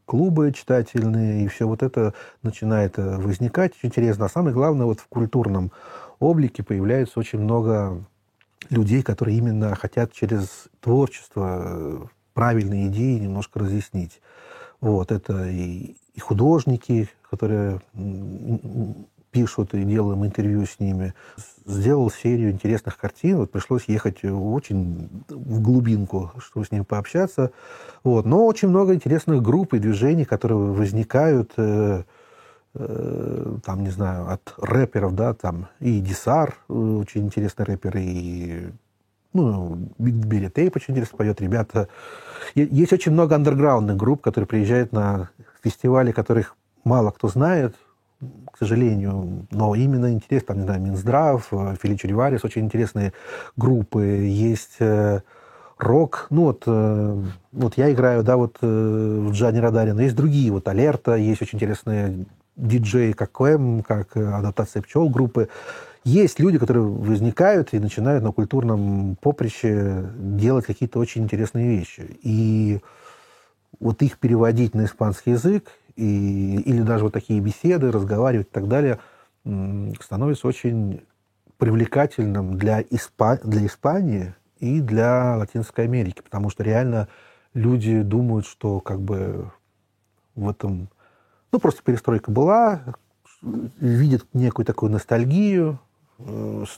клубы 0.06 0.52
читательные, 0.52 1.44
и 1.44 1.48
все 1.48 1.66
вот 1.66 1.82
это 1.82 2.14
начинает 2.42 2.98
э, 2.98 3.16
возникать. 3.18 3.72
Очень 3.72 3.88
интересно. 3.88 4.26
А 4.26 4.28
самое 4.28 4.54
главное, 4.54 4.86
вот 4.86 5.00
в 5.00 5.06
культурном 5.08 5.72
облике 6.20 6.62
появляется 6.62 7.18
очень 7.18 7.40
много 7.40 8.04
людей, 8.70 9.02
которые 9.02 9.36
именно 9.38 9.74
хотят 9.74 10.12
через 10.12 10.68
творчество 10.80 12.10
правильные 12.34 12.88
идеи 12.88 13.18
немножко 13.18 13.58
разъяснить. 13.58 14.20
Вот, 14.84 15.12
это 15.12 15.48
и, 15.48 15.96
и 16.12 16.20
художники, 16.20 17.08
которые 17.30 17.80
пишут 19.30 19.72
и 19.72 19.82
делаем 19.82 20.26
интервью 20.26 20.66
с 20.66 20.78
ними. 20.78 21.14
Сделал 21.64 22.10
серию 22.10 22.50
интересных 22.50 22.98
картин. 22.98 23.38
Вот 23.38 23.50
пришлось 23.50 23.84
ехать 23.86 24.22
очень 24.22 25.08
в 25.30 25.62
глубинку, 25.62 26.32
чтобы 26.38 26.66
с 26.66 26.70
ними 26.70 26.82
пообщаться. 26.82 27.50
Вот. 28.02 28.26
Но 28.26 28.44
очень 28.44 28.68
много 28.68 28.92
интересных 28.92 29.40
групп 29.40 29.72
и 29.72 29.78
движений, 29.78 30.26
которые 30.26 30.58
возникают, 30.58 31.52
э, 31.56 32.02
э, 32.74 33.56
там, 33.64 33.84
не 33.84 33.90
знаю, 33.90 34.30
от 34.30 34.52
рэперов, 34.58 35.14
да, 35.14 35.32
там 35.32 35.68
и 35.80 35.98
Дисар, 35.98 36.58
э, 36.68 36.74
очень 36.74 37.24
интересный 37.24 37.64
рэпер, 37.64 37.96
и 37.96 38.66
ну, 39.34 39.88
Тейп 39.98 40.76
очень 40.76 40.92
интересно 40.94 41.18
поет, 41.18 41.40
ребята. 41.40 41.88
Есть 42.54 42.92
очень 42.92 43.12
много 43.12 43.34
андерграундных 43.34 43.96
групп, 43.96 44.22
которые 44.22 44.46
приезжают 44.46 44.92
на 44.92 45.30
фестивали, 45.62 46.12
которых 46.12 46.56
мало 46.84 47.10
кто 47.10 47.28
знает, 47.28 47.74
к 48.50 48.58
сожалению, 48.58 49.46
но 49.50 49.74
именно 49.74 50.12
интересно, 50.12 50.48
там, 50.48 50.58
не 50.58 50.64
знаю, 50.64 50.82
Минздрав, 50.82 51.48
Феличи 51.82 52.06
Риварис, 52.06 52.44
очень 52.44 52.62
интересные 52.62 53.12
группы. 53.56 54.04
Есть 54.04 54.76
э, 54.78 55.20
рок. 55.78 56.26
Ну 56.30 56.42
вот, 56.44 56.62
э, 56.66 57.22
вот 57.52 57.76
я 57.76 57.92
играю, 57.92 58.22
да, 58.22 58.36
вот 58.36 58.58
э, 58.60 58.66
в 58.66 59.32
Джани 59.32 59.58
Радаре, 59.58 59.92
но 59.92 60.02
есть 60.02 60.16
другие, 60.16 60.52
вот 60.52 60.68
Алерта, 60.68 61.16
есть 61.16 61.42
очень 61.42 61.56
интересные 61.56 62.26
диджеи, 62.56 63.12
как 63.12 63.32
Клэм, 63.32 63.82
как 63.82 64.16
э, 64.16 64.24
адаптация 64.24 64.82
пчел 64.82 65.08
группы. 65.08 65.48
Есть 66.04 66.38
люди, 66.38 66.58
которые 66.58 66.86
возникают 66.86 67.72
и 67.72 67.78
начинают 67.78 68.22
на 68.22 68.30
культурном 68.30 69.16
поприще 69.22 70.04
делать 70.16 70.66
какие-то 70.66 70.98
очень 70.98 71.22
интересные 71.22 71.66
вещи. 71.66 72.18
И 72.22 72.80
вот 73.80 74.02
их 74.02 74.18
переводить 74.18 74.74
на 74.74 74.84
испанский 74.84 75.30
язык, 75.30 75.70
и, 75.96 76.56
или 76.60 76.82
даже 76.82 77.04
вот 77.04 77.14
такие 77.14 77.40
беседы, 77.40 77.90
разговаривать 77.90 78.48
и 78.48 78.50
так 78.50 78.68
далее, 78.68 78.98
становится 80.00 80.46
очень 80.46 81.02
привлекательным 81.56 82.58
для, 82.58 82.82
Испа... 82.82 83.38
для 83.42 83.64
Испании 83.64 84.34
и 84.58 84.80
для 84.80 85.36
Латинской 85.38 85.84
Америки, 85.84 86.20
потому 86.22 86.50
что 86.50 86.62
реально 86.62 87.08
люди 87.54 88.02
думают, 88.02 88.46
что 88.46 88.80
как 88.80 89.00
бы 89.00 89.50
в 90.34 90.50
этом... 90.50 90.88
Ну, 91.50 91.58
просто 91.58 91.82
перестройка 91.82 92.30
была, 92.30 92.82
видят 93.42 94.26
некую 94.32 94.66
такую 94.66 94.90
ностальгию, 94.90 95.78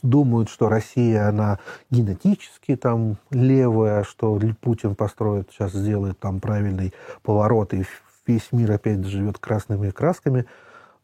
думают, 0.01 0.49
что 0.49 0.69
Россия, 0.69 1.29
она 1.29 1.59
генетически 1.89 2.75
там 2.75 3.17
левая, 3.29 4.03
что 4.03 4.39
Путин 4.61 4.95
построит, 4.95 5.49
сейчас 5.51 5.73
сделает 5.73 6.19
там 6.19 6.39
правильный 6.39 6.93
поворот, 7.23 7.73
и 7.73 7.85
весь 8.25 8.51
мир 8.51 8.71
опять 8.71 9.05
живет 9.05 9.37
красными 9.37 9.89
красками. 9.89 10.45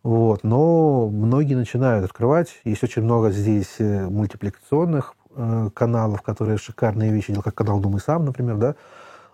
Вот. 0.04 0.44
Но 0.44 1.10
многие 1.10 1.56
начинают 1.56 2.06
открывать. 2.06 2.60
Есть 2.66 2.84
очень 2.84 3.04
много 3.04 3.32
здесь 3.32 3.76
э, 3.80 4.08
мультипликационных 4.10 5.16
э, 5.36 5.70
каналов, 5.74 6.22
которые 6.22 6.58
шикарные 6.58 7.12
вещи 7.12 7.28
делают, 7.28 7.46
как 7.46 7.56
канал 7.56 7.80
«Думай 7.80 8.02
сам», 8.02 8.26
например, 8.26 8.58
да. 8.58 8.76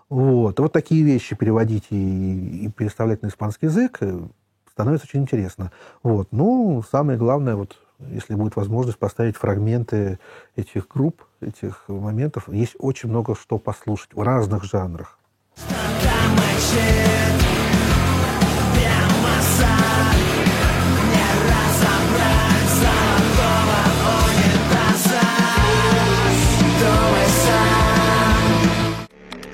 Вот. 0.08 0.58
вот 0.58 0.72
такие 0.72 1.04
вещи 1.04 1.36
переводить 1.36 1.86
и, 1.90 2.66
и 2.66 2.68
переставлять 2.68 3.22
на 3.22 3.28
испанский 3.28 3.66
язык 3.66 3.98
э, 4.00 4.20
становится 4.70 5.06
очень 5.06 5.22
интересно. 5.22 5.72
Вот. 6.02 6.28
Ну, 6.30 6.82
самое 6.88 7.18
главное, 7.18 7.56
вот, 7.56 7.76
если 8.08 8.34
будет 8.34 8.56
возможность 8.56 8.98
поставить 8.98 9.36
фрагменты 9.36 10.18
этих 10.56 10.88
групп, 10.88 11.24
этих 11.40 11.84
моментов, 11.88 12.48
есть 12.48 12.76
очень 12.78 13.08
много 13.08 13.34
что 13.34 13.58
послушать 13.58 14.14
в 14.14 14.22
разных 14.22 14.64
жанрах. 14.64 15.18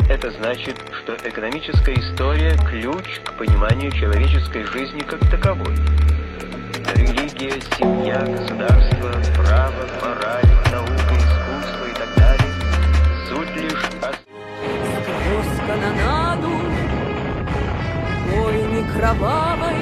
Это 0.09 0.31
значит, 0.31 0.77
что 1.03 1.15
экономическая 1.29 1.95
история– 1.95 2.57
ключ 2.71 3.21
к 3.25 3.37
пониманию 3.39 3.91
человеческой 3.91 4.65
жизни 4.65 5.01
как 5.01 5.21
таковой. 5.31 5.77
Религия, 7.37 7.61
семья, 7.79 8.21
государство, 8.21 9.13
право, 9.37 9.87
мораль, 10.01 10.47
наука, 10.73 11.13
искусство 11.19 11.85
и 11.85 11.93
так 11.93 12.15
далее– 12.17 12.53
суть 13.29 13.57
лишь 13.57 13.85
Сквозь 15.03 15.59
канонаду 15.67 16.55
бойни 18.31 18.83
кровавой 18.91 19.77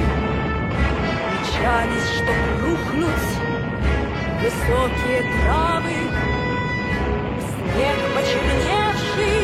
Мчались, 1.42 2.10
чтоб 2.16 2.38
рухнуть 2.60 3.30
высокие 4.42 5.22
травы 5.42 5.98
Снег 7.38 7.98
почерневший 8.16 9.43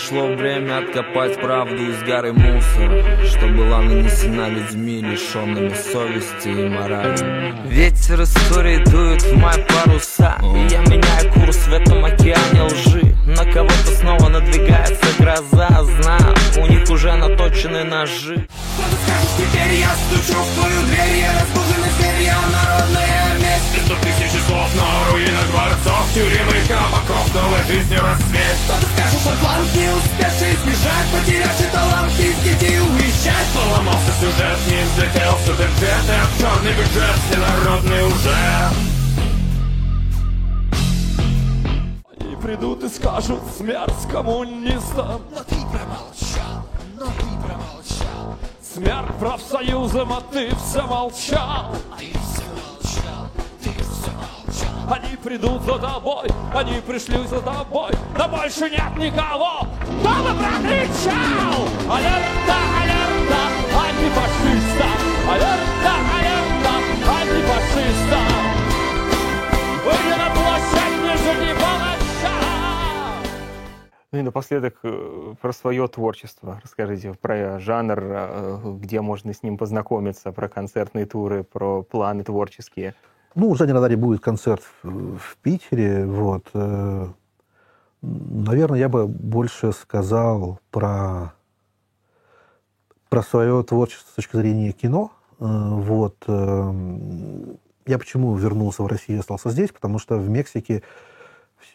Пришло 0.00 0.28
время 0.28 0.78
откопать 0.78 1.38
правду 1.38 1.76
из 1.76 2.02
горы 2.02 2.32
мусора, 2.32 3.04
что 3.26 3.46
была 3.48 3.82
нанесена 3.82 4.48
людьми, 4.48 5.02
лишенными 5.02 5.74
совести 5.74 6.48
и 6.48 6.68
морали. 6.70 7.68
Ветер 7.68 8.22
истории 8.22 8.82
дует 8.82 9.22
в 9.22 9.36
мои 9.36 9.62
паруса, 9.62 10.38
и 10.54 10.72
я 10.72 10.80
меняю 10.80 11.30
курс 11.34 11.58
в 11.66 11.72
этом 11.74 12.02
океане 12.02 12.62
лжи. 12.62 13.14
На 13.26 13.44
кого-то 13.44 13.90
снова 13.98 14.30
надвигается 14.30 15.04
гроза, 15.18 15.68
знаю, 15.68 16.34
у 16.56 16.66
них 16.66 16.88
уже 16.88 17.14
наточены 17.14 17.84
ножи. 17.84 18.48
Что 18.48 18.84
ты 18.90 18.96
скажешь 19.04 19.36
теперь, 19.36 19.80
я 19.80 19.90
стучу 19.90 20.38
в 20.40 20.54
твою 20.54 20.82
дверь 20.86 21.20
Я 21.20 21.32
разбуженный 21.38 21.90
зверь, 21.98 22.22
я 22.24 22.38
народная 22.50 23.19
Сто 23.90 23.98
тысячи 24.02 24.38
слов 24.46 24.72
на 24.76 25.10
руинах 25.10 25.46
дворцов 25.50 26.06
Тюрем 26.14 26.48
и 26.48 26.68
кабаков, 26.68 27.34
новой 27.34 27.64
жизни 27.66 27.96
рассвет. 27.96 28.56
Что 28.64 28.74
ты 28.78 28.86
скажешь, 28.86 29.26
атлант, 29.26 29.74
не 29.74 29.88
успевший 29.90 30.54
сбежать 30.62 31.08
Потерявший 31.10 31.66
талант 31.72 32.12
из 32.20 32.36
детей 32.44 32.78
уезжать. 32.78 33.48
Поломался 33.52 34.12
сюжет, 34.20 34.58
не 34.68 34.84
взлетел 34.84 35.34
суперджет 35.44 36.06
И 36.06 36.40
черный 36.40 36.72
бюджет 36.72 37.16
всенародный 37.26 38.06
уже. 38.06 38.38
Придут 42.40 42.84
и 42.84 42.88
скажут 42.88 43.40
смерть 43.58 44.08
коммунистам 44.10 45.20
Но 45.32 45.42
ты 45.42 45.56
промолчал, 45.56 46.64
но 46.96 47.06
ты 47.06 47.26
промолчал. 47.42 48.38
Смерть 48.62 49.18
профсоюзам, 49.18 50.12
а 50.12 50.20
ты 50.32 50.54
все 50.54 50.86
молчал. 50.86 51.74
Ты 51.98 52.19
придут 55.22 55.62
за 55.62 55.78
тобой, 55.78 56.28
они 56.54 56.80
пришли 56.80 57.26
за 57.26 57.40
тобой. 57.40 57.90
Да 58.16 58.28
больше 58.28 58.70
нет 58.70 58.96
никого, 58.96 59.66
кто 60.00 60.08
бы 60.22 60.32
прокричал? 60.38 61.60
Алерта, 61.88 62.56
алерта, 62.80 63.40
антифашиста 63.76 64.86
Алерта, 65.28 65.94
алерта, 66.16 66.74
антифашиста 67.20 68.20
Выйди 69.84 70.16
на 70.18 70.28
площадь, 70.34 71.40
не 71.40 71.54
палача 71.54 72.36
Ну 74.12 74.18
и 74.18 74.22
напоследок 74.22 74.78
э, 74.82 75.34
про 75.40 75.52
свое 75.52 75.86
творчество. 75.88 76.60
Расскажите 76.62 77.14
про 77.14 77.58
жанр, 77.60 77.98
э, 78.00 78.58
где 78.80 79.00
можно 79.00 79.34
с 79.34 79.42
ним 79.42 79.58
познакомиться, 79.58 80.32
про 80.32 80.48
концертные 80.48 81.06
туры, 81.06 81.44
про 81.44 81.82
планы 81.82 82.24
творческие. 82.24 82.94
Ну, 83.34 83.48
у 83.50 83.54
Жани 83.54 83.70
Радари 83.72 83.94
будет 83.94 84.20
концерт 84.20 84.62
в, 84.82 85.18
в 85.18 85.36
Питере. 85.42 86.04
Вот. 86.04 86.46
э, 86.52 87.06
Наверное, 88.02 88.78
я 88.78 88.88
бы 88.88 89.06
больше 89.06 89.72
сказал 89.72 90.58
про, 90.70 91.32
про 93.08 93.22
свое 93.22 93.62
творчество 93.62 94.10
с 94.10 94.14
точки 94.14 94.36
зрения 94.36 94.72
кино. 94.72 95.12
Э, 95.38 95.44
Вот. 95.44 96.16
э, 96.26 96.72
Я 97.86 97.98
почему 97.98 98.34
вернулся 98.34 98.82
в 98.82 98.88
Россию 98.88 99.18
и 99.18 99.20
остался 99.20 99.50
здесь? 99.50 99.70
Потому 99.70 99.98
что 99.98 100.16
в 100.16 100.28
Мексике 100.28 100.82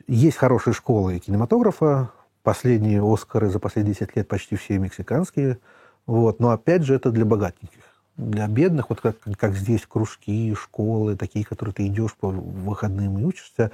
есть 0.07 0.37
хорошие 0.37 0.73
школы 0.73 1.19
кинематографа. 1.19 2.11
Последние 2.43 3.01
Оскары 3.01 3.49
за 3.49 3.59
последние 3.59 3.95
10 3.95 4.15
лет 4.17 4.27
почти 4.27 4.55
все 4.57 4.77
мексиканские. 4.77 5.59
Вот. 6.05 6.39
Но 6.41 6.49
опять 6.49 6.83
же, 6.83 6.95
это 6.95 7.11
для 7.11 7.23
богатеньких. 7.25 7.79
Для 8.17 8.47
бедных, 8.47 8.89
вот 8.89 9.01
как, 9.01 9.17
как 9.37 9.55
здесь 9.55 9.85
кружки, 9.85 10.53
школы, 10.55 11.17
такие, 11.17 11.43
которые 11.43 11.73
ты 11.73 11.87
идешь 11.87 12.15
по 12.15 12.29
выходным 12.29 13.19
и 13.19 13.23
учишься, 13.23 13.71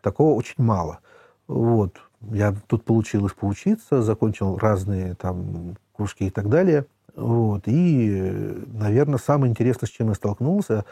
такого 0.00 0.34
очень 0.34 0.64
мало. 0.64 0.98
Вот. 1.46 2.00
Я 2.20 2.54
тут 2.66 2.84
получилось 2.84 3.32
поучиться, 3.32 4.02
закончил 4.02 4.56
разные 4.56 5.14
там 5.14 5.76
кружки 5.94 6.26
и 6.26 6.30
так 6.30 6.48
далее. 6.48 6.86
Вот. 7.14 7.62
И, 7.66 8.64
наверное, 8.72 9.18
самое 9.18 9.50
интересное, 9.50 9.86
с 9.86 9.90
чем 9.90 10.08
я 10.08 10.14
столкнулся, 10.14 10.84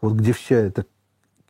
вот 0.00 0.14
где 0.14 0.32
вся 0.32 0.56
эта 0.56 0.84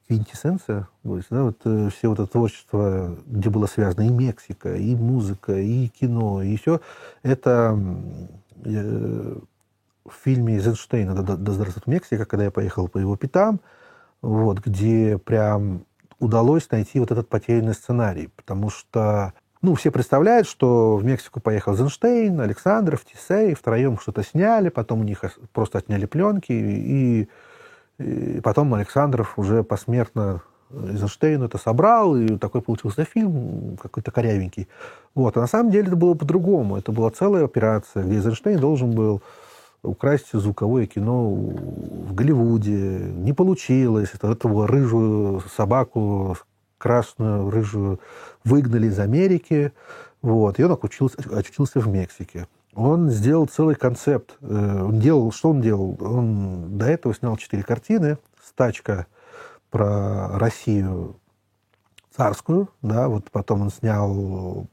квинтэссенция, 0.07 0.89
да, 1.03 1.45
вот, 1.45 1.61
э, 1.65 1.89
все 1.91 2.09
вот 2.09 2.21
это 2.21 2.31
творчество, 2.31 3.17
где 3.27 3.51
было 3.51 3.67
связано 3.67 4.07
и 4.07 4.11
Мексика, 4.11 4.75
и 4.75 4.95
музыка, 4.95 5.59
и 5.59 5.89
кино, 5.89 6.43
и 6.43 6.57
все, 6.57 6.81
это 7.23 7.79
э, 8.65 9.39
в 10.05 10.13
фильме 10.25 10.55
Эйзенштейна 10.55 11.15
«Да, 11.23 11.37
здравствует 11.53 11.87
Мексика», 11.87 12.25
когда 12.25 12.45
я 12.45 12.51
поехал 12.51 12.89
по 12.89 12.99
его 12.99 13.17
пятам, 13.17 13.61
вот, 14.23 14.59
где 14.61 15.19
прям 15.19 15.85
удалось 16.19 16.71
найти 16.71 17.01
вот 17.01 17.11
этот 17.11 17.29
потерянный 17.29 17.75
сценарий, 17.75 18.29
потому 18.37 18.71
что 18.71 19.33
ну, 19.63 19.75
все 19.75 19.91
представляют, 19.91 20.47
что 20.47 20.97
в 20.97 21.05
Мексику 21.05 21.41
поехал 21.41 21.73
Эйзенштейн, 21.73 22.39
Александров, 22.41 23.05
Тисей, 23.05 23.55
втроем 23.55 23.99
что-то 23.99 24.23
сняли, 24.23 24.69
потом 24.69 25.01
у 25.01 25.05
них 25.05 25.25
ос- 25.25 25.39
просто 25.53 25.79
отняли 25.79 26.05
пленки, 26.05 26.53
и, 26.53 27.29
и 27.99 28.41
потом 28.43 28.75
Александров 28.75 29.39
уже 29.39 29.63
посмертно 29.63 30.43
Эйзенштейн 30.71 31.43
это 31.43 31.57
собрал, 31.57 32.15
и 32.17 32.37
такой 32.37 32.61
получился 32.61 33.05
фильм 33.05 33.79
какой-то 33.81 34.11
корявенький. 34.11 34.69
Вот. 35.15 35.37
А 35.37 35.41
на 35.41 35.47
самом 35.47 35.71
деле 35.71 35.87
это 35.87 35.97
было 35.97 36.15
по-другому. 36.15 36.77
Это 36.77 36.93
была 36.93 37.11
целая 37.11 37.45
операция, 37.45 38.05
где 38.05 38.17
Эйзенштейн 38.17 38.61
должен 38.61 38.91
был 38.91 39.23
украсть 39.85 40.33
звуковое 40.33 40.87
кино 40.87 41.31
в 41.31 42.15
Голливуде. 42.15 42.99
Не 42.99 43.33
получилось. 43.33 44.11
Этого 44.21 44.67
рыжую 44.67 45.43
собаку, 45.55 46.37
красную, 46.79 47.51
рыжую, 47.51 48.01
выгнали 48.45 48.89
из 48.89 48.99
Америки. 48.99 49.73
Вот. 50.23 50.59
И 50.59 50.65
он 50.65 50.73
очутился, 50.73 51.19
очутился 51.33 51.81
в 51.81 51.89
Мексике. 51.89 52.49
Он 52.75 53.11
сделал 53.11 53.47
целый 53.47 53.77
концепт. 53.77 54.37
Э, 54.41 54.83
он 54.85 54.99
делал, 54.99 55.31
что 55.31 55.51
он 55.51 55.61
делал? 55.61 55.97
Он 56.01 56.77
до 56.77 56.87
этого 56.87 57.15
снял 57.15 57.37
четыре 57.37 57.63
картины. 57.63 58.19
«Стачка» 58.43 59.07
про 59.71 60.39
Россию 60.39 61.17
царскую, 62.17 62.69
да, 62.83 63.09
вот 63.09 63.31
потом 63.31 63.63
он 63.63 63.71
снял 63.71 64.67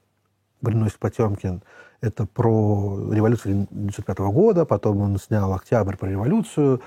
«Броненосец 0.62 0.98
Потемкин», 0.98 1.64
это 2.02 2.26
про 2.26 2.98
революцию 3.12 3.68
1995 3.70 4.18
года, 4.34 4.66
потом 4.66 5.02
он 5.02 5.18
снял 5.18 5.54
«Октябрь» 5.54 5.96
про 5.96 6.10
революцию 6.10 6.82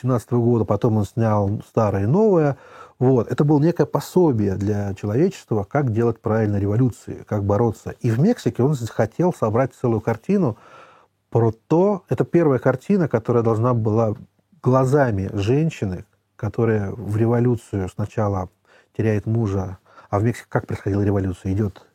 17 0.00 0.32
года, 0.32 0.64
потом 0.64 0.98
он 0.98 1.04
снял 1.06 1.62
«Старое 1.66 2.04
и 2.04 2.06
новое». 2.06 2.58
Вот. 2.98 3.32
Это 3.32 3.44
было 3.44 3.58
некое 3.58 3.86
пособие 3.86 4.56
для 4.56 4.92
человечества, 4.94 5.64
как 5.64 5.90
делать 5.92 6.20
правильно 6.20 6.56
революции, 6.56 7.24
как 7.26 7.44
бороться. 7.44 7.94
И 8.00 8.10
в 8.10 8.20
Мексике 8.20 8.62
он 8.62 8.76
хотел 8.76 9.32
собрать 9.32 9.74
целую 9.74 10.02
картину 10.02 10.58
про 11.30 11.52
то... 11.52 12.04
Это 12.10 12.26
первая 12.26 12.58
картина, 12.58 13.08
которая 13.08 13.42
должна 13.42 13.72
была 13.72 14.14
глазами 14.62 15.30
женщины, 15.32 16.04
которая 16.36 16.90
в 16.90 17.16
революцию 17.16 17.88
сначала 17.88 18.50
теряет 18.94 19.24
мужа, 19.24 19.78
а 20.10 20.18
в 20.18 20.24
Мексике 20.24 20.46
как 20.50 20.66
происходила 20.66 21.02
революция? 21.02 21.52
Идет 21.52 21.86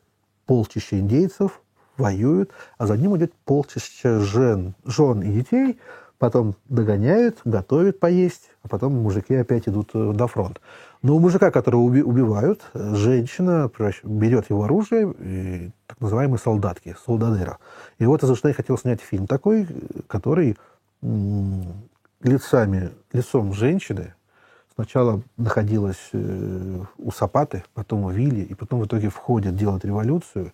полчища 0.48 1.00
индейцев, 1.00 1.62
воюют, 1.98 2.52
а 2.78 2.88
за 2.88 2.98
ним 2.98 3.16
идет 3.18 3.34
полчища 3.46 4.20
жен, 4.20 4.76
жен 4.86 5.22
и 5.22 5.32
детей, 5.32 5.80
потом 6.18 6.56
догоняют, 6.70 7.40
готовят 7.46 8.00
поесть, 8.00 8.52
а 8.64 8.68
потом 8.68 8.94
мужики 8.94 9.36
опять 9.36 9.68
идут 9.68 9.92
э, 9.94 9.98
на 9.98 10.28
фронт. 10.28 10.62
Но 11.02 11.16
у 11.16 11.20
мужика, 11.20 11.52
которого 11.52 11.82
уби- 11.82 12.04
убивают, 12.04 12.62
женщина 12.74 13.70
берет 14.04 14.50
его 14.50 14.64
оружие, 14.64 15.14
и, 15.20 15.72
так 15.88 16.00
называемые 16.02 16.40
солдатки, 16.40 16.96
солдадера. 17.06 17.60
И 18.00 18.06
вот 18.06 18.24
из-за 18.24 18.36
что 18.36 18.48
я 18.48 18.54
хотел 18.54 18.78
снять 18.78 19.02
фильм 19.02 19.28
такой, 19.28 19.68
который 20.08 20.58
лицами, 22.22 22.92
лицом 23.14 23.54
женщины 23.54 24.16
сначала 24.74 25.22
находилась 25.38 26.10
э, 26.12 26.82
у 26.98 27.12
Сапаты, 27.12 27.64
потом 27.74 28.06
у 28.06 28.10
Вилли, 28.10 28.42
и 28.42 28.54
потом 28.54 28.82
в 28.82 28.86
итоге 28.86 29.10
входит 29.10 29.56
делать 29.56 29.86
революцию. 29.86 30.52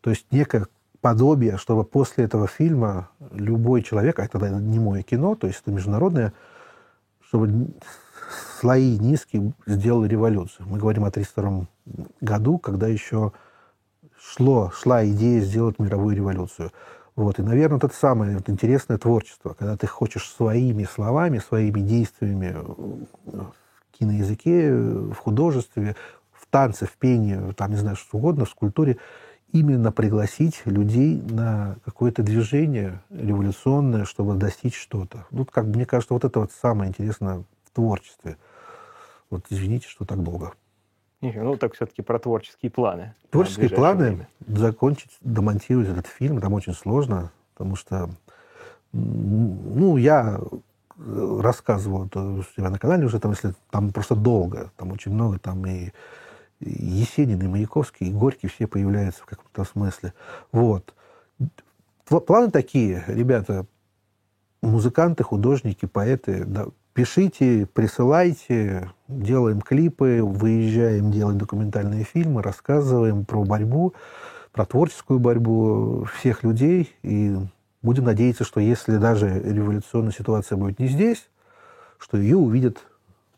То 0.00 0.10
есть 0.10 0.26
некое 0.30 0.66
подобие, 1.00 1.56
чтобы 1.56 1.84
после 1.84 2.24
этого 2.24 2.46
фильма 2.46 3.10
любой 3.32 3.82
человек, 3.82 4.18
а 4.18 4.24
это 4.24 4.38
не 4.48 4.78
мое 4.78 5.02
кино, 5.02 5.34
то 5.34 5.46
есть 5.46 5.60
это 5.62 5.70
международное, 5.72 6.32
чтобы 7.26 7.68
слои 8.58 8.98
низкие 8.98 9.52
сделали 9.66 10.08
революцию. 10.08 10.66
Мы 10.68 10.78
говорим 10.78 11.04
о 11.04 11.10
32 11.10 11.66
году, 12.20 12.58
когда 12.58 12.86
еще 12.86 13.32
шло, 14.18 14.70
шла 14.74 15.06
идея 15.06 15.40
сделать 15.40 15.78
мировую 15.78 16.14
революцию. 16.14 16.70
Вот. 17.16 17.38
И, 17.38 17.42
наверное, 17.42 17.78
это 17.78 17.88
самое 17.88 18.36
вот, 18.36 18.48
интересное 18.48 18.98
творчество, 18.98 19.54
когда 19.58 19.76
ты 19.76 19.86
хочешь 19.86 20.30
своими 20.30 20.84
словами, 20.84 21.38
своими 21.38 21.80
действиями 21.80 22.56
в 23.24 23.52
киноязыке, 23.92 24.72
в 24.72 25.14
художестве, 25.14 25.96
в 26.32 26.46
танце, 26.46 26.86
в 26.86 26.92
пении, 26.92 27.52
там, 27.52 27.70
не 27.70 27.76
знаю, 27.76 27.96
что 27.96 28.18
угодно, 28.18 28.44
в 28.44 28.50
скульптуре, 28.50 28.98
именно 29.52 29.92
пригласить 29.92 30.62
людей 30.64 31.20
на 31.20 31.76
какое-то 31.84 32.22
движение 32.22 33.00
революционное, 33.10 34.04
чтобы 34.04 34.34
достичь 34.34 34.76
что-то. 34.76 35.26
Тут, 35.30 35.50
как 35.50 35.64
мне 35.66 35.86
кажется, 35.86 36.14
вот 36.14 36.24
это 36.24 36.40
вот 36.40 36.52
самое 36.52 36.88
интересное 36.88 37.44
в 37.64 37.70
творчестве. 37.74 38.36
Вот 39.30 39.44
извините, 39.50 39.88
что 39.88 40.04
так 40.04 40.22
долго. 40.22 40.52
Ну, 41.20 41.56
так 41.56 41.74
все-таки 41.74 42.02
про 42.02 42.18
творческие 42.18 42.70
планы. 42.70 43.14
Творческие 43.30 43.68
планы 43.68 44.06
время. 44.06 44.28
закончить, 44.46 45.10
домонтировать 45.20 45.88
этот 45.88 46.06
фильм, 46.06 46.40
там 46.40 46.54
очень 46.54 46.72
сложно, 46.72 47.30
потому 47.52 47.76
что, 47.76 48.08
ну, 48.92 49.98
я 49.98 50.40
рассказывал 50.96 52.06
это 52.06 52.22
у 52.22 52.42
себя 52.42 52.70
на 52.70 52.78
канале 52.78 53.04
уже, 53.04 53.20
там, 53.20 53.32
если 53.32 53.54
там 53.70 53.92
просто 53.92 54.14
долго, 54.14 54.70
там 54.76 54.92
очень 54.92 55.12
много, 55.12 55.38
там 55.38 55.66
и 55.66 55.92
Есенин, 56.60 57.40
и 57.42 57.46
Маяковский, 57.48 58.08
и 58.08 58.12
Горький 58.12 58.48
все 58.48 58.66
появляются 58.66 59.22
в 59.22 59.26
каком-то 59.26 59.64
смысле. 59.64 60.12
Вот. 60.52 60.94
Планы 62.06 62.50
такие, 62.50 63.04
ребята, 63.06 63.66
музыканты, 64.62 65.22
художники, 65.22 65.86
поэты, 65.86 66.44
да, 66.44 66.66
пишите, 66.92 67.66
присылайте, 67.72 68.90
делаем 69.08 69.60
клипы, 69.60 70.20
выезжаем 70.22 71.10
делать 71.10 71.38
документальные 71.38 72.04
фильмы, 72.04 72.42
рассказываем 72.42 73.24
про 73.24 73.44
борьбу, 73.44 73.94
про 74.52 74.66
творческую 74.66 75.18
борьбу 75.18 76.04
всех 76.16 76.42
людей. 76.42 76.94
И 77.02 77.36
будем 77.82 78.04
надеяться, 78.04 78.44
что 78.44 78.60
если 78.60 78.96
даже 78.96 79.28
революционная 79.28 80.12
ситуация 80.12 80.56
будет 80.56 80.78
не 80.78 80.88
здесь, 80.88 81.28
что 81.98 82.18
ее 82.18 82.36
увидят 82.36 82.84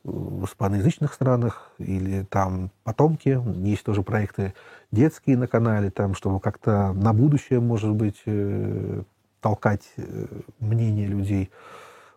в 0.05 0.45
испаноязычных 0.47 1.13
странах 1.13 1.71
или 1.79 2.25
там 2.25 2.71
потомки. 2.83 3.41
Есть 3.65 3.85
тоже 3.85 4.03
проекты 4.03 4.55
детские 4.91 5.37
на 5.37 5.47
канале, 5.47 5.91
там, 5.91 6.15
чтобы 6.15 6.41
как-то 6.41 6.93
на 6.93 7.13
будущее, 7.13 7.61
может 7.61 7.91
быть, 7.91 8.21
э, 8.27 9.03
толкать 9.41 9.93
э, 9.97 10.27
мнение 10.59 11.07
людей. 11.07 11.51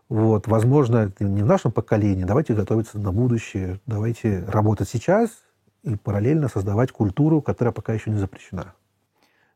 Вот, 0.09 0.47
возможно, 0.47 1.11
не 1.19 1.43
в 1.43 1.45
нашем 1.45 1.71
поколении. 1.71 2.23
Давайте 2.23 2.53
готовиться 2.53 2.99
на 2.99 3.11
будущее. 3.11 3.79
Давайте 3.85 4.43
работать 4.47 4.89
сейчас 4.89 5.29
и 5.83 5.95
параллельно 5.95 6.47
создавать 6.47 6.91
культуру, 6.91 7.41
которая 7.41 7.71
пока 7.71 7.93
еще 7.93 8.09
не 8.09 8.17
запрещена. 8.17 8.73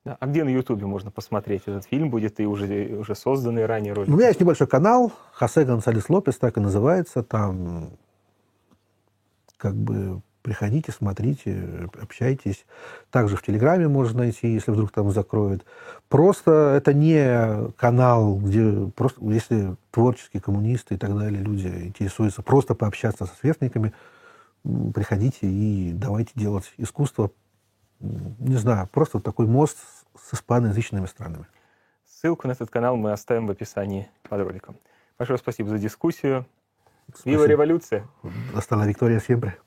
Да. 0.06 0.18
А 0.20 0.28
где 0.28 0.44
на 0.44 0.50
Ютубе 0.50 0.86
можно 0.86 1.12
посмотреть 1.12 1.64
этот 1.66 1.86
фильм? 1.86 2.10
Будет 2.10 2.40
и 2.40 2.46
уже, 2.46 2.98
уже 3.00 3.16
созданный 3.16 3.66
ранее 3.66 3.94
ролик? 3.94 4.10
У 4.10 4.18
меня 4.18 4.28
есть 4.28 4.40
небольшой 4.40 4.68
канал, 4.68 5.12
Хосе 5.34 5.66
Гонсалес 5.66 6.10
Лопес, 6.10 6.38
так 6.38 6.58
и 6.58 6.62
называется. 6.62 7.22
Там 7.22 7.92
как 9.60 9.76
бы 9.76 10.22
приходите, 10.42 10.92
смотрите, 10.92 11.90
общайтесь. 12.02 12.66
Также 13.12 13.36
в 13.36 13.44
Телеграме 13.44 13.88
можно 13.88 14.20
найти, 14.20 14.48
если 14.48 14.72
вдруг 14.72 14.92
там 14.92 15.12
закроют. 15.12 15.66
Просто 16.08 16.74
это 16.78 16.94
не 16.94 17.72
канал, 17.74 18.38
где 18.38 18.90
просто, 18.96 19.24
если 19.26 19.76
творческие 19.92 20.42
коммунисты 20.42 20.96
и 20.96 20.98
так 20.98 21.16
далее 21.16 21.44
люди 21.44 21.68
интересуются 21.68 22.42
просто 22.42 22.74
пообщаться 22.74 23.26
со 23.26 23.36
сверстниками, 23.36 23.94
приходите 24.64 25.48
и 25.48 25.92
давайте 25.94 26.32
делать 26.36 26.74
искусство. 26.78 27.32
Не 28.00 28.56
знаю, 28.56 28.88
просто 28.88 29.20
такой 29.20 29.46
мост 29.46 29.78
с 30.18 30.34
испаноязычными 30.34 31.06
странами. 31.06 31.46
Ссылку 32.08 32.48
на 32.48 32.54
этот 32.54 32.70
канал 32.70 32.96
мы 32.96 33.12
оставим 33.12 33.46
в 33.46 33.52
описании 33.52 34.10
под 34.28 34.42
роликом. 34.42 34.78
Большое 35.18 35.38
спасибо 35.38 35.70
за 35.70 35.80
дискуссию. 35.80 36.46
Viva 37.26 37.46
революция! 37.48 38.06
Hasta 38.56 38.76
la 38.76 38.86
victoria 38.86 39.20
siempre. 39.20 39.58